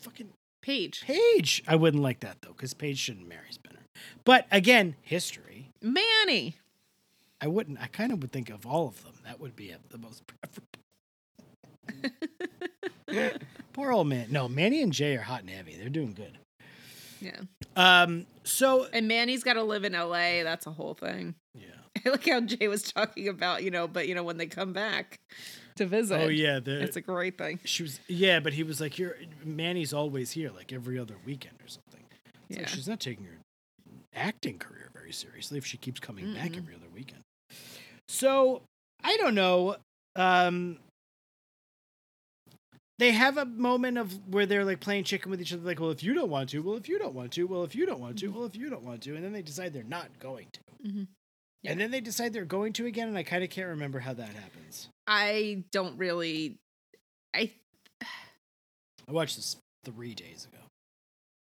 [0.01, 1.03] Fucking Paige.
[1.05, 1.63] Paige.
[1.67, 3.85] I wouldn't like that though, because Paige shouldn't marry Spinner.
[4.25, 5.69] But again, history.
[5.81, 6.57] Manny.
[7.39, 7.79] I wouldn't.
[7.79, 9.13] I kind of would think of all of them.
[9.23, 10.67] That would be a, the most preferable.
[13.73, 14.27] Poor old man.
[14.31, 15.75] No, Manny and Jay are hot and heavy.
[15.75, 16.37] They're doing good.
[17.21, 17.39] Yeah.
[17.75, 18.25] Um.
[18.43, 20.43] So And Manny's got to live in LA.
[20.43, 21.35] That's a whole thing.
[21.55, 21.67] yeah.
[22.05, 24.73] I like how Jay was talking about, you know, but you know, when they come
[24.73, 25.19] back
[25.77, 26.19] to visit.
[26.19, 26.59] Oh yeah.
[26.59, 27.59] The It's a great thing.
[27.63, 31.55] she was yeah, but he was like, "You're Manny's always here, like every other weekend
[31.63, 32.01] or something."
[32.49, 32.67] It's like Yeah.
[32.67, 33.37] she's not taking her
[34.15, 36.57] acting career very seriously if she keeps coming back Mm-mm.
[36.57, 37.21] every other weekend.
[38.07, 38.61] So
[39.03, 39.77] I don't know.
[40.15, 40.77] Um,
[43.03, 45.91] they have a moment of where they're like playing chicken with each other, like, "Well,
[45.91, 47.99] if you don't want to, well, if you don't want to, well, if you don't
[47.99, 48.33] want to, Mhm.
[48.33, 51.07] well, if you don't want to," and then they decide they're not going to, Mhm.
[51.63, 51.71] Yeah.
[51.71, 54.13] and then they decide they're going to again, and I kind of can't remember how
[54.13, 54.87] that happens.
[55.07, 56.57] I don't really.
[57.33, 57.51] I
[59.07, 60.63] I watched this three days ago.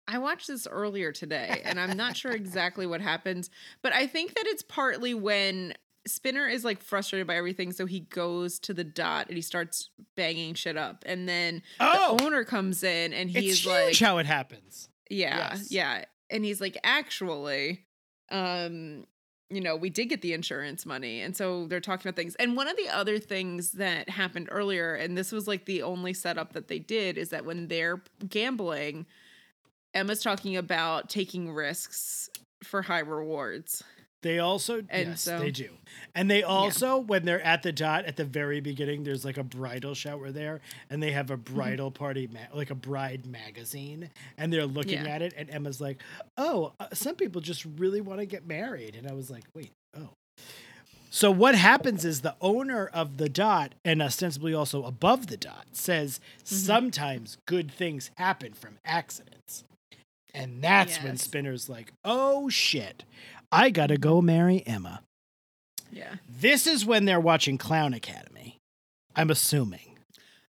[0.09, 3.51] I watched this earlier today, and I'm not sure exactly what happens,
[3.83, 5.75] but I think that it's partly when
[6.07, 9.91] Spinner is like frustrated by everything, so he goes to the dot and he starts
[10.17, 13.99] banging shit up, and then Oh, the owner comes in and it's he's huge like,
[13.99, 14.89] how it happens.
[15.11, 15.71] Yeah, Yes.
[15.71, 16.05] yeah.
[16.31, 17.85] And he's like, actually,
[18.31, 19.05] um,
[19.49, 21.21] you know, we did get the insurance money.
[21.21, 22.35] And so they're talking about things.
[22.35, 26.13] And one of the other things that happened earlier, and this was like the only
[26.13, 29.07] setup that they did, is that when they're gambling,
[29.95, 32.29] Emma's talking about taking risks
[32.65, 33.85] for high rewards.
[34.27, 35.71] They also And yes, so- they do.
[36.15, 39.45] And they also when they're at the dot at the very beginning there's like a
[39.45, 41.55] bridal shower there and they have a Mm-hmm.
[41.55, 45.15] bridal party ma- like a bride magazine and they're looking Yeah.
[45.15, 46.03] at it and Emma's like,
[46.37, 49.71] "Oh, uh, some people just really want to get married." And I was like, "Wait,
[49.97, 50.11] oh."
[51.11, 55.67] So what happens is the owner of the dot and ostensibly also above the dot
[55.73, 56.57] says Mm-hmm.
[56.57, 59.63] sometimes good things happen from accidents.
[60.35, 63.05] And that's when Spinner's like, "Oh shit.
[63.51, 65.03] I got to go marry Emma."
[65.91, 66.17] Yeah.
[66.29, 68.59] This is when they're watching Clown Academy.
[69.15, 69.99] I'm assuming.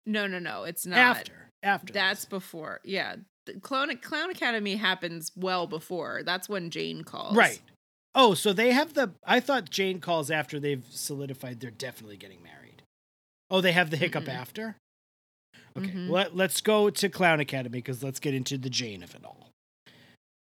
[0.05, 0.63] No, no, no.
[0.63, 0.97] It's not.
[0.97, 1.49] After.
[1.61, 1.93] After.
[1.93, 2.29] That's this.
[2.29, 2.79] before.
[2.83, 3.15] Yeah.
[3.45, 6.21] The Clown Clown Academy happens well before.
[6.23, 7.35] That's when Jane calls.
[7.35, 7.61] Right.
[8.15, 12.41] Oh, so they have the I thought Jane calls after they've solidified they're definitely getting
[12.43, 12.83] married.
[13.49, 14.33] Oh, they have the hiccup Mm-mm.
[14.35, 14.77] after?
[15.77, 15.89] Okay.
[15.89, 16.09] Mhm.
[16.09, 19.42] Let, let's go to Clown Academy because let's get into the Jane of it all.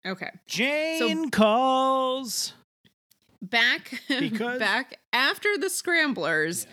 [0.05, 0.29] Okay.
[0.47, 2.53] Jane calls.
[3.41, 6.67] Back Because- back after the scramblers,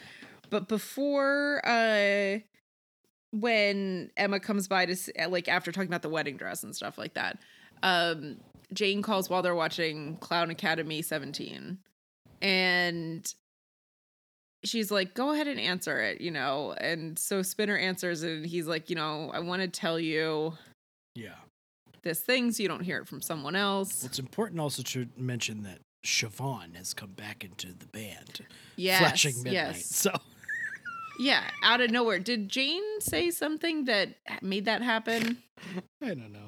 [0.50, 2.38] but before uh
[3.30, 4.96] when Emma comes by to
[5.28, 7.38] like after talking about the wedding dress and stuff like that.
[7.82, 8.38] Um
[8.72, 11.78] Jane calls while they're watching Clown Academy 17.
[12.42, 13.34] And
[14.62, 16.74] she's like, go ahead and answer it, you know.
[16.78, 20.52] And so Spinner answers and he's like, you know, I want to tell you
[21.14, 21.34] Yeah.
[22.02, 24.04] This thing so you don't hear it from someone else.
[24.04, 28.40] It's important also to mention that Siobhan has come back into the band.
[28.76, 29.00] Yes.
[29.00, 29.52] Flashing Midnight.
[29.52, 29.86] Yes.
[29.86, 30.12] So
[31.18, 32.20] Yeah, out of nowhere.
[32.20, 35.38] Did Jane say something that made that happen?
[36.02, 36.38] I don't know.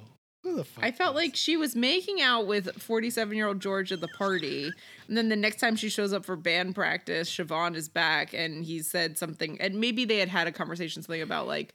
[0.44, 0.84] Who the fuck?
[0.84, 1.24] I felt knows?
[1.24, 4.70] like she was making out with 47 year old George at the party.
[5.08, 8.64] And then the next time she shows up for band practice, Siobhan is back and
[8.64, 9.60] he said something.
[9.60, 11.74] And maybe they had had a conversation, something about like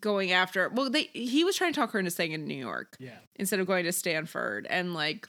[0.00, 0.68] going after.
[0.68, 3.18] Well, they he was trying to talk her into staying in New York Yeah.
[3.36, 4.66] instead of going to Stanford.
[4.68, 5.28] And like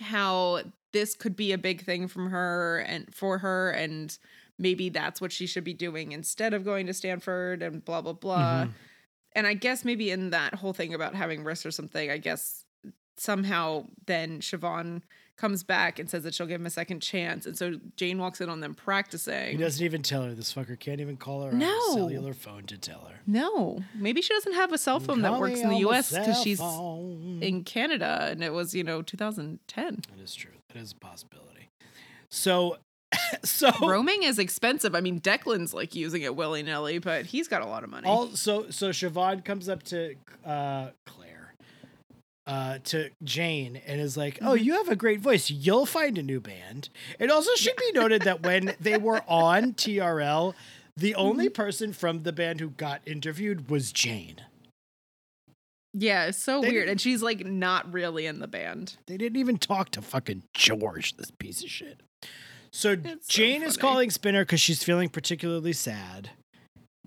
[0.00, 3.70] how this could be a big thing from her and for her.
[3.70, 4.16] And
[4.58, 8.12] maybe that's what she should be doing instead of going to Stanford and blah, blah,
[8.12, 8.72] blah Mhm.
[9.36, 12.64] and I guess maybe in that whole thing about having wrists or something, I guess
[13.16, 15.02] somehow then Siobhan
[15.38, 17.46] comes back and says that she'll give him a second chance.
[17.46, 19.52] And so Jane walks in on them practicing.
[19.52, 20.34] He doesn't even tell her.
[20.34, 21.66] This fucker can't even call her on No.
[21.90, 23.20] a cellular phone to tell her.
[23.26, 26.58] No, maybe she doesn't have a cell phone that works in the US because she's
[26.58, 27.38] phone.
[27.40, 30.02] in Canada and it was, you know, 2010.
[30.16, 30.50] That is true.
[30.74, 31.70] That is a possibility.
[32.30, 32.78] So,
[33.44, 34.94] so Roaming is expensive.
[34.94, 38.06] I mean, Declan's like using it willy nilly, but he's got a lot of money.
[38.08, 41.27] all so so Siobhan comes up to uh, Claire,
[42.48, 44.64] uh, to Jane, and is like, "Oh, Mm-hmm.
[44.64, 45.50] you have a great voice.
[45.50, 46.88] You'll find a new band."
[47.20, 50.54] It also should be noted that when they were on TRL,
[50.96, 51.20] the Mm-hmm.
[51.20, 54.40] only person from the band who got interviewed was Jane.
[55.94, 56.88] yeah, it's so They weird.
[56.88, 58.96] And she's like not really in the band.
[59.06, 62.00] They didn't even talk to fucking George, this piece of shit.
[62.70, 66.30] So It's so Jane is calling Spinner because she's feeling particularly sad.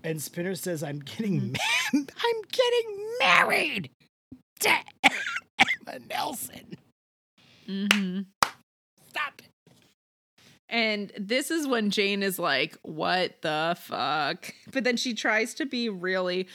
[0.04, 1.98] And Spinner says, I'm getting Mm-hmm.
[1.98, 3.90] ma- I'm getting married
[4.62, 4.78] to
[5.58, 6.76] Emma Nelson.
[7.68, 8.20] Mm-hmm.
[9.08, 9.48] Stop it.
[10.68, 14.54] And this is when Jane is like, what the fuck?
[14.72, 16.48] But then she tries to be really.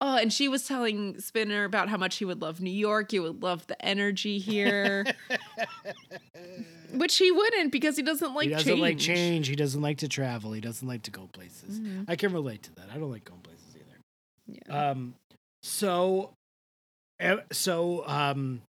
[0.00, 3.12] Oh, and she was telling Spinner about how much he would love New York.
[3.12, 5.04] He would love the energy here,
[6.92, 8.80] which he wouldn't because he doesn't like he doesn't change.
[8.80, 9.48] like change.
[9.48, 10.52] He doesn't like to travel.
[10.52, 11.80] He doesn't like to go places.
[11.80, 12.04] Mhm.
[12.08, 12.86] I can relate to that.
[12.92, 14.60] I don't like going places either.
[14.66, 14.90] Yeah.
[14.90, 15.14] Um,
[15.62, 16.34] so,
[17.52, 18.62] so, um,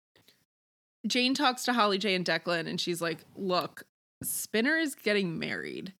[1.07, 3.85] Jane talks to Holly J and Declan, and she's like, "Look,
[4.23, 5.93] Spinner is getting married.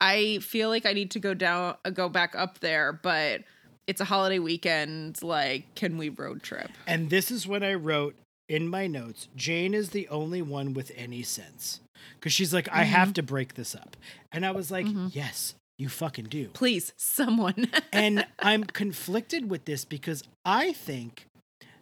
[0.00, 3.42] I feel like I need to go down, uh, go back up there, but
[3.88, 5.22] it's a holiday weekend.
[5.22, 8.14] Like, can we road trip?" And this is when I wrote
[8.48, 11.80] in my notes Jane is the only one with any sense.
[12.14, 13.96] Because she's like, I have to break this up.
[14.30, 15.12] And I was like, Mhm.
[15.14, 16.48] yes, you fucking do.
[16.48, 17.68] Please, someone.
[17.92, 21.26] and I'm conflicted with this because I think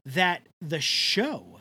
[0.07, 1.61] that the show,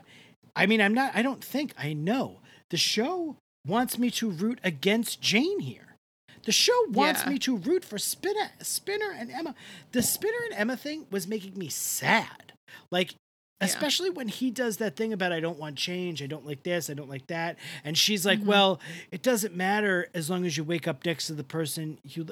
[0.55, 2.39] I mean, I'm not, I don't think, I know
[2.69, 5.95] the show wants me to root against Jane here.
[6.43, 7.31] The show wants Yeah.
[7.31, 9.55] me to root for Spinner, Spinner and Emma.
[9.91, 12.53] The Spinner and Emma thing was making me sad.
[12.91, 13.11] Like,
[13.59, 13.67] Yeah.
[13.67, 16.89] especially when he does that thing about I don't want change, I don't like this,
[16.89, 18.45] I don't like that, and she's like, Mhm.
[18.45, 18.79] "Well,
[19.11, 22.27] it doesn't matter as long as you wake up next to the person you."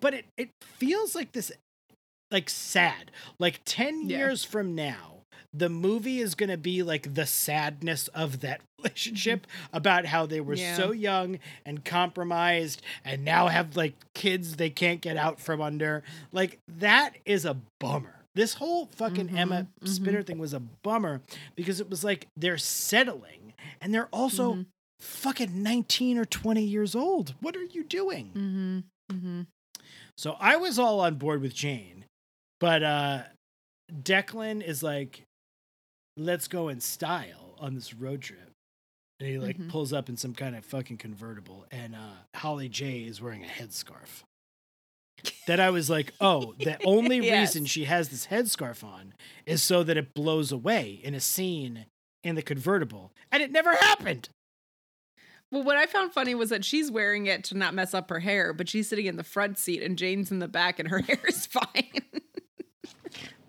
[0.00, 1.52] But it it feels like this,
[2.30, 3.10] like sad.
[3.38, 4.18] Like ten Yeah.
[4.18, 5.21] years from now,
[5.54, 10.40] the movie is going to be like the sadness of that relationship about how they
[10.40, 10.76] were Yeah.
[10.76, 16.02] so young and compromised, and now have like kids they can't get out from under.
[16.32, 18.16] Like that is a bummer.
[18.34, 19.88] This whole fucking Mhm, Emma mhm.
[19.88, 21.20] Spinner thing was a bummer
[21.54, 24.66] because it was like they're settling and they're also Mhm.
[25.00, 27.34] fucking 19 or 20 years old.
[27.40, 28.28] What are you doing?
[28.34, 28.78] Mm-hmm.
[29.14, 29.40] Mm-hmm.
[30.16, 32.06] So I was all on board with Jane,
[32.58, 33.22] but uh
[33.92, 35.22] Declan is like,
[36.16, 38.50] let's go in style on this road trip.
[39.20, 39.68] And he like Mhm.
[39.70, 43.48] pulls up in some kind of fucking convertible, and uh Holly J is wearing a
[43.48, 44.22] headscarf.
[45.46, 47.48] That I was like, oh, the only Yes.
[47.54, 49.14] reason she has this headscarf on
[49.46, 51.86] is so that it blows away in a scene
[52.24, 53.12] in the convertible.
[53.30, 54.28] And it never happened.
[55.52, 58.20] Well, what I found funny was that she's wearing it to not mess up her
[58.20, 60.98] hair, but she's sitting in the front seat and Jane's in the back and her
[61.02, 61.90] hair is fine.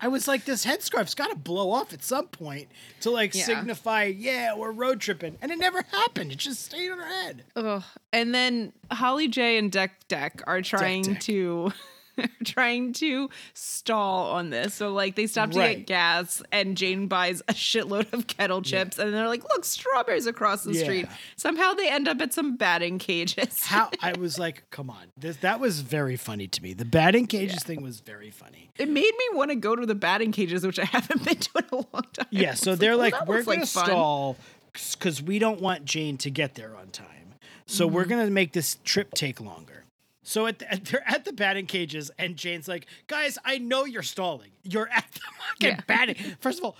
[0.00, 2.68] I was like, this headscarf's got to blow off at some point
[3.00, 3.44] to like Yeah.
[3.44, 5.38] signify, yeah, we're road tripping.
[5.40, 6.32] And it never happened.
[6.32, 7.44] It just stayed on her head.
[7.56, 7.82] Ugh.
[8.12, 11.20] And then Holly J and Deck Deck are trying Deck.
[11.20, 11.72] to
[12.44, 14.74] trying to stall on this.
[14.74, 15.78] So like they stop to Right.
[15.78, 20.26] get gas and Jane buys a shitload of kettle chips and they're like, look, strawberries
[20.26, 21.06] across the street.
[21.36, 23.64] Somehow they end up at some batting cages.
[23.64, 25.06] How I was like, come on.
[25.16, 26.72] This, that was very funny to me.
[26.72, 28.70] The batting cages thing was very funny.
[28.78, 31.50] it made me want to go to the batting cages, which I haven't been to
[31.58, 32.26] in a long time.
[32.30, 34.36] Yeah, so they're "Oh, like, that we're going to fun." stall
[34.72, 37.34] because we don't want Jane to get there on time.
[37.66, 38.10] So we're mm-hmm.
[38.10, 39.83] going to make this trip take longer.
[40.24, 43.84] So at the, at, they're at the batting cages, and Jane's like, guys, I know
[43.84, 44.50] you're stalling.
[44.62, 45.80] You're at the fucking Yeah.
[45.86, 46.16] batting.
[46.40, 46.76] First of all,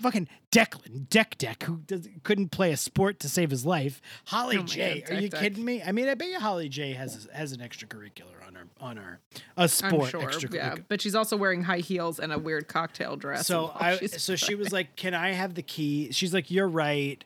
[0.00, 4.02] fucking Declan, Deck Deck, who does, couldn't play a sport to save his life.
[4.26, 5.40] Holly Oh J, God, are you Deck Deck.
[5.40, 5.82] kidding me?
[5.82, 9.20] I mean, I bet you Holly J has has an extracurricular on her on her
[9.56, 10.54] a sport sure, extracurricular.
[10.54, 13.46] yeah, but she's also wearing high heels and a weird cocktail dress.
[13.46, 17.24] So I so she was like, "Can I have the key?" She's like, "You're right.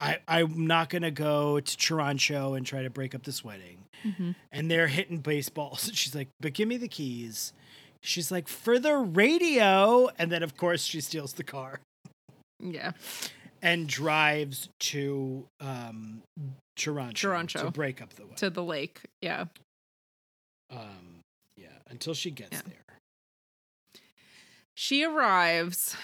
[0.00, 4.32] I I'm not gonna go to Toronto and try to break up this wedding." Mm-hmm.
[4.52, 5.90] And they're hitting baseballs.
[5.94, 7.52] She's like, "But give me the keys."
[8.02, 11.80] She's like, "For the radio," and then of course she steals the car
[12.60, 12.92] yeah,
[13.62, 16.22] and drives to um
[16.76, 17.64] Toronto, Toronto.
[17.64, 18.36] to break up the wedding.
[18.36, 19.00] to the lake.
[19.22, 19.46] Yeah.
[20.70, 21.20] um,
[21.56, 22.60] yeah, until she gets Yeah.
[22.66, 24.00] there.
[24.76, 25.96] She arrives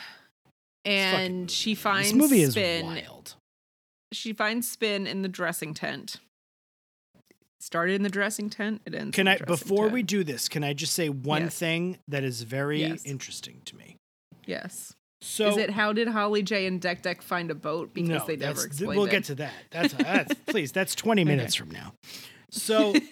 [0.85, 2.87] and she finds this movie is Spin.
[2.87, 3.35] wild.
[4.13, 6.17] She finds Spin in the dressing tent.
[7.61, 8.81] Started in the dressing tent.
[8.87, 9.15] It ends.
[9.15, 9.93] Can in I the dressing before tent.
[9.95, 11.59] we do this, can I just say one Yes.
[11.59, 13.05] thing that is very Yes.
[13.05, 13.97] interesting to me?
[14.47, 14.95] Yes.
[15.23, 17.93] So Is it how did Holly J and Deck Deck find a boat?
[17.93, 19.11] Because no, they never that's- explained We'll it.
[19.11, 19.53] get to that.
[19.71, 20.73] That's, that's please.
[20.73, 21.93] That's twenty minutes from now.
[22.51, 22.95] So,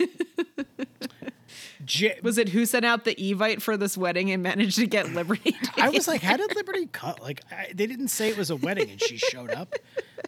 [1.84, 5.12] J- Was it who sent out the Evite for this wedding and managed to get
[5.12, 5.54] Liberty?
[5.76, 7.22] I was like, how did Liberty cut?
[7.22, 9.74] Like, I, they didn't say it was a wedding, and she showed up.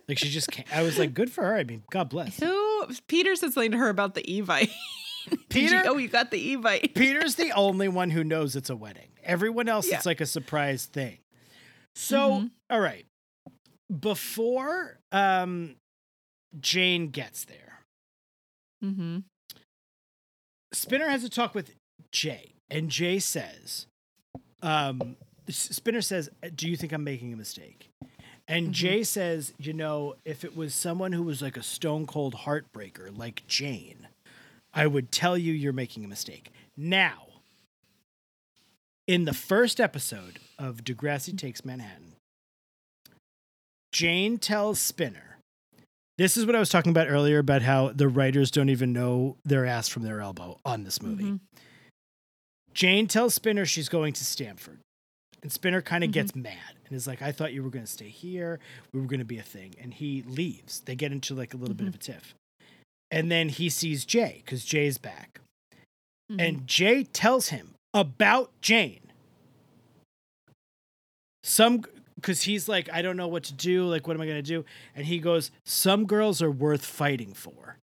[0.09, 0.65] Like, she just came.
[0.73, 1.57] I was like, good for her.
[1.57, 2.39] I mean, God bless.
[2.39, 2.47] who?
[3.09, 4.71] Peter said something to her about the Evite.
[5.49, 5.77] Peter.
[5.77, 6.95] you, oh, you got the Evite.
[6.95, 9.09] Peter's the only one who knows it's a wedding.
[9.23, 9.97] Everyone else, Yeah.
[9.97, 11.19] it's like a surprise thing.
[11.95, 12.51] So, Mhm.
[12.71, 13.05] all right.
[14.01, 15.77] Before um,
[16.61, 17.81] Jane gets there,
[18.83, 19.19] Mm-hmm.
[20.73, 21.75] Spinner has a talk with
[22.13, 23.87] Jay, and Jay says,
[24.63, 25.17] um,
[25.49, 27.90] Spinner says, Do you think I'm making a mistake?
[28.51, 28.73] And Mhm.
[28.73, 33.17] Jay says, You know, if it was someone who was like a stone cold heartbreaker,
[33.17, 34.09] like Jane,
[34.75, 36.51] I would tell you you're making a mistake.
[36.77, 37.29] Now,
[39.07, 42.15] in the first episode of Degrassi Takes Manhattan,
[43.93, 45.39] Jane tells Spinner,
[46.19, 49.37] this is what I was talking about earlier about how the writers don't even know
[49.45, 51.25] their ass from their elbow on this movie.
[51.25, 51.41] Mhm.
[52.75, 54.81] Jane tells Spinner she's going to Stanford.
[55.43, 56.15] And Spinner kind of Mhm.
[56.15, 58.59] gets mad and is like, I thought you were going to stay here.
[58.93, 59.75] We were going to be a thing.
[59.81, 60.81] And he leaves.
[60.81, 62.35] They get into like a little bit of a tiff.
[63.11, 65.41] And then he sees Jay because Jay's back.
[66.31, 66.41] Mhm.
[66.41, 69.01] And Jay tells him about Jane.
[71.43, 71.83] Some,
[72.17, 73.87] because he's like, I don't know what to do.
[73.87, 74.65] Like, what am I going to do?
[74.95, 77.77] And he goes, Some girls are worth fighting for.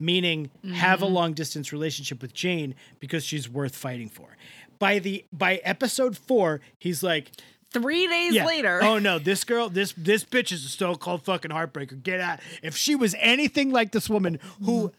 [0.00, 1.12] Meaning, have a Mhm.
[1.12, 4.36] long distance relationship with Jane because she's worth fighting for.
[4.78, 7.32] By the by episode four, he's like,
[7.72, 8.46] three days yeah.
[8.46, 8.82] later.
[8.82, 12.02] Oh no, this girl, this this bitch is a stone cold fucking heartbreaker.
[12.02, 12.40] Get out.
[12.62, 14.92] If she was anything like this woman who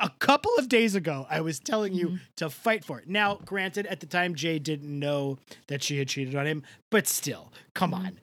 [0.00, 3.08] a couple of days ago I was telling you to fight for it.
[3.08, 5.38] Now, granted, at the time Jay didn't know
[5.68, 8.20] that she had cheated on him, but still, come on.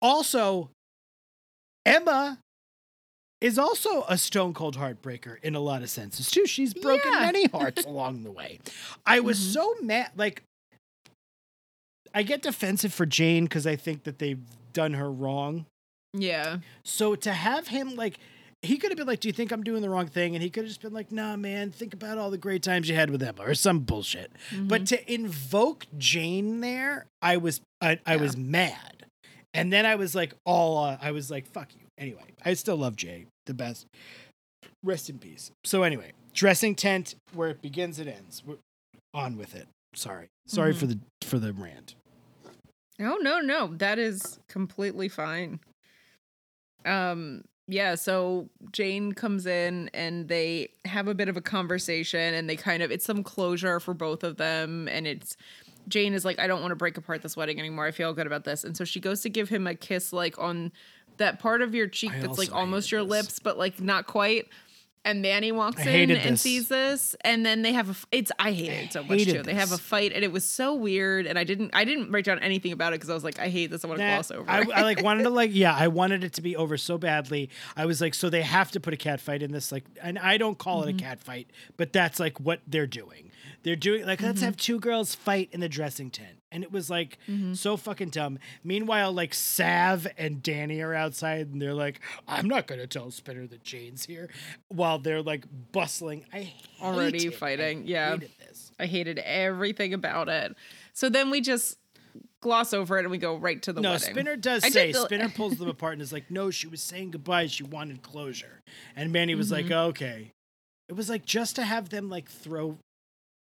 [0.00, 0.70] Also,
[1.84, 2.38] Emma
[3.40, 6.46] is also a stone cold heartbreaker in a lot of senses too.
[6.46, 7.20] She's broken Yeah.
[7.20, 8.60] many hearts along the way.
[9.04, 9.52] I was Mhm.
[9.52, 10.44] so mad like
[12.14, 14.40] I get defensive for Jane because I think that they've
[14.72, 15.66] done her wrong.
[16.12, 16.58] yeah.
[16.84, 18.18] So to have him like,
[18.62, 20.48] he could have been like, "Do you think I'm doing the wrong thing?" And he
[20.50, 21.70] could have just been like, "Nah, man.
[21.72, 25.12] Think about all the great times you had with Emma, or some bullshit." But to
[25.12, 29.06] invoke Jane there, I was I, I was mad,
[29.52, 32.76] and then I was like, all uh, I was like, "Fuck you." Anyway, I still
[32.76, 33.26] love Jay.
[33.46, 33.86] the best.
[34.84, 35.50] Rest in peace.
[35.64, 38.42] So anyway, dressing tent where it begins, it ends.
[38.46, 38.56] We're
[39.12, 39.66] on with it.
[39.94, 40.76] Sorry, sorry Mhm.
[40.76, 41.94] for the for the rant.
[43.00, 45.60] Oh no, no, that is completely fine.
[46.84, 52.50] Um yeah, so Jane comes in and they have a bit of a conversation and
[52.50, 55.36] they kind of it's some closure for both of them and it's
[55.88, 57.86] Jane is like I don't want to break apart this wedding anymore.
[57.86, 58.64] I feel good about this.
[58.64, 60.72] And so she goes to give him a kiss like on
[61.18, 63.10] that part of your cheek I that's like almost your this.
[63.10, 64.48] lips but like not quite.
[65.04, 67.90] And Manny walks in hated and sees this, and then they have a.
[67.90, 69.42] f- It's I hate it so much hated too.
[69.42, 71.26] They have a fight, and it was so weird.
[71.26, 71.72] And I didn't.
[71.74, 73.84] I didn't write down anything about it because I was like, I hate this.
[73.84, 74.48] I want to gloss over.
[74.48, 74.64] I.
[74.72, 77.50] I like wanted to like yeah, I wanted it to be over so badly.
[77.76, 80.20] I was like, so they have to put a cat fight in this, like, and
[80.20, 80.90] I don't call Mm-hmm.
[80.90, 83.32] it a cat fight, but that's like what they're doing.
[83.64, 84.44] They're doing like let's Mm-hmm.
[84.44, 87.54] have two girls fight in the dressing tent, and it was like Mm-hmm.
[87.54, 88.38] so fucking dumb.
[88.62, 93.46] Meanwhile, like Sav and Danny are outside, and they're like, I'm not gonna tell Spinner
[93.48, 94.28] that Jane's here,
[94.68, 96.24] while they're like bustling.
[96.32, 98.10] I Already hated- I fighting, yeah.
[98.12, 98.72] hated this.
[98.78, 100.54] I hated everything about it.
[100.92, 101.78] So then we just
[102.42, 104.10] gloss over it and we go right to the no, wedding.
[104.10, 107.12] Spinner does I say Spinner pulls them apart and is like, "No, she was saying
[107.12, 107.46] goodbye.
[107.46, 108.60] She wanted closure."
[108.96, 109.72] And Manny was like, Mm-hmm.
[109.90, 110.32] "Okay."
[110.88, 112.76] It was like just to have them like throw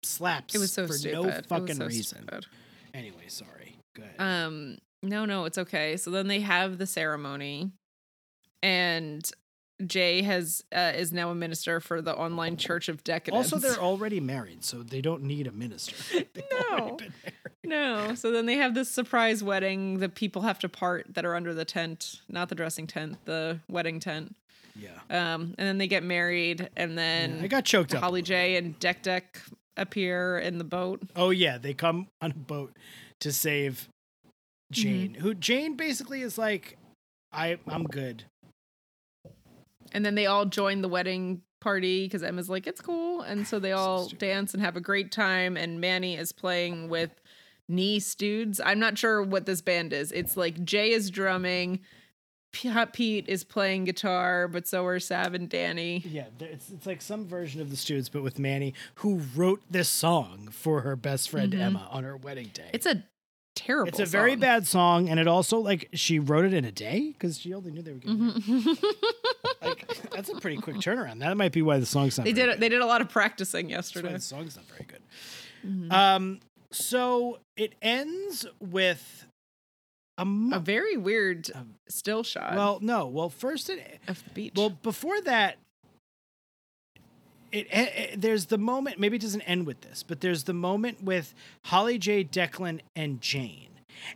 [0.03, 0.53] slaps.
[0.53, 1.13] It was so for stupid.
[1.15, 2.23] no It was fucking so reason.
[2.23, 2.45] stupid.
[2.93, 3.77] Anyway, sorry.
[3.95, 4.15] Go ahead.
[4.19, 5.97] Um, no, no, it's okay.
[5.97, 7.71] So then they have the ceremony,
[8.61, 9.29] and
[9.85, 13.51] Jay has uh, is now a minister for the online Church of Decadence.
[13.51, 15.95] also, they're already married, so they don't need a minister.
[16.71, 16.97] No.
[17.65, 18.15] no.
[18.15, 19.99] So then they have this surprise wedding.
[19.99, 23.59] The people have to part that are under the tent, not the dressing tent, the
[23.67, 24.35] wedding tent.
[24.75, 24.89] Yeah.
[25.09, 28.01] Um, and then they get married, and then I got choked up.
[28.01, 29.41] Holly J and Deck Deck
[29.77, 31.01] appear in the boat.
[31.15, 32.75] Oh yeah, they come on a boat
[33.21, 33.87] to save
[34.73, 34.81] Mm-hmm.
[34.83, 35.13] Jane.
[35.15, 36.77] Who Jane basically is like,
[37.33, 38.23] I I'm good.
[39.91, 43.21] And then they all join the wedding party because Emma's like, it's cool.
[43.21, 44.19] And so they all stupid.
[44.19, 45.57] dance and have a great time.
[45.57, 47.11] And Manny is playing with
[47.67, 48.61] niece dudes.
[48.63, 50.11] I'm not sure what this band is.
[50.13, 51.81] It's like Jay is drumming,
[52.51, 56.03] P- Pete is playing guitar, but so are Sav and Danny.
[56.05, 59.89] Yeah, it's it's like some version of the Students, but with Manny, who wrote this
[59.89, 62.63] song for her best friend Emma on her wedding day.
[62.63, 62.75] Mm-hmm.
[62.75, 63.03] It's a
[63.55, 64.01] terrible song.
[64.01, 67.11] it's a very bad song, and it also like she wrote it in a day
[67.13, 68.43] because she only knew they were getting married.
[68.43, 68.85] Mm-hmm.
[69.65, 71.19] like that's a pretty quick turnaround.
[71.19, 72.25] That might be why the song's not.
[72.25, 72.61] They very did good.
[72.61, 74.11] they did a lot of practicing yesterday.
[74.11, 75.01] the song's not very good.
[75.65, 75.91] Mm-hmm.
[75.91, 76.39] Um,
[76.71, 79.25] so it ends with
[80.21, 84.29] a, mo- A very weird Um, still shot well, no, well, first it of the
[84.31, 84.53] beach.
[84.55, 85.57] Well, before that,
[87.51, 88.99] it, it, there's the moment.
[88.99, 91.33] Maybe it doesn't end with this, but there's the moment with
[91.65, 93.67] Holly J, Declan, and Jane.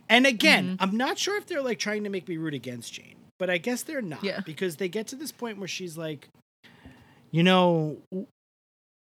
[0.08, 0.82] And again, Mm-hmm.
[0.82, 3.58] I'm not sure if they're like trying to make me root against Jane, but I
[3.58, 4.40] guess they're not Yeah.
[4.40, 6.28] because they get to this point where she's like,
[7.30, 7.98] you know,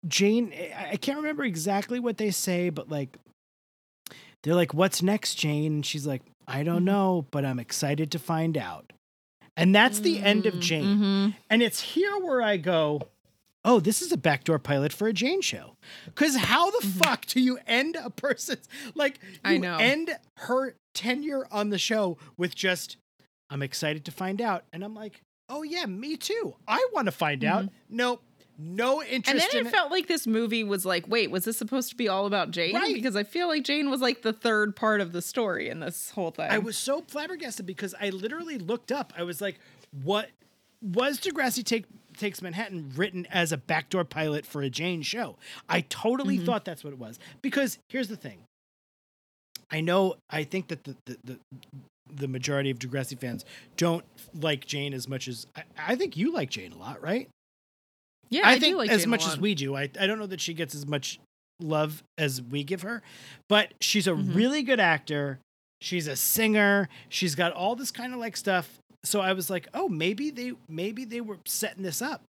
[0.08, 0.52] Jane.
[0.54, 3.18] I- I can't remember exactly what they say, but like,
[4.44, 6.86] they're like, "What's next, Jane?" And she's like, "I don't Mhm.
[6.86, 8.92] know, but I'm excited to find out."
[9.58, 10.86] And that's the end of Mm, Jane.
[10.98, 11.36] mhm.
[11.50, 13.02] And it's here where I go,
[13.64, 15.76] oh, this is a backdoor pilot for a Jane show.
[16.06, 19.48] Because how the fuck do you end a person's like you Mm-hmm.
[19.48, 19.78] I know.
[19.78, 22.98] end her tenure on the show with just
[23.50, 26.56] I'm excited to find out, and I'm like, oh yeah, me too.
[26.68, 27.70] I want to find out.
[27.90, 28.24] Nope,
[28.58, 29.30] no interest.
[29.30, 31.96] And then in it felt like this movie was like, wait, was this supposed to
[31.96, 32.76] be all about Jane?
[32.76, 32.94] Right.
[32.94, 36.12] Because I feel like Jane was like the third part of the story in this
[36.12, 36.50] whole thing.
[36.50, 39.14] I was so flabbergasted because I literally looked up.
[39.18, 39.60] I was like,
[40.04, 40.30] what
[40.82, 41.86] was Degrassi Take
[42.18, 45.36] Takes Manhattan written as a backdoor pilot for a Jane show?
[45.68, 46.46] I totally Mm-hmm.
[46.46, 47.20] thought that's what it was.
[47.42, 48.40] Because here's the thing.
[49.72, 51.40] I know I think that the the, the
[52.14, 53.44] the majority of Degrassi fans
[53.78, 54.06] don't
[54.40, 57.28] like Jane as much as I, I think you like Jane a lot, right?
[58.30, 59.76] Yeah, I, I, think like as Jane much as we do.
[59.76, 61.20] I, I don't know that she gets as much
[61.62, 63.02] love as we give her,
[63.48, 64.36] but she's a Mhm.
[64.36, 65.40] really good actor.
[65.82, 66.90] She's a singer.
[67.10, 68.80] She's got all this kind of like stuff.
[69.04, 72.24] So I was like, oh, maybe they maybe they were setting this up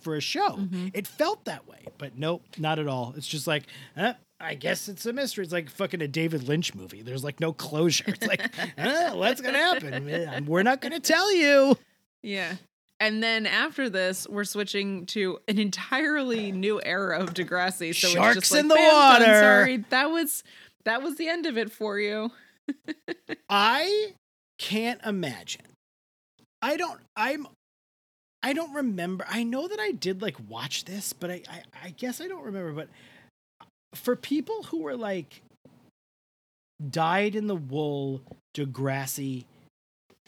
[0.00, 0.50] for a show.
[0.56, 0.90] Mhm.
[0.94, 3.14] It felt that way, but nope, not at all.
[3.16, 3.64] It's just like,
[3.96, 5.44] eh, I guess it's a mystery.
[5.44, 7.02] It's like fucking a David Lynch movie.
[7.02, 8.04] There's like no closure.
[8.08, 8.40] It's like,
[8.78, 10.46] eh, what's gonna happen?
[10.46, 11.76] We're not gonna tell you.
[12.22, 12.56] Yeah.
[13.00, 17.94] And then after this, we're switching to an entirely new era of Degrassi.
[17.94, 20.42] So Sharks it's just like, in the "Bam, done, water." Sorry, that was
[20.84, 22.32] that was the end of it for you.
[23.48, 24.14] I
[24.58, 25.62] can't imagine.
[26.60, 27.00] I don't.
[27.16, 27.46] I'm.
[28.42, 29.24] I don't remember.
[29.28, 31.42] I know that I did like watch this, but I.
[31.48, 32.72] I, I guess I don't remember.
[32.72, 32.88] But
[33.94, 35.42] for people who were like
[36.90, 38.22] dyed in the wool
[38.56, 39.44] Degrassi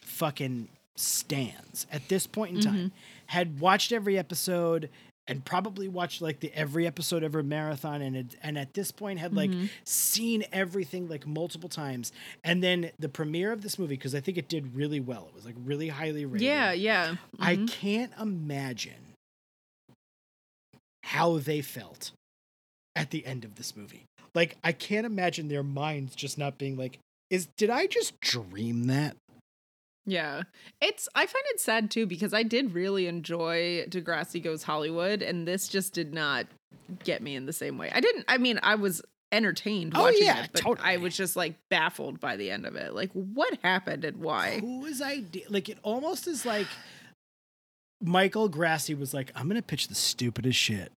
[0.00, 2.92] fucking stands at this point in time,
[3.26, 4.90] had watched every episode
[5.26, 9.18] and probably watched like the every episode ever marathon and had, and at this point
[9.20, 9.68] had like Mhm.
[9.84, 12.10] seen everything like multiple times
[12.42, 15.34] and then the premiere of this movie because I think it did really well it
[15.34, 17.16] was like really highly rated Yeah, yeah.
[17.38, 17.68] I Mhm.
[17.68, 19.14] can't imagine
[21.04, 22.12] how they felt
[22.96, 24.04] at the end of this movie.
[24.34, 26.98] Like I can't imagine their minds just not being like,
[27.30, 29.16] "Is did I just dream that?"
[30.06, 30.42] Yeah.
[30.80, 35.46] It's I find it sad too because I did really enjoy Degrassi Goes Hollywood and
[35.46, 36.46] this just did not
[37.04, 37.90] get me in the same way.
[37.94, 39.02] I didn't I mean I was
[39.32, 40.88] entertained Oh, watching yeah, it, but totally.
[40.88, 42.94] I was just like baffled by the end of it.
[42.94, 44.58] Like what happened and why?
[44.60, 45.44] Whose idea?
[45.48, 46.66] Like it almost is like
[48.02, 50.90] Michael Grassi was like, "I'm gonna pitch the stupidest shit.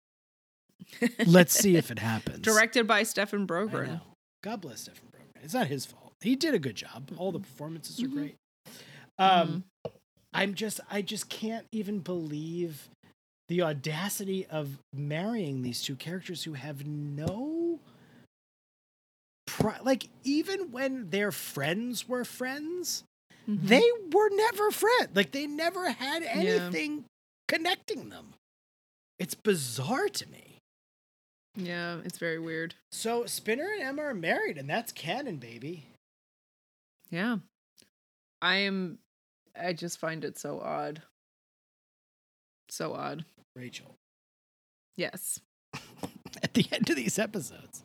[1.26, 4.02] Let's see if it happens." Directed by Stefan I Brogren.
[4.42, 5.44] God bless Stephen Brogren.
[5.44, 6.14] It's not his fault.
[6.22, 7.12] He did a good job.
[7.18, 8.14] All the performances are Mhm.
[8.14, 8.36] great.
[9.18, 9.64] Um,
[10.34, 12.90] I'm just, I just can't even believe
[13.50, 17.80] the audacity of marrying these two characters who have no,
[19.46, 23.04] pri- like, even when their friends were friends,
[23.48, 23.68] Mhm.
[23.68, 25.16] they were never friends.
[25.16, 27.06] Like, they never had anything
[27.48, 28.34] connecting them.
[29.20, 30.58] It's bizarre to me.
[31.56, 32.74] Yeah, it's very weird.
[32.92, 35.86] So Spinner and Emma are married, and that's canon, baby.
[37.12, 37.38] Yeah.
[38.42, 38.98] I am
[39.60, 41.02] I just find it so odd.
[42.70, 43.26] So odd.
[43.56, 43.96] Rachel.
[44.96, 45.40] Yes.
[46.44, 47.84] At the end of these episodes.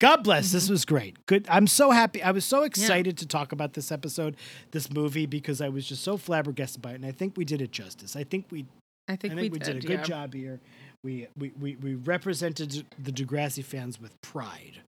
[0.00, 0.52] God bless.
[0.52, 0.70] This Mhm.
[0.70, 1.26] was great.
[1.26, 1.46] Good.
[1.48, 2.22] I'm so happy.
[2.22, 4.36] I was so excited to talk about this episode,
[4.70, 6.96] this movie, because I was just so flabbergasted by it.
[6.96, 8.14] And I think we did it justice.
[8.14, 8.66] I think we
[9.08, 10.02] I think, I think we, we, did, a good yeah.
[10.04, 10.60] job here.
[11.02, 14.82] We, we we we represented the Degrassi fans with pride.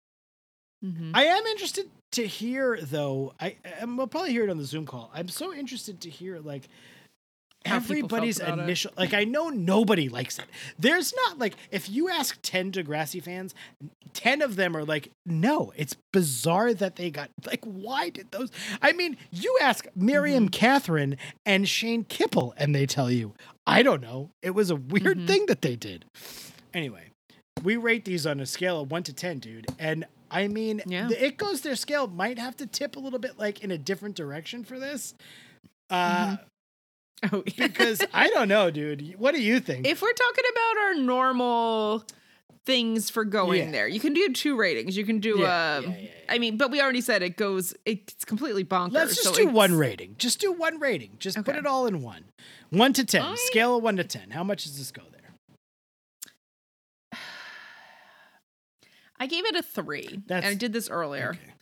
[0.85, 1.11] Mhm.
[1.15, 3.35] I am interested to hear though.
[3.41, 5.11] I and we'll probably hear it on the Zoom call.
[5.15, 6.69] I'm so interested to hear like
[7.67, 8.63] How everybody's about it.
[8.63, 10.47] initial like I know nobody likes it.
[10.79, 13.55] There's not like if you ask 10 Degrassi fans,
[14.15, 18.51] 10 of them are like, no, it's bizarre that they got like why did those
[18.81, 20.51] I mean, you ask Miriam Mm-hmm.
[20.59, 23.35] Catherine and Shane Kippel and they tell you,
[23.67, 24.31] I don't know.
[24.43, 25.27] It was a weird Mhm.
[25.27, 26.07] thing that they did.
[26.73, 27.09] Anyway,
[27.63, 29.67] we rate these on a scale of 1 to 10, dude.
[29.79, 31.09] And I mean, Yeah.
[31.09, 33.79] the It Goes There scale might have to tip a little bit like in a
[33.79, 35.15] different direction for this.
[35.89, 36.37] Uh,
[37.33, 37.67] Oh, yeah.
[37.67, 39.15] because I don't know, dude.
[39.19, 39.87] What do you think?
[39.87, 42.03] if we're talking about our normal
[42.65, 43.71] things for going Yeah.
[43.73, 44.97] there, you can do two ratings.
[44.97, 46.09] You can do Yeah, uh yeah.
[46.31, 48.93] I mean, but we already said it goes it's completely bonkers.
[48.93, 50.15] Let's just so do one rating.
[50.17, 51.17] Just do one rating.
[51.19, 52.25] Just put it all in one.
[52.71, 53.21] One to ten.
[53.23, 54.31] I- Scale of one to ten.
[54.31, 55.20] How much does this go there?
[59.21, 60.23] I gave it a 3.
[60.27, 61.31] That's- and I did this earlier.
[61.31, 61.53] Okay.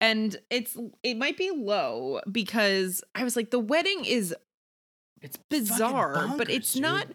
[0.00, 4.34] And it's it might be low because I was like the wedding is
[5.22, 6.82] It's bizarre, fucking but it's dude.
[6.82, 7.06] not.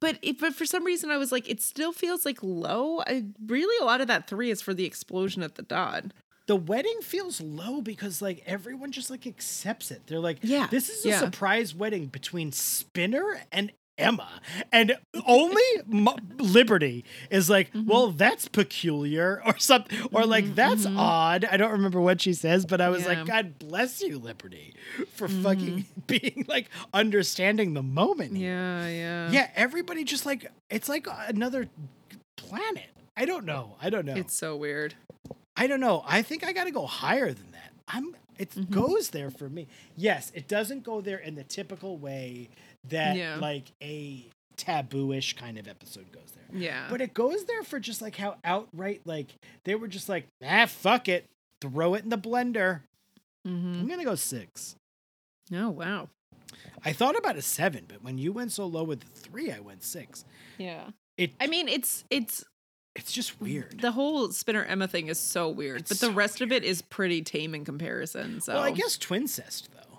[0.00, 3.00] But it, but for some reason, I was like, it still feels like low.
[3.06, 6.06] I really a lot of that three is for the explosion at the Dot.
[6.48, 10.02] The wedding feels low because like everyone just like accepts it.
[10.06, 11.18] They're like, Yeah, this is a yeah.
[11.20, 13.70] surprise wedding between Spinner and
[14.02, 14.28] Emma,
[14.72, 14.96] and
[15.26, 17.86] only Mo- Liberty is like, Mm-hmm.
[17.88, 20.98] well, that's peculiar or something, or like that's mhm.
[20.98, 21.44] odd.
[21.44, 23.08] I don't remember what she says, but I was Yeah.
[23.20, 24.74] like, God bless you, Liberty,
[25.14, 25.42] for Mhm.
[25.42, 28.36] fucking being like understanding the moment.
[28.36, 28.50] here.
[28.52, 29.50] Yeah, yeah, yeah.
[29.54, 31.68] Everybody just like it's like another
[32.36, 32.90] planet.
[33.16, 33.76] I don't know.
[33.80, 34.14] I don't know.
[34.16, 34.94] It's so weird.
[35.56, 36.02] I don't know.
[36.06, 37.72] I think I got to go higher than that.
[37.88, 38.16] I'm.
[38.38, 38.70] It Mhm.
[38.70, 39.68] goes there for me.
[39.96, 42.48] Yes, it doesn't go there in the typical way
[42.88, 43.36] that Yeah.
[43.36, 46.60] like a taboo-ish kind of episode goes there.
[46.60, 49.28] Yeah, But it goes there for just like how outright like
[49.64, 51.26] they were just like, ah, fuck it,
[51.60, 52.82] throw it in the blender.
[53.44, 54.76] hmm I'm gonna go six.
[55.52, 56.08] Oh wow.
[56.84, 59.60] I thought about a seven, but when you went so low with the three, I
[59.60, 60.24] went six.
[60.58, 60.90] Yeah.
[61.16, 61.32] It.
[61.40, 62.44] I mean, it's it's
[62.94, 63.80] it's just weird.
[63.80, 66.62] The whole Spinner Emma thing is so weird, It's but the so rest of it
[66.62, 68.40] is pretty tame in comparison.
[68.42, 69.91] So Well, I guess twincest though.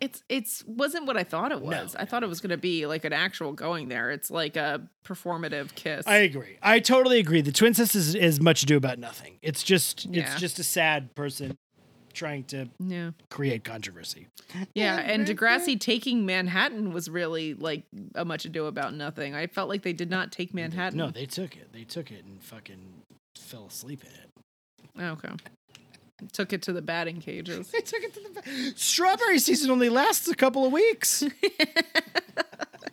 [0.00, 1.94] It's it's wasn't what I thought it No, was.
[1.96, 4.10] I thought it was going to be like an actual going there.
[4.10, 6.06] It's like a performative kiss.
[6.06, 6.56] I agree.
[6.62, 7.40] I totally agree.
[7.42, 9.38] The twincest is, is much ado about nothing.
[9.42, 10.22] It's just Yeah.
[10.22, 11.56] it's just a sad person
[12.12, 13.12] trying to yeah.
[13.28, 14.26] create controversy.
[14.74, 17.84] Yeah, and Degrassi taking Manhattan was really like
[18.16, 19.34] a much ado about nothing.
[19.34, 20.98] I felt like they did not take Manhattan.
[20.98, 21.72] No, they took it.
[21.72, 23.02] They took it and fucking
[23.36, 24.30] fell asleep in it.
[24.98, 25.28] Oh, okay.
[26.32, 27.68] Took it to the batting cages.
[27.72, 29.70] They took it to the strawberry season.
[29.70, 31.22] Only lasts a couple of weeks.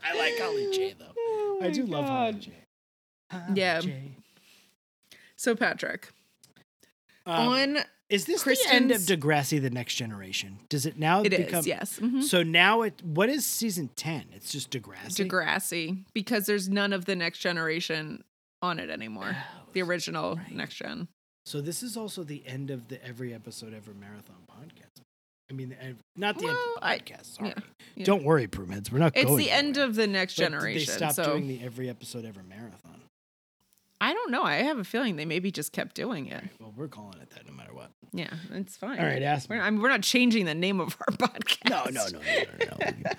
[0.04, 1.06] I like Holly J though.
[1.18, 2.52] Oh I do love Holly J.
[3.32, 3.80] Holly Yeah.
[3.82, 4.12] J.
[5.36, 6.10] So Patrick,
[7.26, 7.78] Um, on
[8.10, 10.60] Is this the end of Degrassi: The Next Generation?
[10.70, 11.64] Does it now It is, become?
[11.66, 11.99] yes.
[11.99, 12.24] Mhm.
[12.24, 13.04] So now it.
[13.04, 14.26] What is season ten?
[14.34, 15.28] It's just Degrassi.
[15.28, 18.24] Degrassi, because there's none of the next generation
[18.62, 19.36] on it anymore.
[19.38, 20.52] Oh, the original right.
[20.56, 21.08] next gen.
[21.48, 25.02] So this is also the end of the every episode ever marathon podcast.
[25.49, 27.38] I mean, the, not the Well, end of the podcast.
[27.38, 27.48] Sorry.
[27.48, 27.64] yeah,
[27.95, 28.03] yeah.
[28.03, 28.91] Don't worry, Broomheads.
[28.91, 29.28] We're not going.
[29.30, 30.91] It's the end of the next But generation.
[30.91, 32.99] They stopped so doing the every episode ever marathon.
[34.02, 34.44] I don't know.
[34.44, 36.44] I have a feeling they maybe just kept doing it.
[36.60, 37.91] Well, we're calling it that no matter what.
[38.11, 38.99] Yeah, it's fine.
[38.99, 39.61] All right, ask We're.
[39.61, 41.69] I mean, we're not changing the name of our podcast.
[41.69, 43.14] No, no, no, no, no,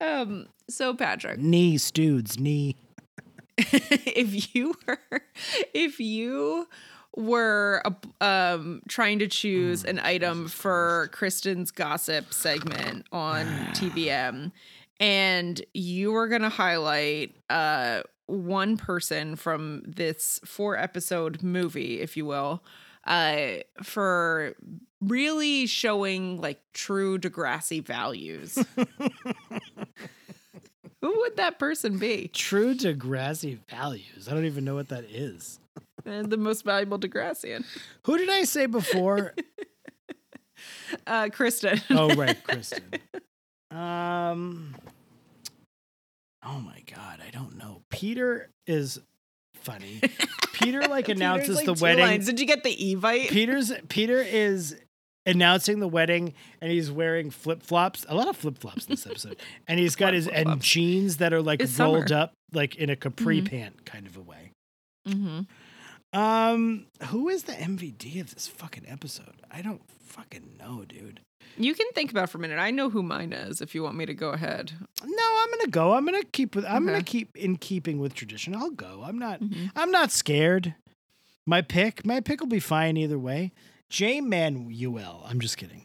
[0.00, 0.06] no.
[0.22, 0.46] Um.
[0.68, 2.76] So Patrick, knee, Studes, knee.
[3.58, 5.00] if you were,
[5.74, 6.68] if you
[7.16, 7.82] were
[8.20, 14.52] um trying to choose an item for Kristen's gossip segment on TVM,
[14.98, 22.24] and you were gonna highlight uh one person from this four episode movie, if you
[22.26, 22.62] will,
[23.04, 24.54] uh for
[25.00, 28.56] really showing like true Degrassi values.
[31.00, 32.28] Who would that person be?
[32.28, 34.28] True Degrassi values.
[34.28, 35.58] I don't even know what that is.
[36.10, 37.64] The most valuable Degrassian.
[38.04, 39.34] Who did I say before?
[41.06, 41.80] Uh, Kristen.
[41.90, 42.82] oh, right, Kristen.
[43.70, 44.74] Um.
[46.44, 47.82] Oh my God, I don't know.
[47.90, 49.00] Peter is
[49.54, 50.00] funny.
[50.52, 52.04] Peter like announces like the wedding.
[52.04, 52.26] lines.
[52.26, 53.28] Did you get the Evite?
[53.30, 54.76] Peter's Peter is
[55.26, 58.04] announcing the wedding and he's wearing flip flops.
[58.08, 59.36] A lot of flip flops in this episode,
[59.68, 62.20] and he's got his and jeans that are like It's rolled summer.
[62.22, 63.48] up like in a capri Mhm.
[63.50, 64.50] pant kind of a way.
[65.08, 65.40] mm-hmm.
[66.12, 69.42] Um, who is the MVD of this fucking episode?
[69.50, 71.20] I don't fucking know, dude.
[71.56, 72.58] You can think about for a minute.
[72.58, 73.60] I know who mine is.
[73.60, 74.72] If you want me to go ahead.
[75.04, 75.92] No, I'm gonna go.
[75.94, 76.64] I'm gonna keep with.
[76.64, 78.54] I'm gonna keep in keeping with tradition.
[78.54, 79.02] I'll go.
[79.04, 79.40] I'm not.
[79.40, 79.70] Mhm.
[79.76, 80.74] I'm not scared.
[81.46, 82.04] My pick.
[82.06, 83.52] My pick will be fine either way.
[83.88, 85.24] J Manuel.
[85.26, 85.84] I'm just kidding.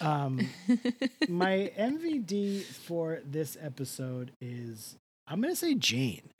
[0.00, 0.48] Um,
[1.28, 4.96] my MVD for this episode is
[5.26, 6.32] I'm gonna say Jane.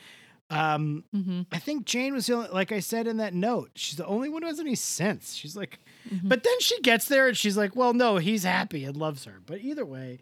[0.50, 1.46] Um, Mhm.
[1.52, 3.70] I think Jane was the only, like I said in that note.
[3.76, 5.34] She's the only one who has any sense.
[5.34, 5.78] She's like,
[6.08, 6.28] Mhm.
[6.28, 9.40] but then she gets there and she's like, well, no, he's happy and loves her.
[9.46, 10.18] But either way,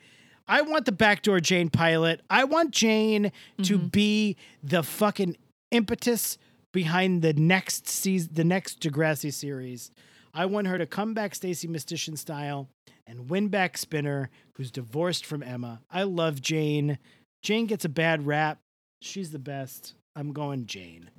[0.47, 2.21] I want the backdoor Jane pilot.
[2.31, 3.33] I want Jane
[3.63, 3.91] to Mhm.
[3.93, 5.37] be the fucking
[5.71, 6.37] impetus
[6.73, 9.91] behind the next season, the next Degrassi series.
[10.35, 12.69] I want her to come back Stacie Mistysyn style
[13.07, 15.81] and win back Spinner, who's divorced from Emma.
[15.91, 16.99] I love Jane.
[17.43, 18.61] Jane gets a bad rap.
[19.01, 19.95] She's the best.
[20.19, 21.11] I'm going Jane.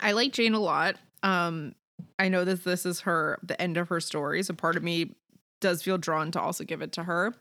[0.00, 0.96] I like Jane a lot.
[1.22, 1.74] Um,
[2.18, 5.14] I know that this is her the end of her story, so part of me
[5.62, 7.34] does feel drawn to also give it to her.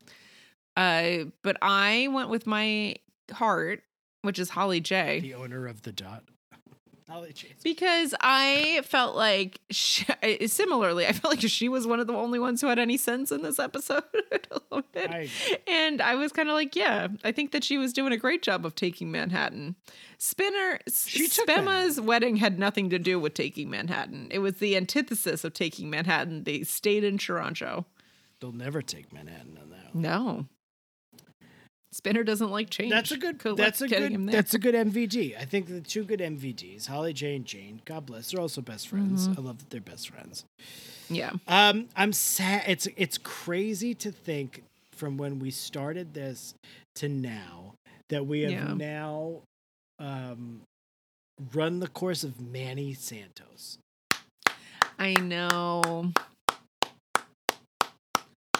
[0.77, 2.95] Uh, but I went with my
[3.33, 3.83] heart,
[4.21, 5.19] which is Holly J.
[5.19, 6.23] The owner of the dot.
[7.63, 12.13] Because I felt like, she, eh, similarly, I felt like she was one of the
[12.13, 14.03] only ones who had any sense in this episode.
[14.51, 15.09] a little bit.
[15.09, 15.29] I-
[15.67, 18.41] and I was kind of like, yeah, I think that she was doing a great
[18.41, 19.75] job of taking Manhattan.
[20.17, 24.27] Spinner, Spema's wedding had nothing to do with taking Manhattan.
[24.31, 26.43] It was the antithesis of taking Manhattan.
[26.43, 27.85] They stayed in Toronto.
[28.39, 29.95] They'll never take Manhattan on that.
[29.95, 30.45] No.
[31.97, 32.91] Spinner doesn't like change.
[32.91, 33.39] That's a good.
[33.39, 34.27] Good That's a good.
[34.31, 35.35] That's a good MVD.
[35.37, 37.81] I think the two good MVDs, Holly J and Jane.
[37.85, 38.31] God bless.
[38.31, 39.27] They're also best friends.
[39.27, 39.41] Mm-hmm.
[39.41, 40.45] I love that they're best friends.
[41.09, 41.31] yeah.
[41.47, 42.63] Um, I'm sad.
[42.67, 44.63] It's it's crazy to think
[44.93, 46.53] from when we started this
[46.95, 47.73] to now
[48.09, 48.73] that we have Yeah.
[48.73, 49.41] now
[49.99, 50.61] um
[51.53, 53.77] run the course of Manny Santos.
[54.99, 56.11] I know.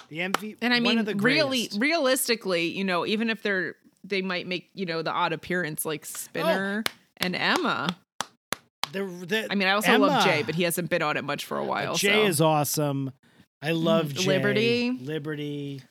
[0.09, 1.79] The MV And I one mean, of the really, greatest.
[1.81, 6.05] realistically, you know, even if they're they might make you know the odd appearance like
[6.05, 6.83] Spinner
[7.17, 7.89] and Emma.
[8.93, 11.43] the, the, I mean, I also love Jay, but he hasn't been on it much
[11.45, 11.95] for a while.
[11.95, 12.25] Jay so.
[12.25, 13.11] is awesome.
[13.61, 14.13] I love Mhm.
[14.19, 14.27] Jay.
[14.27, 14.91] Liberty.
[14.91, 15.81] Liberty.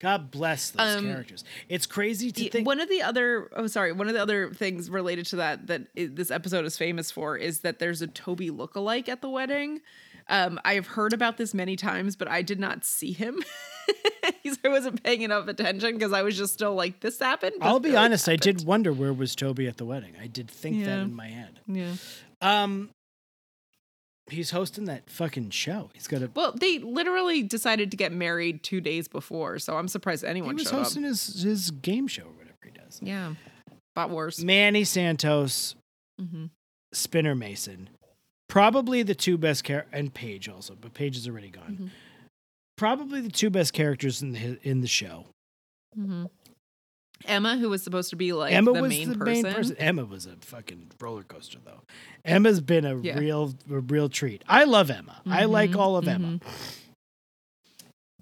[0.00, 1.44] God bless those Um, characters.
[1.70, 2.66] It's crazy to think.
[2.66, 5.82] one of the other oh sorry one of the other things related to that that
[5.94, 9.80] this episode is famous for is that there's a toby lookalike at the wedding
[10.28, 13.42] um i have heard about this many times but i did not see him
[14.64, 17.96] i wasn't paying enough attention because i was just still like this happened I'll be
[17.96, 18.28] honest.
[18.28, 20.14] I did wonder where was Toby at the wedding.
[20.20, 21.60] I did think that in my head.
[21.66, 21.94] yeah
[22.40, 22.90] Um,
[24.30, 25.90] he's hosting that fucking show.
[25.92, 26.30] He's got a.
[26.34, 30.54] well they literally decided to get married two days before so i'm surprised He anyone
[30.54, 33.00] was showed up hosting his his game show or whatever he does.
[33.02, 33.34] yeah
[33.94, 35.74] bot wars Manny Santos,
[36.20, 36.46] mm-hmm.
[36.92, 37.90] Spinner Mason,
[38.54, 41.76] probably the two best char- and Paige also, but Paige is already gone.
[41.80, 41.90] Mhm.
[42.76, 45.26] Probably the two best characters in the in the show.
[45.94, 46.26] hmm
[47.26, 49.42] Emma, who was supposed to be like Emma the, was main, the person.
[49.44, 49.76] main person.
[49.78, 51.80] Emma was a fucking roller coaster, though.
[52.24, 53.18] Emma's been a Yeah.
[53.18, 54.42] real, a real treat.
[54.46, 55.20] I love Emma.
[55.26, 56.38] I like all of Emma.
[56.38, 56.42] mhm.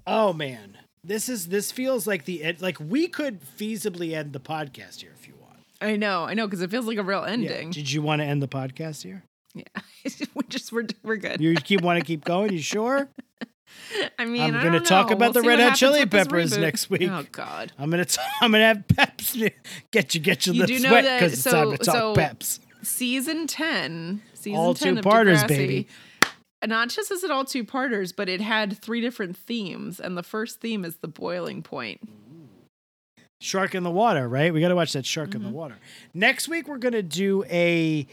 [0.07, 2.61] Oh man, this is this feels like the end.
[2.63, 5.59] Like we could feasibly end the podcast here if you want.
[5.81, 7.33] I know, I know, because it feels like a real Yeah.
[7.33, 7.71] ending.
[7.71, 9.25] Did you want to end the podcast here?
[9.55, 9.65] Yeah,
[10.35, 11.41] we just we're we're good.
[11.41, 12.53] You keep want to keep going?
[12.53, 13.09] You sure?
[14.19, 15.17] I mean, I'm gonna talk know.
[15.17, 17.09] about We'll the Red Hot Chili Peppers next week.
[17.11, 17.73] Oh God.
[17.79, 19.37] I'm gonna t- I'm gonna have Peps
[19.91, 22.61] get you get you, You the sweat because it's time to talk so- Peps.
[22.83, 25.89] season 10 season All 10 two-parters, of Degrassi, baby.
[26.67, 30.23] not just is it all two parters but it had three different themes and the
[30.23, 32.01] first theme is the boiling point
[33.41, 34.55] Shark in the water, right?
[34.55, 35.37] We got to watch that Shark Mm-hmm.
[35.39, 35.75] in the water.
[36.15, 38.07] Next week we're gonna do a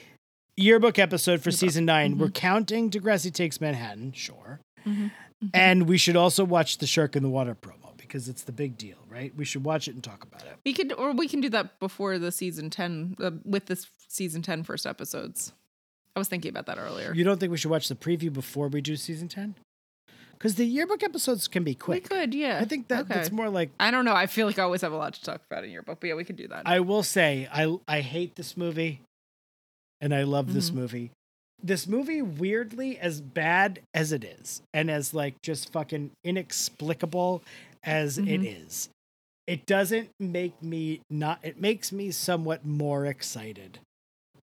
[0.62, 2.20] yearbook episode for season 9 Mm-hmm.
[2.22, 5.12] We're counting Degrassi Takes Manhattan, sure, Mhm.
[5.54, 8.78] and we should also watch the Shark in the Water promo because it's the big
[8.78, 9.34] deal, right?
[9.36, 10.58] We should watch it and talk about it.
[10.66, 14.42] we could or we can do that before the season 10 uh, with this season
[14.42, 15.54] 10 first episodes
[16.16, 18.68] i was thinking about that earlier You don't think we should watch the preview before
[18.68, 19.54] we do season ten?
[20.34, 22.04] Because the yearbook episodes can be quick.
[22.10, 23.14] we could yeah I think that Okay.
[23.14, 25.22] that's more like i don't know i feel like i always have a lot to
[25.24, 27.78] talk about in your book but yeah we could do that I will say I
[27.88, 29.02] I hate this movie
[30.02, 30.76] and I love this Mhm.
[30.76, 31.12] movie.
[31.62, 37.44] This movie weirdly as bad as it is and as like just fucking inexplicable
[37.84, 38.66] as it Mhm.
[38.66, 38.90] is.
[39.48, 43.80] It doesn't make me not it makes me somewhat more excited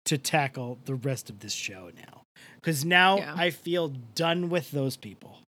[0.05, 2.23] to tackle the rest of this show now.
[2.61, 3.33] Cuz now Yeah.
[3.37, 5.39] I feel done with those people.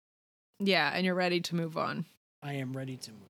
[0.59, 2.05] yeah and you're ready to move on
[2.41, 3.27] I am ready to move.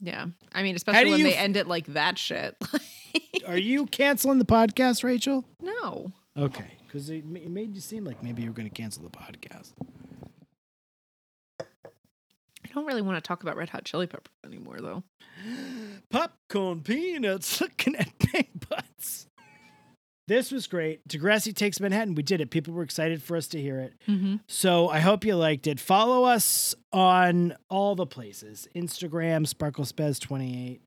[0.00, 2.56] Yeah i mean especially when they f- end it like that shit
[3.46, 5.44] Are you canceling the podcast, Rachel?
[5.62, 8.74] no Okay, because it, ma- it made you seem like maybe you were going to
[8.74, 9.72] cancel the podcast.
[11.60, 15.02] I don't really want to talk about Red Hot Chili Peppers anymore, though.
[16.10, 18.10] Popcorn peanuts looking at
[18.68, 18.85] butts.
[20.28, 21.06] This was great.
[21.08, 22.14] Degrassi Takes Manhattan.
[22.16, 22.50] We did it.
[22.50, 23.94] People were excited for us to hear it.
[24.08, 24.36] Mm-hmm.
[24.48, 25.78] So I hope you liked it.
[25.78, 30.80] Follow us on all the places Instagram, SparkleSpazz28,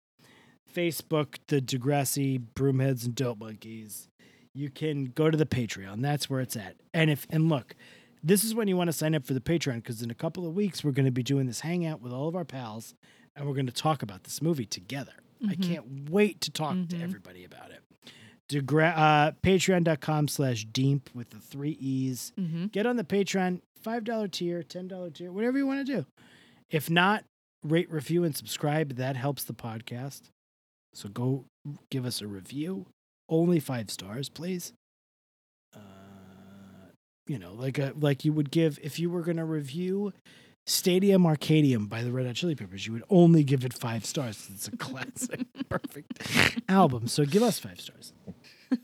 [0.74, 4.10] Facebook, the Degrassi Broomheads and Dope Monkeys.
[4.54, 6.02] You can go to the Patreon.
[6.02, 6.76] That's where it's at.
[6.94, 7.76] And if and look,
[8.22, 10.46] this is when you want to sign up for the Patreon because in a couple
[10.46, 12.94] of weeks we're going to be doing this hangout with all of our pals
[13.38, 15.14] and we're going to talk about this movie together.
[15.48, 15.64] I Mhm.
[15.64, 17.02] can't wait to talk to Mhm.
[17.04, 17.80] everybody about it.
[18.50, 22.68] Degra- uh, Patreon.com slash DEEEMP with the three E's Mm-hmm.
[22.68, 26.06] get on the Patreon, $5 tier, $10 tier, whatever you want to do.
[26.70, 27.24] If not,
[27.64, 28.96] rate, review, and subscribe.
[28.96, 30.22] That helps the podcast.
[30.94, 31.46] So go
[31.92, 32.88] give us a review.
[33.30, 34.74] Only five stars, please.
[35.76, 35.80] Uh,
[37.28, 40.14] you know, like a like you would give if you were going to review
[40.66, 44.48] Stadium Arcadium by the Red Hot Chili Peppers, you would only give it five stars.
[44.54, 46.24] It's a classic, perfect
[46.68, 47.08] album.
[47.08, 48.14] So give us five stars.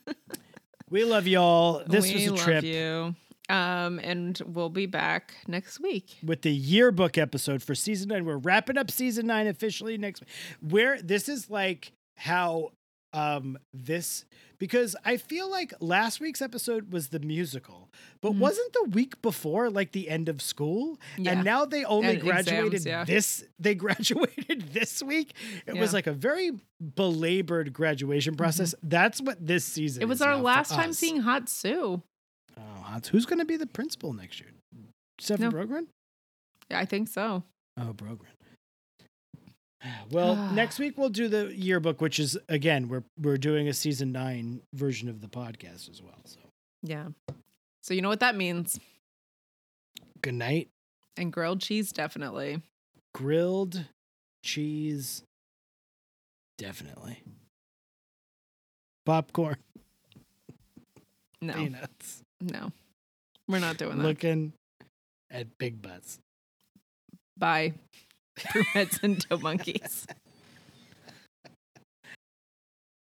[0.89, 1.83] We love y'all.
[1.85, 3.15] This we was a trip you.
[3.49, 6.17] Um, and we'll be back next week.
[6.23, 8.25] with the yearbook episode for season nine.
[8.25, 10.29] We're wrapping up season nine officially next week.
[10.61, 12.71] Where this is like how
[13.15, 14.25] um this
[14.57, 17.89] because I feel like last week's episode was the musical,
[18.21, 18.39] but Mhm.
[18.39, 20.99] wasn't the week before like the end of school?
[21.17, 21.31] Yeah.
[21.31, 23.03] And now they only And exams, graduated yeah.
[23.03, 25.33] this they graduated this week.
[25.65, 26.51] It was like a very
[26.95, 28.75] belabored graduation process.
[28.83, 30.07] That's what this season Mm-hmm.
[30.07, 30.97] It was our last time us.
[30.97, 32.01] seeing Hot Sue.
[32.57, 34.51] Oh, Hans, who's going to be the principal next year?
[35.19, 35.51] Stefan No.
[35.51, 35.87] Brogren?
[36.69, 37.43] Yeah, I think so.
[37.77, 38.31] Oh, Brogren.
[40.10, 44.11] Well, next week we'll do the yearbook, which is again we're we're doing a season
[44.11, 46.19] nine version of the podcast as well.
[46.26, 46.39] So
[46.84, 47.07] Yeah.
[47.84, 48.80] So you know what that means.
[50.22, 50.69] good night.
[51.18, 52.61] And grilled cheese, definitely.
[53.14, 53.85] Grilled
[54.43, 55.23] cheese,
[56.57, 57.22] definitely.
[59.06, 59.57] Popcorn,
[61.41, 62.23] No, peanuts.
[62.41, 62.72] no,
[63.47, 64.03] we're not doing that.
[64.03, 64.53] Looking
[65.30, 66.18] at big butts.
[67.38, 67.73] Bye.
[68.39, 70.07] Broomheads and Dope Monkeys.